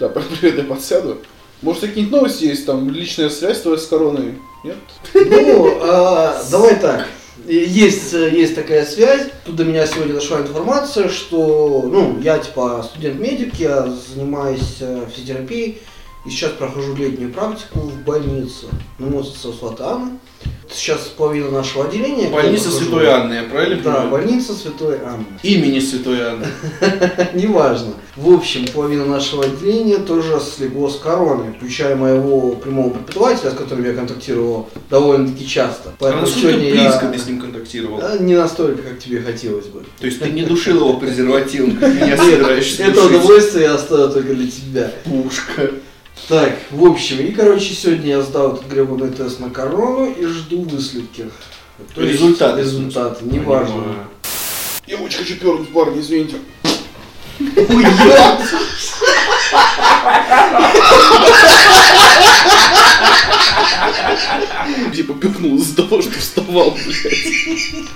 Да, 0.00 0.08
привет, 0.40 0.56
я 0.56 0.64
подсяду. 0.64 1.18
Может, 1.60 1.82
какие-нибудь 1.82 2.12
новости 2.12 2.44
есть, 2.44 2.66
там, 2.66 2.90
личная 2.90 3.28
связь 3.28 3.60
твоя 3.60 3.76
с 3.76 3.86
короной? 3.86 4.34
Нет? 4.64 4.76
Ну, 5.14 5.78
а, 5.82 6.42
давай 6.50 6.78
так. 6.80 7.08
Есть, 7.46 8.14
э, 8.14 8.30
есть 8.30 8.54
такая 8.54 8.86
связь. 8.86 9.28
Тут 9.44 9.56
до 9.56 9.64
меня 9.64 9.86
сегодня 9.86 10.14
дошла 10.14 10.40
информация, 10.40 11.08
что, 11.08 11.84
ну, 11.86 12.18
я 12.20 12.38
типа 12.38 12.84
студент-медик, 12.90 13.54
я 13.56 13.86
занимаюсь 13.86 14.78
э, 14.80 15.06
физиотерапией, 15.14 15.78
и 16.24 16.30
сейчас 16.30 16.52
прохожу 16.52 16.94
летнюю 16.94 17.32
практику 17.32 17.80
в 17.80 18.02
больнице 18.02 18.66
на 18.98 19.08
Моцарта 19.08 19.52
Сватана. 19.52 20.18
Сейчас 20.70 21.00
половина 21.16 21.50
нашего 21.50 21.84
отделения. 21.84 22.28
Больница 22.30 22.70
Святой 22.70 23.06
Анны, 23.06 23.34
я 23.34 23.42
правильно 23.44 23.76
Да, 23.82 23.92
понимаю? 23.92 24.10
больница 24.10 24.54
Святой 24.54 24.98
Анны. 25.04 25.26
Имени 25.42 25.78
Святой 25.78 26.20
Анны. 26.22 26.46
Неважно. 27.34 27.94
В 28.16 28.32
общем, 28.32 28.66
половина 28.72 29.04
нашего 29.04 29.44
отделения 29.44 29.98
тоже 29.98 30.40
слегло 30.40 30.88
с 30.88 30.96
короной, 30.96 31.52
включая 31.56 31.96
моего 31.96 32.52
прямого 32.52 32.90
преподавателя, 32.90 33.50
с 33.50 33.54
которым 33.54 33.84
я 33.84 33.92
контактировал 33.92 34.68
довольно-таки 34.90 35.46
часто. 35.46 35.90
А 35.90 35.92
Поэтому 35.98 36.22
насколько 36.22 36.48
сегодня 36.48 36.70
близко 36.72 37.04
я... 37.06 37.12
ты 37.12 37.18
с 37.18 37.26
ним 37.26 37.40
контактировал? 37.40 38.00
А, 38.02 38.18
Не 38.18 38.34
настолько, 38.34 38.82
как 38.82 38.98
тебе 38.98 39.20
хотелось 39.20 39.66
бы. 39.66 39.82
То 40.00 40.06
есть 40.06 40.18
ты 40.20 40.30
не 40.30 40.42
душил 40.44 40.76
его 40.78 40.94
презервативом, 40.94 41.76
как 41.76 41.94
меня 41.94 42.16
собираешься 42.16 42.84
Это 42.84 43.04
удовольствие 43.04 43.64
я 43.64 43.74
оставил 43.74 44.12
только 44.12 44.34
для 44.34 44.50
тебя. 44.50 44.90
Пушка. 45.04 45.70
Так, 46.28 46.58
в 46.70 46.86
общем, 46.86 47.20
и 47.20 47.32
короче, 47.32 47.74
сегодня 47.74 48.08
я 48.08 48.22
сдал 48.22 48.54
этот 48.54 48.66
гребаный 48.66 49.10
тест 49.10 49.40
на 49.40 49.50
корону 49.50 50.10
и 50.10 50.24
жду 50.24 50.62
высветки. 50.62 51.28
То 51.94 52.00
есть 52.00 52.14
Результаты. 52.14 52.60
Результаты, 52.62 53.24
неважно. 53.26 53.74
Понимаю. 53.74 54.08
Я 54.86 54.98
очень 54.98 55.18
хочу 55.18 55.36
пернуть, 55.36 55.68
парни, 55.70 56.00
извините. 56.00 56.36
Типа 64.94 65.14
пернул 65.14 65.56
из-за 65.56 65.76
того, 65.76 66.00
что 66.00 66.12
вставал, 66.12 66.70
блядь. 66.70 67.88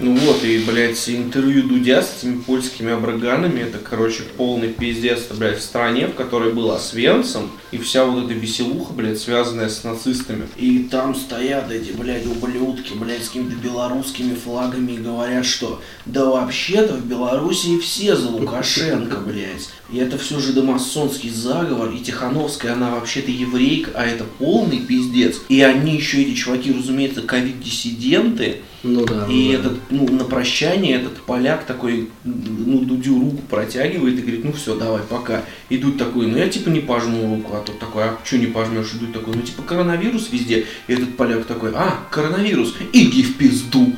Ну 0.00 0.16
вот, 0.16 0.42
и, 0.44 0.58
блядь, 0.60 1.10
интервью 1.10 1.64
Дудя 1.64 2.02
с 2.02 2.16
этими 2.16 2.40
польскими 2.40 2.90
абраганами, 2.90 3.60
это, 3.60 3.76
короче, 3.78 4.22
полный 4.22 4.68
пиздец, 4.68 5.26
блядь, 5.36 5.58
в 5.58 5.62
стране, 5.62 6.06
в 6.06 6.14
которой 6.14 6.54
была 6.54 6.78
с 6.78 6.94
Венцем, 6.94 7.50
и 7.70 7.76
вся 7.76 8.06
вот 8.06 8.24
эта 8.24 8.32
веселуха, 8.32 8.94
блядь, 8.94 9.20
связанная 9.20 9.68
с 9.68 9.84
нацистами. 9.84 10.48
И 10.56 10.88
там 10.90 11.14
стоят 11.14 11.70
эти, 11.70 11.92
блядь, 11.92 12.24
ублюдки, 12.24 12.94
блядь, 12.94 13.24
с 13.24 13.28
какими-то 13.28 13.56
белорусскими 13.56 14.34
флагами 14.34 14.92
и 14.92 14.96
говорят, 14.96 15.44
что 15.44 15.82
да 16.06 16.24
вообще-то 16.24 16.94
в 16.94 17.04
Белоруссии 17.04 17.78
все 17.78 18.16
за 18.16 18.28
Лукашенко, 18.30 19.18
блядь. 19.18 19.68
И 19.92 19.98
это 19.98 20.16
все 20.16 20.40
же 20.40 20.54
домасонский 20.54 21.28
заговор, 21.28 21.90
и 21.90 21.98
Тихановская, 21.98 22.72
она 22.72 22.92
вообще-то 22.92 23.30
еврейка, 23.30 23.90
а 23.94 24.06
это 24.06 24.24
полный 24.38 24.78
пиздец. 24.78 25.42
И 25.50 25.60
они 25.60 25.96
еще, 25.96 26.22
эти 26.22 26.34
чуваки, 26.34 26.72
разумеется, 26.72 27.20
ковид-диссиденты, 27.20 28.62
Ну 28.82 29.04
да. 29.04 29.26
и 29.28 29.44
ну 29.44 29.52
да. 29.52 29.58
этот, 29.58 29.78
ну, 29.90 30.08
на 30.08 30.24
прощание 30.24 30.96
этот 30.96 31.20
поляк 31.22 31.66
такой, 31.66 32.08
ну, 32.24 32.80
Дудю 32.80 33.20
руку 33.20 33.42
протягивает 33.48 34.18
и 34.18 34.22
говорит, 34.22 34.44
ну 34.44 34.52
все, 34.52 34.74
давай, 34.74 35.02
пока. 35.02 35.44
И 35.68 35.76
Дудь 35.76 35.98
такой, 35.98 36.26
ну 36.26 36.38
я 36.38 36.48
типа 36.48 36.68
не 36.70 36.80
пожму 36.80 37.36
руку, 37.36 37.56
а 37.56 37.60
тот 37.60 37.78
такой, 37.78 38.04
а 38.04 38.18
что 38.24 38.38
не 38.38 38.46
пожмешь? 38.46 38.92
И 38.94 38.98
Дудь 38.98 39.12
такой, 39.12 39.34
ну 39.34 39.42
типа 39.42 39.62
коронавирус 39.62 40.30
везде. 40.30 40.66
И 40.86 40.92
этот 40.92 41.16
поляк 41.16 41.44
такой, 41.44 41.72
а, 41.74 42.00
коронавирус, 42.10 42.74
иди 42.92 43.22
в 43.22 43.36
пизду. 43.36 43.92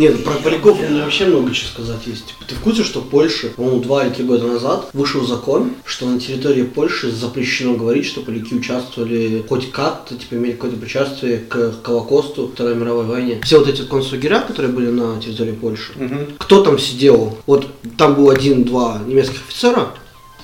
Нет, 0.00 0.24
про 0.24 0.32
поляков 0.32 0.80
у 0.80 0.82
меня 0.82 1.04
вообще 1.04 1.26
много 1.26 1.54
чего 1.54 1.68
сказать 1.68 2.06
есть. 2.06 2.24
Типа, 2.24 2.44
ты 2.48 2.54
в 2.54 2.60
курсе, 2.60 2.84
что 2.84 3.00
в 3.00 3.10
Польше, 3.10 3.50
по-моему, 3.50 3.80
два 3.80 4.06
или 4.06 4.14
три 4.14 4.24
года 4.24 4.46
назад 4.46 4.88
вышел 4.94 5.26
закон, 5.26 5.72
что 5.84 6.06
на 6.06 6.18
территории 6.18 6.62
Польши 6.62 7.10
запрещено 7.10 7.74
говорить, 7.74 8.06
что 8.06 8.22
поляки 8.22 8.54
участвовали 8.54 9.44
хоть 9.46 9.70
как-то, 9.70 10.16
типа, 10.16 10.36
имели 10.36 10.52
какое-то 10.52 10.78
причастие 10.78 11.40
к 11.40 11.74
Холокосту, 11.82 12.48
Второй 12.48 12.76
мировой 12.76 12.89
войне. 12.94 13.40
Все 13.44 13.58
вот 13.58 13.68
эти 13.68 13.82
концлагеря, 13.82 14.40
которые 14.40 14.72
были 14.72 14.90
на 14.90 15.20
территории 15.20 15.52
Польши, 15.52 15.92
кто 16.38 16.62
там 16.62 16.78
сидел? 16.78 17.36
Вот 17.46 17.66
там 17.96 18.14
был 18.14 18.30
один-два 18.30 19.00
немецких 19.06 19.40
офицера, 19.48 19.88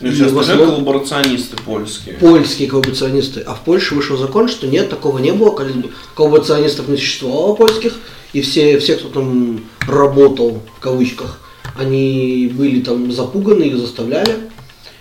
Ну, 0.00 0.12
сейчас 0.12 0.32
в 0.32 0.38
основном- 0.38 0.68
коллаборационисты 0.70 1.56
польские. 1.64 2.14
польские 2.16 2.68
коллаборационисты, 2.68 3.40
а 3.40 3.54
в 3.54 3.60
Польше 3.62 3.94
вышел 3.94 4.16
закон, 4.16 4.48
что 4.48 4.66
нет, 4.66 4.90
такого 4.90 5.18
не 5.18 5.32
было, 5.32 5.50
коллаб- 5.56 5.90
коллаборационистов 6.14 6.88
не 6.88 6.96
существовало 6.96 7.54
польских, 7.54 7.94
и 8.32 8.40
все, 8.42 8.78
все, 8.78 8.96
кто 8.96 9.08
там 9.08 9.60
работал, 9.88 10.60
в 10.76 10.80
кавычках, 10.80 11.40
они 11.78 12.50
были 12.54 12.80
там 12.80 13.10
запуганы, 13.12 13.64
их 13.64 13.78
заставляли, 13.78 14.34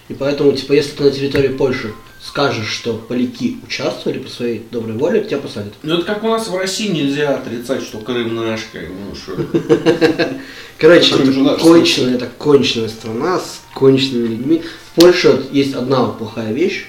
и 0.08 0.13
поэтому, 0.13 0.51
типа, 0.53 0.73
если 0.73 0.91
ты 0.91 1.03
на 1.03 1.12
территории 1.12 1.49
Польши 1.49 1.93
скажешь, 2.25 2.69
что 2.69 2.93
поляки 2.93 3.57
участвовали 3.65 4.19
по 4.19 4.29
своей 4.29 4.63
доброй 4.71 4.97
воле, 4.97 5.23
тебя 5.23 5.38
посадят. 5.38 5.73
Ну 5.83 5.95
это 5.95 6.05
как 6.05 6.23
у 6.23 6.27
нас 6.27 6.47
в 6.47 6.55
России 6.55 6.88
нельзя 6.88 7.35
отрицать, 7.35 7.83
что 7.83 7.99
Крым 7.99 8.35
наш, 8.35 8.61
как 8.71 8.83
ну 8.89 9.15
что. 9.15 9.35
Короче, 10.77 11.15
конченая, 11.59 12.15
это 12.15 12.29
конченая 12.38 12.89
страна 12.89 13.39
с 13.39 13.61
конченными 13.73 14.27
людьми. 14.27 14.63
В 14.91 15.01
Польше 15.01 15.45
есть 15.51 15.73
одна 15.75 16.05
вот 16.05 16.17
плохая 16.17 16.51
вещь, 16.51 16.88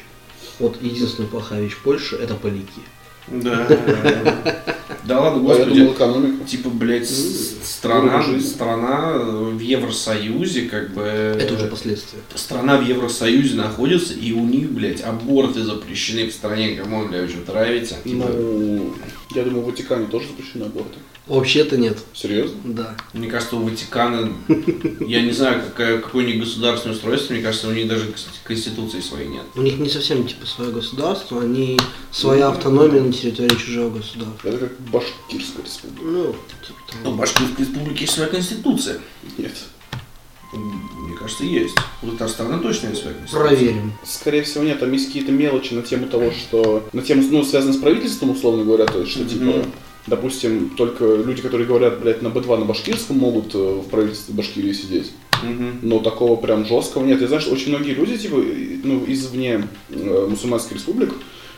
вот 0.58 0.80
единственная 0.80 1.28
плохая 1.28 1.62
вещь 1.62 1.74
в 1.74 1.82
Польше, 1.82 2.16
это 2.16 2.34
поляки. 2.34 2.82
Да. 3.28 3.66
Да 5.06 5.20
ладно, 5.20 5.40
А 5.40 5.52
я 5.52 5.58
господи. 5.58 5.78
думал 5.80 5.92
экономика. 5.92 6.44
Типа, 6.46 6.68
блядь, 6.70 7.08
страна, 7.08 8.24
страна 8.40 9.12
в 9.18 9.58
Евросоюзе, 9.60 10.62
как 10.62 10.92
бы... 10.94 11.02
Это 11.02 11.54
уже 11.54 11.66
последствия. 11.66 12.18
Страна 12.34 12.76
в 12.78 12.84
Евросоюзе 12.86 13.54
находится, 13.56 14.14
и 14.14 14.32
у 14.32 14.44
них, 14.44 14.70
блядь, 14.70 15.02
аборты 15.02 15.62
запрещены 15.62 16.28
в 16.28 16.32
стране. 16.32 16.76
Come 16.76 16.94
on, 16.94 17.08
блядь, 17.08 17.22
вы 17.22 17.28
что, 17.28 17.40
травите? 17.52 17.96
Типа, 18.04 18.26
Ну, 18.28 18.94
я 19.34 19.42
думаю, 19.44 19.62
в 19.62 19.66
Ватикане 19.66 20.06
тоже 20.06 20.26
запрещены 20.28 20.64
аборты. 20.64 20.98
Вообще-то 21.26 21.76
нет. 21.76 21.98
Серьезно? 22.14 22.56
Да. 22.64 22.96
Мне 23.12 23.26
кажется, 23.28 23.56
у 23.56 23.64
Ватикана, 23.64 24.32
я 25.00 25.22
не 25.22 25.32
знаю, 25.32 25.60
какая, 25.60 25.98
какое 25.98 26.24
у 26.24 26.26
них 26.28 26.38
государственное 26.38 26.94
устройство, 26.94 27.32
мне 27.34 27.42
кажется, 27.42 27.66
у 27.66 27.72
них 27.72 27.88
даже 27.88 28.04
кон- 28.04 28.14
конституции 28.44 29.00
своей 29.00 29.26
нет. 29.28 29.42
У 29.56 29.62
них 29.62 29.76
не 29.78 29.88
совсем 29.88 30.24
типа 30.26 30.46
свое 30.46 30.70
государство, 30.70 31.42
они 31.42 31.78
своя 32.12 32.48
автономия 32.48 33.00
на 33.02 33.12
территории 33.12 33.56
чужого 33.56 33.90
государства. 33.98 34.48
Это 34.48 34.58
как 34.58 34.80
Башкирская 34.92 35.64
республика. 35.64 36.04
Ну, 36.04 36.24
типа 36.66 36.78
Но 36.98 37.02
того. 37.02 37.16
в 37.16 37.18
Башкирской 37.18 37.64
республике 37.66 38.00
есть 38.02 38.12
своя 38.14 38.28
конституция. 38.28 39.00
Нет. 39.36 39.52
Мне 40.52 41.16
кажется, 41.18 41.44
есть. 41.44 41.74
У 42.02 42.06
Татарстана 42.12 42.58
точно 42.60 42.88
есть 42.88 43.00
своя 43.02 43.16
конституция. 43.16 43.48
Проверим. 43.48 43.92
Скорее 44.04 44.42
всего, 44.44 44.62
нет, 44.64 44.78
там 44.78 44.92
есть 44.92 45.06
какие-то 45.08 45.32
мелочи 45.32 45.74
на 45.74 45.82
тему 45.82 46.06
того, 46.06 46.30
что... 46.30 46.88
На 46.92 47.02
тему, 47.02 47.24
ну, 47.30 47.44
связанную 47.44 47.76
с 47.76 47.82
правительством, 47.82 48.30
условно 48.30 48.62
говоря, 48.64 48.86
то 48.86 49.00
есть, 49.00 49.10
что, 49.10 49.20
Мгм. 49.22 49.28
типа, 49.28 49.64
допустим, 50.06 50.70
только 50.70 51.04
люди, 51.04 51.42
которые 51.42 51.66
говорят, 51.66 52.00
блядь, 52.00 52.22
на 52.22 52.28
Б2 52.28 52.58
на 52.58 52.64
башкирском, 52.64 53.18
могут 53.18 53.54
э, 53.54 53.58
в 53.58 53.88
правительстве 53.88 54.34
Башкирии 54.34 54.72
сидеть. 54.72 55.12
Мгм. 55.42 55.80
Но 55.82 55.98
такого 55.98 56.36
прям 56.36 56.64
жесткого 56.64 57.04
нет. 57.04 57.20
И 57.22 57.26
знаешь, 57.26 57.46
очень 57.46 57.70
многие 57.70 57.92
люди, 57.92 58.16
типа, 58.16 58.36
ну, 58.36 59.04
извне 59.06 59.68
э, 59.90 60.26
мусульманских 60.28 60.74
республик, 60.74 61.14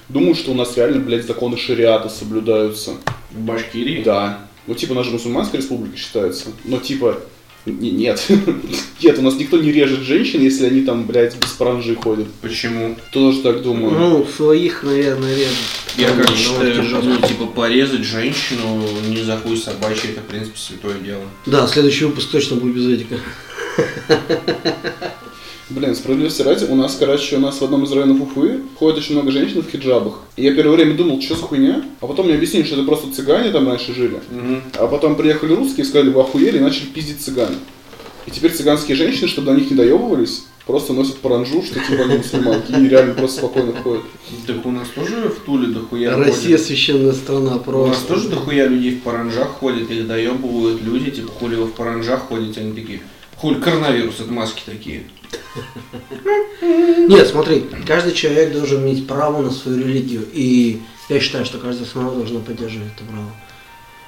думают, 0.09 0.39
что 0.39 0.53
у 0.53 0.55
нас 0.55 0.77
реально, 0.77 1.01
блядь, 1.01 1.27
законы 1.27 1.57
шариата 1.57 2.09
соблюдаются. 2.09 2.93
В 3.31 3.41
Башкирии? 3.41 4.03
Да. 4.03 4.41
Ну, 4.67 4.75
типа, 4.75 4.93
у 4.93 4.95
нас 4.95 5.07
же 5.07 5.13
мусульманская 5.13 5.61
республика 5.61 5.97
считается. 5.97 6.49
Но, 6.65 6.79
типа, 6.79 7.21
нет. 7.67 8.27
Нет, 9.03 9.19
у 9.19 9.23
нас 9.23 9.35
никто 9.37 9.59
не 9.59 9.71
режет 9.73 10.01
женщин, 10.01 10.41
если 10.41 10.67
они 10.67 10.83
там, 10.83 11.07
блядь, 11.07 11.37
без 11.37 11.51
паранжи 11.51 11.95
ходят. 11.95 12.27
Почему? 12.41 12.97
Тоже 13.13 13.43
так 13.43 13.63
думаю. 13.63 13.93
Ну, 13.93 14.27
своих, 14.27 14.83
наверное, 14.83 15.37
режут. 15.37 15.57
Я 15.97 16.09
как 16.11 16.35
считаю, 16.37 16.83
ну, 17.03 17.17
типа, 17.27 17.47
порезать 17.47 18.05
женщину 18.05 18.83
не 19.09 19.23
за 19.23 19.37
хуй 19.37 19.57
собачий, 19.57 20.11
это, 20.11 20.21
в 20.21 20.27
принципе, 20.27 20.59
святое 20.59 20.99
дело. 20.99 21.23
Да, 21.47 21.67
следующий 21.67 22.07
выпуск 22.07 22.31
точно 22.31 22.57
будет 22.57 22.75
без 22.75 22.89
этика. 22.89 23.19
Блин, 25.71 25.95
справедливости 25.95 26.41
ради, 26.41 26.65
у 26.65 26.75
нас, 26.75 26.97
короче, 26.99 27.37
у 27.37 27.41
нас 27.41 27.61
в 27.61 27.65
одном 27.65 27.85
из 27.85 27.93
районов 27.93 28.23
Уфы 28.23 28.61
ходит 28.79 28.99
очень 28.99 29.15
много 29.17 29.31
женщин 29.31 29.63
в 29.63 29.71
хиджабах. 29.71 30.15
И 30.37 30.43
я 30.43 30.55
первое 30.55 30.77
время 30.77 30.95
думал, 30.97 31.21
что 31.21 31.35
за 31.37 31.43
хуйня, 31.43 31.85
а 32.01 32.07
потом 32.07 32.27
мне 32.27 32.37
объяснили, 32.37 32.65
что 32.65 32.77
это 32.77 32.85
просто 32.85 33.13
цыгане 33.13 33.51
там 33.51 33.69
раньше 33.69 33.93
жили. 33.95 34.21
Мгм. 34.31 34.63
А 34.79 34.87
потом 34.87 35.15
приехали 35.17 35.53
русские, 35.53 35.85
сказали, 35.85 36.09
вы 36.09 36.23
охуели, 36.23 36.57
и 36.57 36.61
начали 36.61 36.87
пиздить 36.87 37.21
цыган. 37.21 37.55
И 38.27 38.31
теперь 38.31 38.53
цыганские 38.53 38.97
женщины, 38.97 39.29
чтобы 39.29 39.53
до 39.53 39.59
них 39.59 39.71
не 39.71 39.77
доебывались, 39.77 40.45
просто 40.67 40.95
носят 40.95 41.19
паранжу, 41.19 41.63
что 41.63 41.81
типа 41.81 42.05
они 42.05 42.17
мусульманки, 42.17 42.73
и 42.73 42.89
реально 42.89 43.15
просто 43.15 43.39
спокойно 43.39 43.73
ходят. 43.75 44.03
Так 44.47 44.65
у 44.65 44.71
нас 44.71 44.89
тоже 44.95 45.29
в 45.29 45.41
Туле 45.45 45.67
дохуя 45.69 46.17
Россия 46.17 46.57
ходит. 46.57 46.61
священная 46.63 47.13
страна 47.13 47.53
У 47.53 47.87
нас 47.87 47.99
просто. 47.99 48.07
тоже 48.07 48.29
дохуя 48.31 48.67
людей 48.67 48.97
в 48.97 49.03
паранжах 49.03 49.49
ходят, 49.49 49.91
их 49.91 50.07
доебывают 50.07 50.83
люди, 50.83 51.11
типа, 51.11 51.29
хули 51.29 51.57
вы 51.57 51.65
в 51.67 51.73
паранжах 51.73 52.29
ходите, 52.29 52.61
они 52.61 52.73
такие, 52.73 53.01
хули 53.37 53.61
коронавирус, 53.61 54.21
это 54.21 54.33
маски 54.33 54.63
такие. 54.65 55.05
Нет, 56.61 57.29
смотри, 57.29 57.65
каждый 57.87 58.13
человек 58.13 58.53
должен 58.53 58.83
иметь 58.83 59.07
право 59.07 59.43
на 59.43 59.51
свою 59.51 59.79
религию. 59.79 60.25
И 60.33 60.81
я 61.09 61.21
считаю, 61.21 61.45
что 61.45 61.59
каждая 61.59 61.87
страна 61.87 62.11
должна 62.11 62.41
поддерживать 62.41 62.93
это 62.95 63.05
право. 63.05 63.31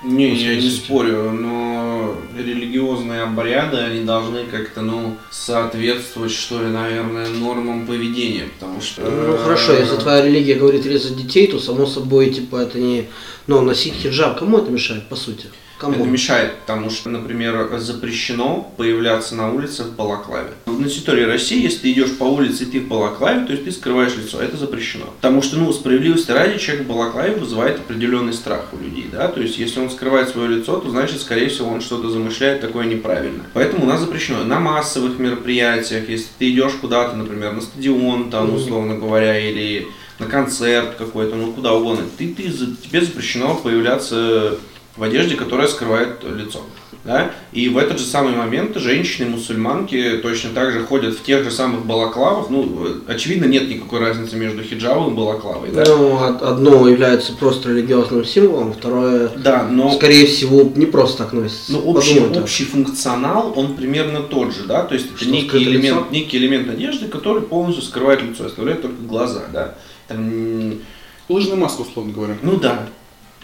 Не, 0.03 0.31
Ну, 0.31 0.35
я 0.35 0.57
не 0.57 0.71
спорю, 0.71 1.31
но 1.31 2.17
религиозные 2.37 3.23
обряды, 3.23 3.77
они 3.77 4.03
должны 4.05 4.45
как-то, 4.45 4.81
ну, 4.81 5.17
соответствовать, 5.31 6.33
что 6.33 6.63
ли, 6.63 6.69
наверное, 6.69 7.29
нормам 7.29 7.87
поведения, 7.87 8.49
потому 8.55 8.81
что... 8.81 9.03
Ну 9.03 9.37
хорошо, 9.37 9.75
если 9.75 9.97
твоя 9.97 10.25
религия 10.25 10.55
говорит 10.55 10.87
резать 10.87 11.17
детей, 11.17 11.49
то 11.49 11.59
само 11.59 11.85
собой, 11.85 12.31
типа, 12.31 12.57
это 12.57 12.79
не... 12.79 13.09
Но 13.47 13.61
носить 13.61 13.95
хиджаб, 13.95 14.39
кому 14.39 14.59
это 14.59 14.71
мешает, 14.71 15.07
по 15.07 15.17
сути? 15.17 15.49
Кому? 15.81 15.95
Это 15.95 16.05
мешает, 16.05 16.57
потому 16.67 16.91
что, 16.91 17.09
например, 17.09 17.71
запрещено 17.79 18.71
появляться 18.77 19.35
на 19.35 19.51
улице 19.51 19.85
в 19.85 19.97
балаклаве. 19.97 20.51
На 20.67 20.89
территории 20.89 21.25
России, 21.25 21.63
если 21.63 21.79
ты 21.79 21.93
идешь 21.93 22.19
по 22.19 22.25
улице 22.25 22.65
и 22.65 22.67
ты 22.67 22.81
в 22.81 22.89
балаклаве, 22.89 23.47
то 23.47 23.53
есть 23.53 23.65
ты 23.65 23.73
скрываешь 23.73 24.15
лицо, 24.15 24.43
это 24.43 24.59
запрещено. 24.59 25.07
Потому 25.17 25.41
что, 25.41 25.57
ну, 25.57 25.73
справедливости 25.73 26.31
ради, 26.33 26.59
человек 26.59 26.85
в 26.85 26.89
балаклаве 26.89 27.35
вызывает 27.35 27.79
определенный 27.79 28.35
страх 28.35 28.67
у 28.73 28.77
людей, 28.77 29.07
да, 29.11 29.29
то 29.29 29.41
есть 29.41 29.59
если 29.59 29.81
он 29.81 29.89
скрывает 29.89 30.29
свое 30.29 30.49
лицо, 30.49 30.79
то 30.79 30.91
значит, 30.91 31.21
скорее 31.23 31.49
всего, 31.49 31.71
он 31.71 31.81
что-то 31.81 32.11
замышляет 32.11 32.61
такое 32.61 32.85
неправильное. 32.85 33.47
Поэтому 33.55 33.85
у 33.85 33.89
нас 33.89 34.01
запрещено 34.01 34.45
на 34.45 34.61
массовых 34.61 35.19
мероприятиях, 35.19 36.11
если 36.11 36.29
ты 36.39 36.51
идешь 36.51 36.75
куда-то, 36.75 37.17
например, 37.17 37.55
на 37.55 37.63
стадион, 37.63 38.31
там, 38.31 38.55
условно 38.55 38.99
говоря, 38.99 39.39
или 39.39 39.89
на 40.19 40.27
концерт 40.27 40.97
какой-то, 40.99 41.35
ну 41.37 41.53
куда 41.53 41.73
угодно, 41.73 42.05
ты, 42.19 42.35
ты, 42.35 42.43
тебе 42.43 43.01
запрещено 43.01 43.55
появляться 43.55 44.59
в 44.97 45.03
одежде, 45.03 45.37
которая 45.37 45.69
скрывает 45.69 46.23
лицо. 46.25 46.61
Да? 47.03 47.31
И 47.53 47.71
в 47.71 47.79
этот 47.79 47.99
же 47.99 48.05
самый 48.05 48.35
момент 48.35 48.77
женщины, 48.77 49.31
мусульманки 49.31 50.19
точно 50.23 50.51
так 50.51 50.71
же 50.73 50.81
ходят 50.85 51.15
в 51.15 51.23
тех 51.23 51.45
же 51.45 51.51
самых 51.51 51.87
балаклавах. 51.87 52.51
Ну, 52.51 52.69
очевидно, 53.09 53.47
нет 53.47 53.69
никакой 53.71 54.01
разницы 54.01 54.37
между 54.37 54.63
хиджабом 54.63 55.13
и 55.13 55.17
балаклавой. 55.17 55.71
Да, 55.71 55.85
Ну, 55.87 56.15
од- 56.17 56.43
одно 56.43 56.87
является 56.89 57.33
просто 57.33 57.71
религиозным 57.71 58.25
символом, 58.27 58.75
второе, 58.75 59.29
да 59.29 59.63
но, 59.67 59.93
скорее 59.93 60.27
всего, 60.27 60.71
не 60.77 60.85
просто 60.85 61.19
так 61.25 61.33
носится. 61.33 61.73
но 61.73 61.79
общий, 61.81 62.15
Подумай 62.17 62.35
так. 62.35 62.43
общий 62.45 62.65
функционал, 62.65 63.55
он 63.57 63.77
примерно 63.77 64.21
тот 64.21 64.55
же. 64.55 64.65
Да? 64.65 64.83
То 64.83 64.95
есть 64.95 65.07
это 65.07 65.17
Что, 65.23 65.31
некий 65.31 65.57
элемент, 65.63 65.99
лицо? 66.01 66.07
некий 66.11 66.37
элемент 66.37 66.69
одежды, 66.69 67.09
который 67.09 67.41
полностью 67.43 67.83
скрывает 67.83 68.23
лицо, 68.23 68.45
оставляет 68.45 68.83
только 68.83 69.01
глаза. 69.03 69.45
Да? 69.53 69.75
Там, 70.09 70.75
Лыжная 71.31 71.57
маска, 71.57 71.83
условно 71.83 72.13
говоря. 72.13 72.37
Ну 72.43 72.57
да. 72.57 72.89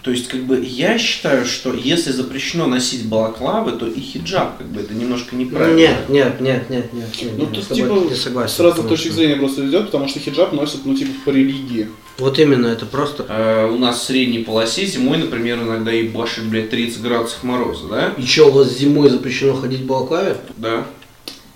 То 0.07 0.11
есть, 0.11 0.29
как 0.29 0.45
бы, 0.45 0.63
я 0.63 0.97
считаю, 0.97 1.45
что 1.45 1.73
если 1.73 2.13
запрещено 2.13 2.65
носить 2.65 3.07
балаклавы, 3.07 3.73
то 3.73 3.87
и 3.87 3.99
хиджаб, 3.99 4.57
как 4.57 4.67
бы, 4.67 4.79
это 4.79 4.93
немножко 4.93 5.35
неправильно. 5.35 5.75
Нет, 5.75 5.97
нет, 6.07 6.39
нет, 6.39 6.69
нет, 6.69 6.93
нет, 6.93 7.09
нет, 7.21 7.31
Ну 7.33 7.39
нет, 7.43 7.51
тут 7.51 7.63
с 7.65 7.67
тобой 7.67 7.83
типа 7.83 8.09
не 8.09 8.15
согласен. 8.15 8.55
с 8.55 8.59
разных 8.61 8.75
потому 8.83 8.95
точек 8.95 9.11
что- 9.11 9.15
зрения 9.15 9.35
просто 9.35 9.67
идет, 9.67 9.87
потому 9.87 10.07
что 10.07 10.21
хиджаб 10.21 10.53
носят, 10.53 10.85
ну 10.85 10.95
типа 10.95 11.11
по 11.25 11.31
религии. 11.31 11.89
Вот 12.19 12.39
именно, 12.39 12.67
это 12.67 12.85
просто... 12.85 13.25
Э, 13.27 13.69
у 13.69 13.77
нас 13.77 13.99
в 13.99 14.03
средней 14.05 14.45
полосе 14.45 14.85
зимой, 14.85 15.17
например, 15.17 15.57
иногда 15.61 15.91
и 15.91 16.07
башит, 16.07 16.45
блядь, 16.45 16.69
30 16.69 17.01
градусов 17.01 17.43
мороза, 17.43 17.87
да? 17.89 18.13
И 18.17 18.25
что, 18.25 18.45
у 18.47 18.51
вас 18.51 18.77
зимой 18.77 19.09
запрещено 19.09 19.55
ходить 19.55 19.81
в 19.81 19.87
балаклаве? 19.87 20.37
Да. 20.55 20.85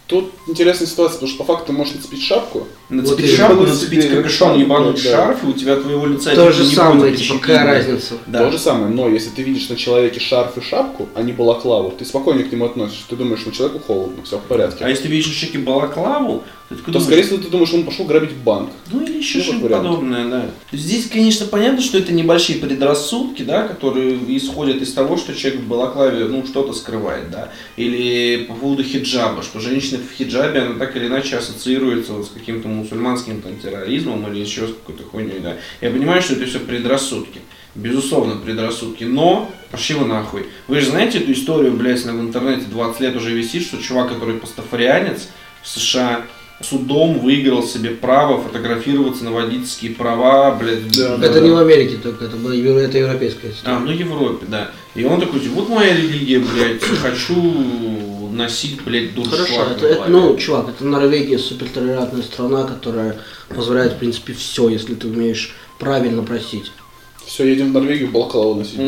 Тут 0.08 0.34
интересная 0.50 0.88
ситуация, 0.90 1.14
потому 1.20 1.30
что 1.30 1.42
по 1.42 1.54
факту 1.54 1.68
ты 1.68 1.72
можешь 1.72 1.94
нацепить 1.96 2.22
шапку, 2.22 2.68
Нацепить 2.92 3.30
Вот 3.30 3.36
шапку, 3.38 3.64
нацепить 3.64 4.04
Себе 4.04 4.16
капюшон, 4.18 4.60
ебануть 4.60 5.04
да. 5.04 5.10
шарф, 5.12 5.44
и 5.44 5.48
у 5.48 5.54
тебя 5.54 5.76
твоего 5.78 6.06
лица 6.06 6.36
То 6.36 6.46
не 6.46 6.52
же 6.52 6.64
будет 6.64 6.76
самое, 6.76 7.14
впечатлительно. 7.14 7.40
типа, 7.40 7.48
какая 7.48 7.66
разница? 7.66 8.14
Да. 8.28 8.40
То 8.46 8.52
же 8.52 8.60
самое, 8.60 8.94
но 8.94 9.10
если 9.10 9.30
ты 9.30 9.42
видишь 9.44 9.70
на 9.70 9.76
человеке 9.78 10.20
шарф 10.20 10.58
и 10.58 10.62
шапку, 10.62 11.08
а 11.16 11.22
не 11.24 11.32
балаклаву, 11.32 11.92
ты 11.98 12.06
спокойнее 12.06 12.46
к 12.46 12.52
нему 12.52 12.66
относишься. 12.66 13.04
Ты 13.10 13.16
думаешь, 13.16 13.42
ну 13.46 13.52
человеку 13.52 13.80
холодно, 13.80 14.24
все 14.24 14.38
в 14.38 14.42
порядке. 14.44 14.84
А 14.86 14.90
если 14.90 15.04
ты 15.04 15.10
видишь 15.10 15.28
на 15.28 15.34
щеке 15.34 15.58
балаклаву, 15.60 16.44
то 16.70 16.76
ты 16.76 16.82
такой 16.82 16.94
то, 16.94 17.00
думаешь, 17.00 17.06
скорее 17.08 17.24
всего, 17.24 17.38
ты 17.38 17.50
думаешь, 17.50 17.74
он 17.74 17.84
пошел 17.84 18.06
грабить 18.06 18.34
банк. 18.34 18.70
Ну 18.92 19.04
или 19.06 19.18
еще 19.18 19.40
Ну, 19.40 19.44
что-то 19.44 19.68
подобное, 19.68 20.30
да. 20.30 20.46
Здесь, 20.72 21.08
конечно, 21.08 21.46
понятно, 21.46 21.82
что 21.82 21.98
это 21.98 22.14
небольшие 22.14 22.60
предрассудки, 22.60 23.44
да, 23.44 23.68
которые 23.68 24.18
исходят 24.38 24.82
из 24.82 24.94
того, 24.94 25.18
что 25.18 25.34
человек 25.36 25.62
в 25.62 25.68
балаклаве, 25.68 26.26
ну, 26.26 26.46
что-то 26.46 26.74
скрывает, 26.74 27.30
да. 27.30 27.50
Или 27.76 28.46
по 28.48 28.54
поводу 28.54 28.84
хиджаба, 28.84 29.44
что 29.44 29.60
женщина 29.60 30.00
в 30.00 30.16
хиджабе, 30.16 30.62
она 30.62 30.80
так 30.80 30.96
или 30.96 31.08
иначе 31.08 31.38
ассоциируется 31.38 32.14
вот 32.14 32.28
с 32.28 32.30
каким-то 32.30 32.68
мусульманским 32.82 33.42
там, 33.42 33.58
терроризмом 33.58 34.28
или 34.32 34.40
еще 34.40 34.68
с 34.68 34.72
какой-то 34.74 35.04
хуйней, 35.04 35.40
да. 35.40 35.58
Я 35.82 35.92
понимаю, 35.92 36.22
что 36.22 36.34
это 36.34 36.46
все 36.46 36.60
предрассудки. 36.60 37.40
Безусловно, 37.74 38.36
предрассудки. 38.36 39.06
Но, 39.06 39.50
пошли 39.72 39.96
вы 39.96 40.06
нахуй. 40.06 40.48
Вы 40.68 40.82
же 40.82 40.88
знаете 40.90 41.20
эту 41.20 41.32
историю, 41.32 41.72
блядь, 41.74 42.04
она 42.04 42.14
в 42.14 42.22
интернете 42.22 42.66
20 42.70 43.00
лет 43.00 43.16
уже 43.16 43.32
висит, 43.32 43.64
что 43.64 43.78
чувак, 43.78 44.10
который 44.10 44.36
пастафарианец 44.36 45.30
в 45.64 45.68
США, 45.70 46.26
судом 46.64 47.20
выиграл 47.20 47.64
себе 47.64 47.92
право 47.92 48.42
фотографироваться 48.42 49.24
на 49.24 49.32
водительские 49.32 49.92
права, 49.96 50.56
блядь. 50.56 50.92
Да, 50.92 51.18
Это 51.22 51.40
не 51.40 51.50
в 51.50 51.58
Америке 51.58 51.98
только, 51.98 52.26
это, 52.26 52.36
было- 52.36 52.52
это 52.80 52.98
европейская 52.98 53.48
а, 53.48 53.52
история. 53.52 53.80
ну 53.80 53.92
Европе, 53.92 54.46
да. 54.48 54.72
И 54.96 55.04
он 55.04 55.20
такой, 55.20 55.40
вот 55.40 55.70
моя 55.70 55.96
религия, 55.96 56.40
блядь, 56.40 56.84
хочу 56.84 58.21
носить, 58.32 58.82
блядь, 58.84 59.14
дуршлаг 59.14 59.40
Хорошо, 59.48 59.62
это, 59.72 59.86
это, 59.88 59.96
голове». 59.96 60.12
ну, 60.12 60.38
чувак, 60.38 60.70
это 60.70 60.86
Норвегия 60.86 61.38
супертолерантная 61.40 62.24
страна, 62.24 62.64
которая 62.64 63.18
позволяет, 63.50 63.94
в 63.94 63.98
принципе, 63.98 64.34
все, 64.34 64.70
если 64.70 64.96
ты 64.96 65.08
умеешь 65.08 65.56
правильно 65.80 66.24
просить. 66.24 66.72
Все, 67.24 67.46
едем 67.46 67.70
в 67.70 67.74
Норвегию, 67.74 68.10
балаклаву 68.10 68.56
носить. 68.56 68.80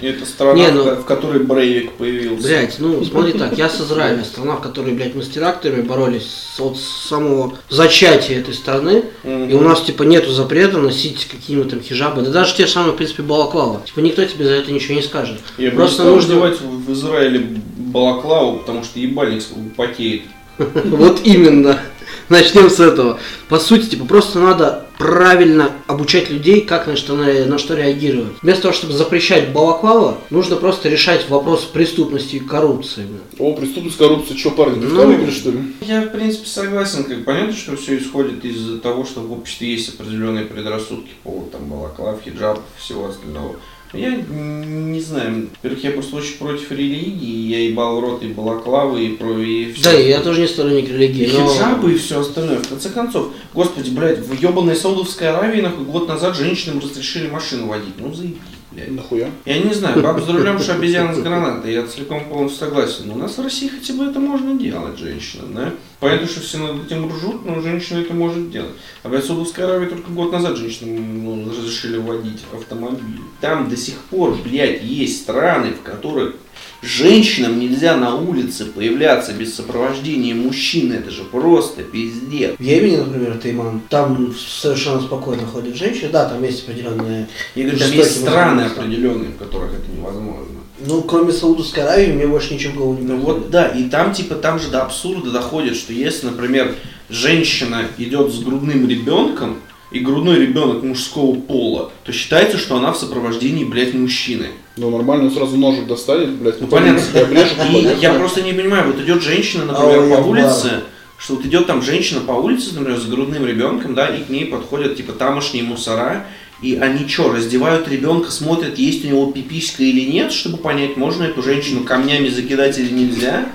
И 0.00 0.06
Это 0.06 0.24
страна, 0.24 0.68
ну- 0.72 0.94
в 0.94 1.04
которой 1.04 1.40
Брейвик 1.42 1.92
появился. 1.94 2.46
Блять, 2.46 2.76
ну 2.78 3.04
смотри 3.04 3.32
так, 3.32 3.58
я 3.58 3.68
с 3.68 3.80
Израиля, 3.80 4.24
страна, 4.24 4.54
в 4.56 4.60
которой, 4.62 4.94
блядь, 4.94 5.14
мы 5.14 5.22
с 5.22 5.28
теракторами 5.28 5.82
боролись 5.82 6.30
от 6.58 6.78
самого 6.78 7.58
зачатия 7.68 8.38
этой 8.38 8.54
страны, 8.54 9.02
и 9.24 9.52
у 9.52 9.60
нас, 9.60 9.82
типа, 9.82 10.04
нету 10.04 10.30
запрета 10.30 10.78
носить 10.78 11.26
какие-нибудь 11.26 11.70
там 11.70 11.80
хижабы, 11.82 12.22
да 12.22 12.30
даже 12.30 12.54
те 12.54 12.66
же 12.66 12.72
самые, 12.72 12.92
в 12.92 12.96
принципе, 12.96 13.24
балаклава. 13.24 13.82
Типа, 13.84 13.98
никто 14.00 14.24
тебе 14.24 14.44
за 14.44 14.52
это 14.52 14.70
ничего 14.72 14.94
не 14.94 15.02
скажет. 15.02 15.38
Я 15.58 15.72
Просто 15.72 16.04
нужно- 16.04 16.36
в 16.40 16.92
Израиле 16.92 17.46
балаклаву, 17.90 18.58
потому 18.58 18.84
что 18.84 18.98
ебальник 18.98 19.42
потеет. 19.76 20.22
Вот 20.84 21.20
именно. 21.24 21.80
Начнем 22.28 22.70
с 22.70 22.78
этого. 22.78 23.18
По 23.48 23.58
сути, 23.58 23.86
типа, 23.86 24.04
просто 24.04 24.38
надо 24.38 24.86
правильно 24.98 25.72
обучать 25.88 26.30
людей, 26.30 26.60
как 26.60 26.86
на 26.86 26.94
что, 26.94 27.16
на, 27.16 27.26
на 27.46 27.58
что 27.58 27.74
реагировать. 27.74 28.34
Вместо 28.40 28.62
того, 28.62 28.74
чтобы 28.74 28.92
запрещать 28.92 29.52
балаклава, 29.52 30.18
нужно 30.30 30.54
просто 30.54 30.88
решать 30.88 31.28
вопрос 31.28 31.64
преступности 31.64 32.36
и 32.36 32.38
коррупции. 32.38 33.06
О, 33.38 33.52
преступность, 33.54 33.96
коррупция, 33.96 34.36
что, 34.36 34.50
парни, 34.52 34.80
ты 34.80 34.86
Ну. 34.86 35.30
что 35.32 35.50
ли? 35.50 35.58
Я, 35.80 36.02
в 36.02 36.12
принципе, 36.12 36.46
согласен. 36.46 37.02
Как, 37.02 37.24
понятно, 37.24 37.52
что 37.52 37.76
все 37.76 37.98
исходит 37.98 38.44
из 38.44 38.80
того, 38.80 39.04
что 39.04 39.22
в 39.22 39.32
обществе 39.32 39.72
есть 39.72 39.88
определенные 39.88 40.44
предрассудки 40.44 41.10
по 41.24 41.30
поводу 41.30 41.50
там, 41.50 41.64
балаклав, 41.64 42.22
хиджаб, 42.22 42.60
всего 42.78 43.08
остального. 43.08 43.56
Я 43.92 44.10
не 44.16 45.00
знаю. 45.00 45.48
Во-первых, 45.62 45.84
я 45.84 45.90
просто 45.90 46.16
очень 46.16 46.38
против 46.38 46.70
религии. 46.70 47.48
Я 47.48 47.68
ебал 47.68 48.00
рот 48.00 48.22
и 48.22 48.28
балаклавы, 48.28 49.04
и 49.04 49.16
про 49.16 49.38
и 49.38 49.72
все. 49.72 49.84
Да, 49.84 50.00
и 50.00 50.08
я 50.08 50.20
тоже 50.20 50.42
не 50.42 50.46
сторонник 50.46 50.88
И 50.88 50.92
религии, 50.92 51.30
но... 51.32 51.48
хиджабы 51.48 51.92
и 51.92 51.98
все 51.98 52.20
остальное. 52.20 52.58
В 52.58 52.68
конце 52.68 52.90
концов, 52.90 53.32
господи, 53.52 53.90
блядь, 53.90 54.18
в 54.18 54.32
ебаной 54.40 54.76
Саудовской 54.76 55.28
Аравии, 55.28 55.60
нахуй, 55.60 55.84
год 55.84 56.06
назад 56.06 56.36
женщинам 56.36 56.78
разрешили 56.78 57.28
машину 57.28 57.66
водить. 57.66 57.94
Ну, 57.98 58.14
заебись, 58.14 58.38
блядь. 58.72 58.90
Нахуя? 58.90 59.30
Я 59.44 59.58
не 59.58 59.74
знаю, 59.74 60.02
баба 60.02 60.20
за 60.20 60.32
рулем, 60.32 60.58
что 60.58 60.74
обезьяна 60.74 61.14
с 61.14 61.18
гранатой, 61.22 61.72
я 61.72 61.86
целиком 61.86 62.24
полностью 62.28 62.66
согласен. 62.66 63.04
Но 63.06 63.14
у 63.14 63.18
нас 63.18 63.36
в 63.36 63.42
России 63.42 63.68
хотя 63.68 63.94
бы 63.94 64.04
это 64.04 64.18
можно 64.20 64.58
делать, 64.58 64.98
женщина, 64.98 65.44
да? 65.54 65.74
Понятно, 65.98 66.26
что 66.28 66.40
все 66.40 66.58
над 66.58 66.86
этим 66.86 67.08
ржут, 67.08 67.44
но 67.44 67.60
женщина 67.60 67.98
это 67.98 68.14
может 68.14 68.50
делать. 68.50 68.72
А 69.02 69.08
в 69.08 69.20
Саудовской 69.20 69.64
Аравии 69.64 69.86
только 69.86 70.10
год 70.10 70.32
назад 70.32 70.56
женщинам 70.56 71.24
ну, 71.24 71.50
разрешили 71.50 71.98
водить 71.98 72.40
автомобиль. 72.52 73.20
Там 73.40 73.68
до 73.68 73.76
сих 73.76 73.96
пор, 74.04 74.36
блядь, 74.42 74.82
есть 74.82 75.22
страны, 75.22 75.72
в 75.72 75.82
которых 75.82 76.36
женщинам 76.82 77.58
нельзя 77.58 77.96
на 77.96 78.16
улице 78.16 78.66
появляться 78.66 79.32
без 79.32 79.54
сопровождения 79.54 80.34
мужчины. 80.34 80.94
Это 80.94 81.10
же 81.10 81.24
просто 81.24 81.82
пиздец. 81.82 82.56
В 82.58 82.62
Йемене, 82.62 82.98
например, 82.98 83.38
Тайман, 83.38 83.80
там 83.88 84.34
совершенно 84.34 85.00
спокойно 85.00 85.46
ходят 85.46 85.76
женщины, 85.76 86.10
да, 86.10 86.28
там 86.28 86.42
есть 86.42 86.64
определенные... 86.64 87.28
Я 87.54 87.64
говорю, 87.64 87.78
там 87.78 87.92
есть 87.92 88.20
страны 88.20 88.62
определенные, 88.62 89.30
в 89.30 89.36
которых 89.36 89.72
это 89.72 89.90
невозможно. 89.96 90.60
Ну, 90.86 91.02
кроме 91.02 91.32
Саудовской 91.32 91.82
Аравии, 91.82 92.12
мне 92.12 92.26
больше 92.26 92.54
ничего 92.54 92.72
в 92.72 92.76
голову 92.76 92.98
не 92.98 93.06
Ну 93.06 93.16
вот 93.18 93.50
да, 93.50 93.66
и 93.66 93.84
там 93.90 94.14
типа 94.14 94.36
там 94.36 94.58
же 94.58 94.70
до 94.70 94.82
абсурда 94.82 95.30
доходит, 95.30 95.76
что 95.76 95.92
если, 95.92 96.26
например, 96.26 96.74
женщина 97.10 97.84
идет 97.98 98.32
с 98.32 98.38
грудным 98.38 98.88
ребенком, 98.88 99.58
и 99.90 99.98
грудной 99.98 100.38
ребенок 100.38 100.82
мужского 100.82 101.34
пола, 101.34 101.92
то 102.04 102.12
считается, 102.12 102.58
что 102.58 102.76
она 102.76 102.92
в 102.92 102.98
сопровождении, 102.98 103.64
блядь, 103.64 103.94
мужчины. 103.94 104.48
Ну, 104.76 104.90
нормально, 104.90 105.30
сразу 105.30 105.56
ножик 105.56 105.86
достанет, 105.86 106.30
блядь. 106.30 106.60
Ну 106.60 106.68
понятно. 106.68 107.02
Я 107.12 107.22
обрежу, 107.22 107.54
И 107.72 108.00
я 108.00 108.14
просто 108.14 108.42
не 108.42 108.52
понимаю, 108.52 108.92
вот 108.92 109.00
идет 109.00 109.22
женщина, 109.22 109.64
А 109.68 109.72
например, 109.72 110.04
у 110.04 110.22
по 110.22 110.28
улице, 110.28 110.84
что 111.18 111.34
вот 111.34 111.44
идет 111.44 111.66
там 111.66 111.82
женщина 111.82 112.20
по 112.20 112.32
улице, 112.32 112.74
например, 112.74 112.98
с 112.98 113.06
грудным 113.06 113.46
ребенком, 113.46 113.94
да, 113.94 114.06
и 114.06 114.22
к 114.22 114.28
ней 114.28 114.46
подходят 114.46 114.96
типа 114.96 115.12
тамошние 115.12 115.64
мусора, 115.64 116.26
и 116.62 116.76
они 116.76 117.08
что, 117.08 117.32
раздевают 117.32 117.88
ребенка, 117.88 118.30
смотрят, 118.30 118.78
есть 118.78 119.04
у 119.04 119.08
него 119.08 119.32
пиписька 119.32 119.82
или 119.82 120.10
нет, 120.10 120.30
чтобы 120.30 120.58
понять, 120.58 120.96
можно 120.96 121.24
эту 121.24 121.42
женщину 121.42 121.84
камнями 121.84 122.28
закидать 122.28 122.78
или 122.78 122.92
нельзя. 122.92 123.46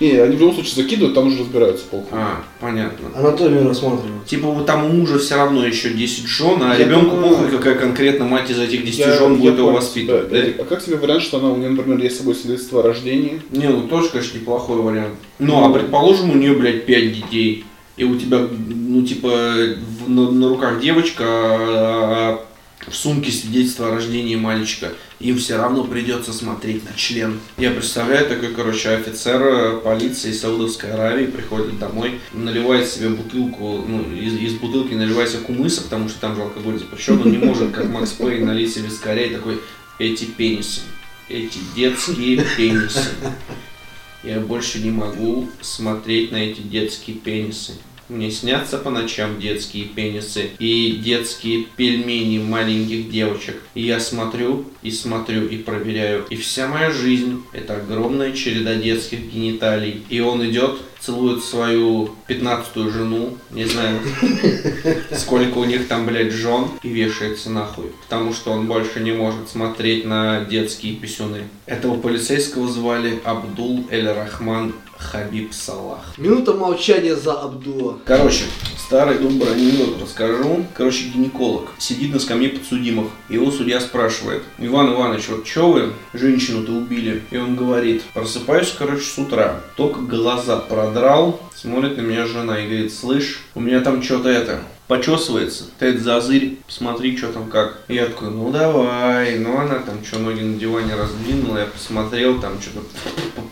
Не, 0.00 0.12
они 0.18 0.36
в 0.36 0.40
любом 0.40 0.54
случае 0.54 0.74
закидывают, 0.76 1.14
там 1.14 1.28
уже 1.28 1.38
разбираются 1.40 1.84
похуй. 1.90 2.08
А, 2.12 2.42
понятно. 2.60 3.08
Анатомию 3.14 3.68
рассматривают. 3.68 4.24
Типа 4.26 4.48
вот 4.48 4.66
там 4.66 4.86
у 4.86 4.88
мужа 4.88 5.18
все 5.18 5.36
равно 5.36 5.66
еще 5.66 5.90
10 5.90 6.26
жен, 6.26 6.62
а 6.62 6.74
Я 6.74 6.84
ребенку 6.86 7.10
понимаю. 7.16 7.34
похуй, 7.34 7.50
какая 7.50 7.74
конкретно 7.74 8.24
мать 8.24 8.50
из 8.50 8.58
этих 8.58 8.84
10 8.84 8.98
Я- 9.00 9.12
жен 9.18 9.32
я 9.34 9.38
будет 9.38 9.58
его 9.58 9.72
воспитывать. 9.72 10.28
Да, 10.30 10.40
да? 10.40 10.48
А 10.60 10.64
как 10.64 10.82
тебе 10.84 10.96
вариант, 10.96 11.22
что 11.22 11.38
она, 11.38 11.50
у 11.50 11.56
нее, 11.56 11.68
например, 11.70 11.98
есть 12.02 12.16
с 12.16 12.18
собой 12.20 12.34
свидетельство 12.34 12.80
о 12.80 12.82
рождении? 12.84 13.42
Не, 13.50 13.68
ну 13.68 13.82
тоже, 13.82 14.08
конечно, 14.08 14.38
неплохой 14.38 14.76
вариант. 14.80 15.14
Ну, 15.38 15.64
а 15.64 15.70
предположим, 15.72 16.30
у 16.30 16.34
нее, 16.34 16.54
блядь, 16.54 16.86
5 16.86 17.12
детей, 17.12 17.64
и 17.98 18.04
у 18.04 18.16
тебя, 18.18 18.40
ну, 18.68 19.02
типа, 19.02 19.28
в- 19.28 20.08
на, 20.10 20.30
на 20.30 20.48
руках 20.48 20.80
девочка, 20.80 21.24
а, 21.26 22.45
в 22.86 22.94
сумке 22.94 23.30
свидетельство 23.32 23.88
о 23.88 23.90
рождении 23.90 24.36
мальчика. 24.36 24.92
Им 25.18 25.38
все 25.38 25.56
равно 25.56 25.84
придется 25.84 26.32
смотреть 26.32 26.84
на 26.84 26.96
член. 26.96 27.40
Я 27.56 27.70
представляю, 27.70 28.28
такой, 28.28 28.54
короче, 28.54 28.90
офицер 28.90 29.42
э, 29.42 29.80
полиции 29.82 30.32
Саудовской 30.32 30.92
Аравии 30.92 31.26
приходит 31.26 31.78
домой, 31.78 32.20
наливает 32.32 32.88
себе 32.88 33.08
бутылку, 33.08 33.84
ну, 33.86 34.12
из, 34.14 34.34
из 34.34 34.54
бутылки 34.54 34.94
наливает 34.94 35.30
себе 35.30 35.40
кумыса, 35.40 35.82
потому 35.82 36.08
что 36.08 36.20
там 36.20 36.36
же 36.36 36.42
алкоголь 36.42 36.78
запрещен, 36.78 37.20
он 37.20 37.30
не 37.30 37.38
может, 37.38 37.72
как 37.72 37.86
Макс 37.88 38.12
Пейн, 38.12 38.46
налить 38.46 38.74
себе 38.74 38.90
скорее 38.90 39.30
такой, 39.30 39.60
эти 39.98 40.24
пенисы, 40.24 40.82
эти 41.28 41.58
детские 41.74 42.44
пенисы. 42.56 43.04
Я 44.22 44.40
больше 44.40 44.80
не 44.80 44.90
могу 44.90 45.48
смотреть 45.60 46.32
на 46.32 46.36
эти 46.36 46.60
детские 46.60 47.16
пенисы. 47.16 47.74
Мне 48.08 48.30
снятся 48.30 48.78
по 48.78 48.90
ночам 48.90 49.40
детские 49.40 49.86
пенисы 49.86 50.50
и 50.60 50.92
детские 50.92 51.64
пельмени 51.76 52.38
маленьких 52.38 53.10
девочек. 53.10 53.56
И 53.74 53.82
я 53.82 53.98
смотрю, 53.98 54.64
и 54.82 54.92
смотрю, 54.92 55.46
и 55.46 55.56
проверяю. 55.56 56.24
И 56.30 56.36
вся 56.36 56.68
моя 56.68 56.92
жизнь– 56.92 57.42
это 57.52 57.76
огромная 57.76 58.32
череда 58.32 58.76
детских 58.76 59.20
гениталий. 59.32 60.04
И 60.08 60.20
он 60.20 60.48
идет, 60.48 60.78
целует 61.00 61.42
свою 61.42 62.10
пятнадцатую 62.28 62.92
жену, 62.92 63.36
не 63.50 63.64
знаю, 63.64 63.98
сколько 65.12 65.58
у 65.58 65.64
них 65.64 65.88
там, 65.88 66.06
блядь, 66.06 66.32
жен, 66.32 66.68
и 66.84 66.88
вешается 66.88 67.50
нахуй. 67.50 67.86
Потому 68.02 68.32
что 68.32 68.52
он 68.52 68.66
больше 68.66 69.00
не 69.00 69.12
может 69.12 69.48
смотреть 69.48 70.04
на 70.04 70.44
детские 70.44 70.94
писюны. 70.94 71.42
Этого 71.66 72.00
полицейского 72.00 72.68
звали 72.68 73.20
Абдул 73.24 73.84
Эль-Рахман 73.90 74.74
Хабиб 74.98 75.52
Салах. 75.52 76.14
Минута 76.16 76.52
молчания 76.52 77.16
за 77.16 77.32
Абдула. 77.32 77.98
Короче, 78.04 78.44
старый 78.78 79.18
добрый 79.18 79.52
анекдот 79.52 80.02
расскажу. 80.02 80.64
Короче, 80.74 81.08
гинеколог 81.08 81.70
сидит 81.78 82.12
на 82.12 82.20
скамье 82.20 82.50
подсудимых. 82.50 83.08
Его 83.28 83.50
судья 83.50 83.80
спрашивает, 83.80 84.42
Иван 84.58 84.94
Иванович, 84.94 85.28
вот 85.28 85.46
что 85.46 85.72
вы 85.72 85.92
женщину-то 86.12 86.72
убили? 86.72 87.22
И 87.30 87.36
он 87.36 87.56
говорит, 87.56 88.02
просыпаюсь, 88.14 88.74
короче, 88.76 89.04
с 89.04 89.18
утра, 89.18 89.60
только 89.76 90.00
глаза 90.00 90.56
продрал, 90.58 91.40
смотрит 91.54 91.96
на 91.96 92.02
меня 92.02 92.26
жена 92.26 92.58
и 92.60 92.66
говорит, 92.66 92.92
слышь, 92.92 93.40
у 93.54 93.60
меня 93.60 93.80
там 93.80 94.02
что-то 94.02 94.28
это, 94.28 94.60
почесывается, 94.88 95.64
ты 95.78 95.86
это 95.86 96.00
зазырь, 96.00 96.58
посмотри, 96.66 97.16
что 97.16 97.32
там 97.32 97.48
как. 97.50 97.80
И 97.88 97.94
я 97.94 98.06
такой, 98.06 98.30
ну 98.30 98.50
давай, 98.50 99.38
ну 99.38 99.58
она 99.58 99.78
там 99.80 100.04
что, 100.04 100.18
ноги 100.18 100.40
на 100.40 100.58
диване 100.58 100.94
раздвинула, 100.94 101.58
я 101.58 101.66
посмотрел, 101.66 102.40
там 102.40 102.60
что-то 102.60 102.80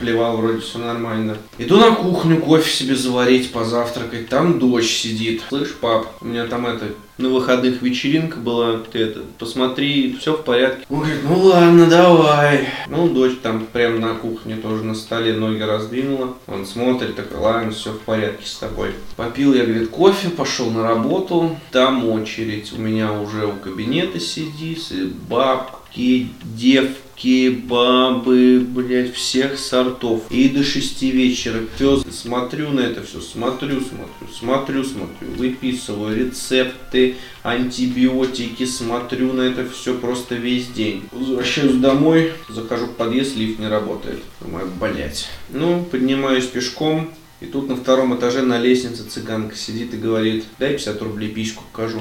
поплевал, 0.05 0.36
вроде 0.36 0.61
все 0.61 0.78
нормально. 0.78 1.36
Иду 1.59 1.78
на 1.78 1.94
кухню 1.94 2.40
кофе 2.40 2.70
себе 2.70 2.94
заварить, 2.94 3.52
позавтракать, 3.52 4.28
там 4.28 4.59
дочь 4.59 4.90
сидит. 4.90 5.42
Слышь, 5.48 5.74
пап, 5.74 6.07
у 6.20 6.26
меня 6.26 6.46
там 6.46 6.66
это, 6.66 6.86
на 7.16 7.30
выходных 7.30 7.80
вечеринка 7.80 8.38
была, 8.38 8.80
ты 8.92 8.98
это, 8.98 9.20
посмотри, 9.38 10.16
все 10.20 10.34
в 10.34 10.44
порядке. 10.44 10.84
Он 10.90 10.98
говорит, 10.98 11.20
ну 11.24 11.38
ладно, 11.40 11.86
давай. 11.86 12.68
Ну, 12.88 13.09
дочь 13.09 13.38
там 13.42 13.66
прямо 13.72 13.98
на 13.98 14.14
кухне 14.14 14.57
тоже 14.57 14.84
на 14.84 14.94
столе 14.94 15.32
ноги 15.32 15.62
раздвинула. 15.62 16.34
Он 16.46 16.66
смотрит, 16.66 17.16
такой, 17.16 17.38
ладно, 17.38 17.72
все 17.72 17.92
в 17.92 18.00
порядке 18.00 18.46
с 18.46 18.57
тобой. 18.57 18.90
Попил 19.16 19.55
я, 19.55 19.64
говорит, 19.64 19.88
кофе, 19.88 20.28
пошел 20.28 20.70
на 20.70 20.82
работу. 20.82 21.57
Там 21.70 22.07
очередь 22.09 22.72
у 22.76 22.80
меня 22.80 23.12
уже 23.12 23.46
у 23.46 23.52
кабинета 23.52 24.20
сидит, 24.20 24.74
бабки, 25.28 26.28
девки, 26.42 26.98
бабы, 27.68 28.60
блядь, 28.60 29.14
всех 29.14 29.58
сортов. 29.58 30.22
И 30.30 30.48
до 30.48 30.62
шести 30.62 31.10
вечера 31.10 31.60
пес. 31.78 32.04
Смотрю 32.10 32.70
на 32.70 32.80
это 32.80 33.02
все, 33.02 33.20
смотрю, 33.20 33.80
смотрю, 33.80 34.28
смотрю, 34.32 34.84
смотрю, 34.84 35.28
выписываю 35.36 36.16
рецепты, 36.16 37.16
антибиотики, 37.42 38.66
смотрю 38.66 39.32
на 39.32 39.42
это 39.42 39.68
все 39.68 39.94
просто 39.94 40.34
весь 40.34 40.68
день. 40.68 41.04
Возвращаюсь 41.12 41.76
домой, 41.76 42.32
захожу 42.48 42.86
в 42.86 42.94
подъезд, 42.94 43.36
лифт 43.36 43.58
не 43.58 43.68
работает. 43.68 44.20
Думаю, 44.40 44.68
блять. 44.80 45.28
Ну, 45.50 45.84
поднимаюсь 45.90 46.46
пешком, 46.46 47.10
и 47.40 47.46
тут 47.46 47.68
на 47.68 47.76
втором 47.76 48.16
этаже 48.16 48.42
на 48.42 48.58
лестнице 48.58 49.04
цыганка 49.04 49.56
сидит 49.56 49.92
и 49.92 49.98
говорит, 49.98 50.44
дай 50.58 50.70
50 50.70 51.02
рублей 51.02 51.30
письку 51.30 51.62
покажу. 51.70 52.00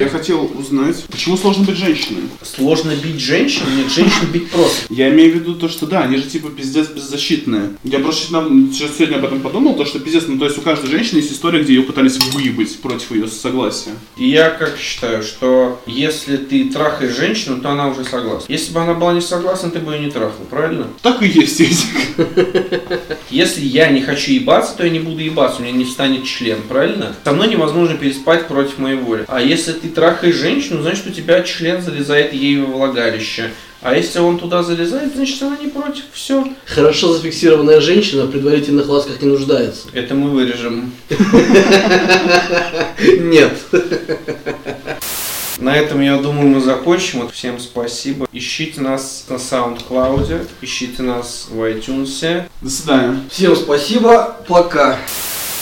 Я 0.00 0.08
хотел 0.08 0.50
узнать, 0.58 1.04
почему 1.10 1.36
сложно 1.36 1.64
быть 1.64 1.76
женщиной? 1.76 2.22
Сложно 2.42 2.92
бить 2.96 3.20
женщин? 3.20 3.64
Нет, 3.76 3.92
женщин 3.92 4.28
бить 4.32 4.50
просто. 4.50 4.86
Я 4.88 5.10
имею 5.10 5.32
в 5.32 5.34
виду 5.34 5.54
то, 5.54 5.68
что 5.68 5.84
да, 5.86 6.00
они 6.00 6.16
же 6.16 6.22
типа 6.22 6.48
пиздец 6.48 6.88
беззащитные. 6.88 7.72
Я 7.84 7.98
просто 7.98 8.32
нам- 8.32 8.72
сейчас 8.72 8.96
сегодня 8.96 9.16
об 9.16 9.26
этом 9.26 9.40
подумал, 9.40 9.76
то, 9.76 9.84
что 9.84 10.00
пиздец, 10.00 10.24
ну 10.26 10.38
то 10.38 10.46
есть 10.46 10.56
у 10.56 10.62
каждой 10.62 10.88
женщины 10.88 11.18
есть 11.18 11.32
история, 11.32 11.62
где 11.62 11.74
ее 11.74 11.82
пытались 11.82 12.16
выебать 12.16 12.78
против 12.78 13.10
ее 13.12 13.28
согласия. 13.28 13.90
И 14.16 14.26
я 14.26 14.48
как 14.48 14.78
считаю, 14.78 15.22
что 15.22 15.78
если 15.86 16.38
ты 16.38 16.70
трахаешь 16.70 17.14
женщину, 17.14 17.60
то 17.60 17.68
она 17.68 17.88
уже 17.88 18.02
согласна. 18.04 18.50
Если 18.50 18.72
бы 18.72 18.80
она 18.80 18.94
была 18.94 19.12
не 19.12 19.20
согласна, 19.20 19.70
ты 19.70 19.80
бы 19.80 19.92
ее 19.92 20.06
не 20.06 20.10
трахнул, 20.10 20.46
правильно? 20.48 20.86
Так 21.02 21.22
и 21.22 21.28
есть. 21.28 21.60
Если 23.28 23.60
я 23.60 23.90
не 23.90 24.00
хочу 24.00 24.32
ебаться, 24.32 24.74
то 24.78 24.84
я 24.84 24.88
не 24.88 24.98
буду 24.98 25.20
ебаться, 25.20 25.60
у 25.60 25.62
меня 25.62 25.72
не 25.72 25.84
встанет 25.84 26.24
член, 26.24 26.62
правильно? 26.66 27.14
Со 27.22 27.32
мной 27.32 27.48
невозможно 27.48 27.98
переспать 27.98 28.48
против 28.48 28.78
моей 28.78 28.96
воли. 28.96 29.26
А 29.28 29.42
если 29.42 29.72
ты 29.72 29.89
трахаешь 29.90 30.36
женщину, 30.36 30.82
значит 30.82 31.06
у 31.06 31.10
тебя 31.10 31.42
член 31.42 31.82
залезает 31.82 32.32
ей 32.32 32.60
во 32.60 32.66
влагалище. 32.66 33.50
А 33.82 33.94
если 33.94 34.18
он 34.18 34.38
туда 34.38 34.62
залезает, 34.62 35.14
значит 35.14 35.42
она 35.42 35.56
не 35.56 35.68
против. 35.68 36.04
Все. 36.12 36.46
Хорошо 36.66 37.14
зафиксированная 37.14 37.80
женщина 37.80 38.24
в 38.24 38.30
предварительных 38.30 38.86
ласках 38.88 39.22
не 39.22 39.28
нуждается. 39.28 39.88
Это 39.94 40.14
мы 40.14 40.30
вырежем. 40.30 40.92
Нет. 42.98 43.52
На 45.58 45.76
этом, 45.76 46.00
я 46.00 46.16
думаю, 46.18 46.48
мы 46.48 46.60
закончим. 46.60 47.20
Вот 47.20 47.32
Всем 47.32 47.58
спасибо. 47.58 48.26
Ищите 48.32 48.82
нас 48.82 49.24
на 49.28 49.34
SoundCloud, 49.34 50.46
ищите 50.60 51.02
нас 51.02 51.48
в 51.50 51.58
iTunes. 51.62 52.44
До 52.60 52.70
свидания. 52.70 53.20
Всем 53.30 53.56
спасибо. 53.56 54.36
Пока. 54.46 54.98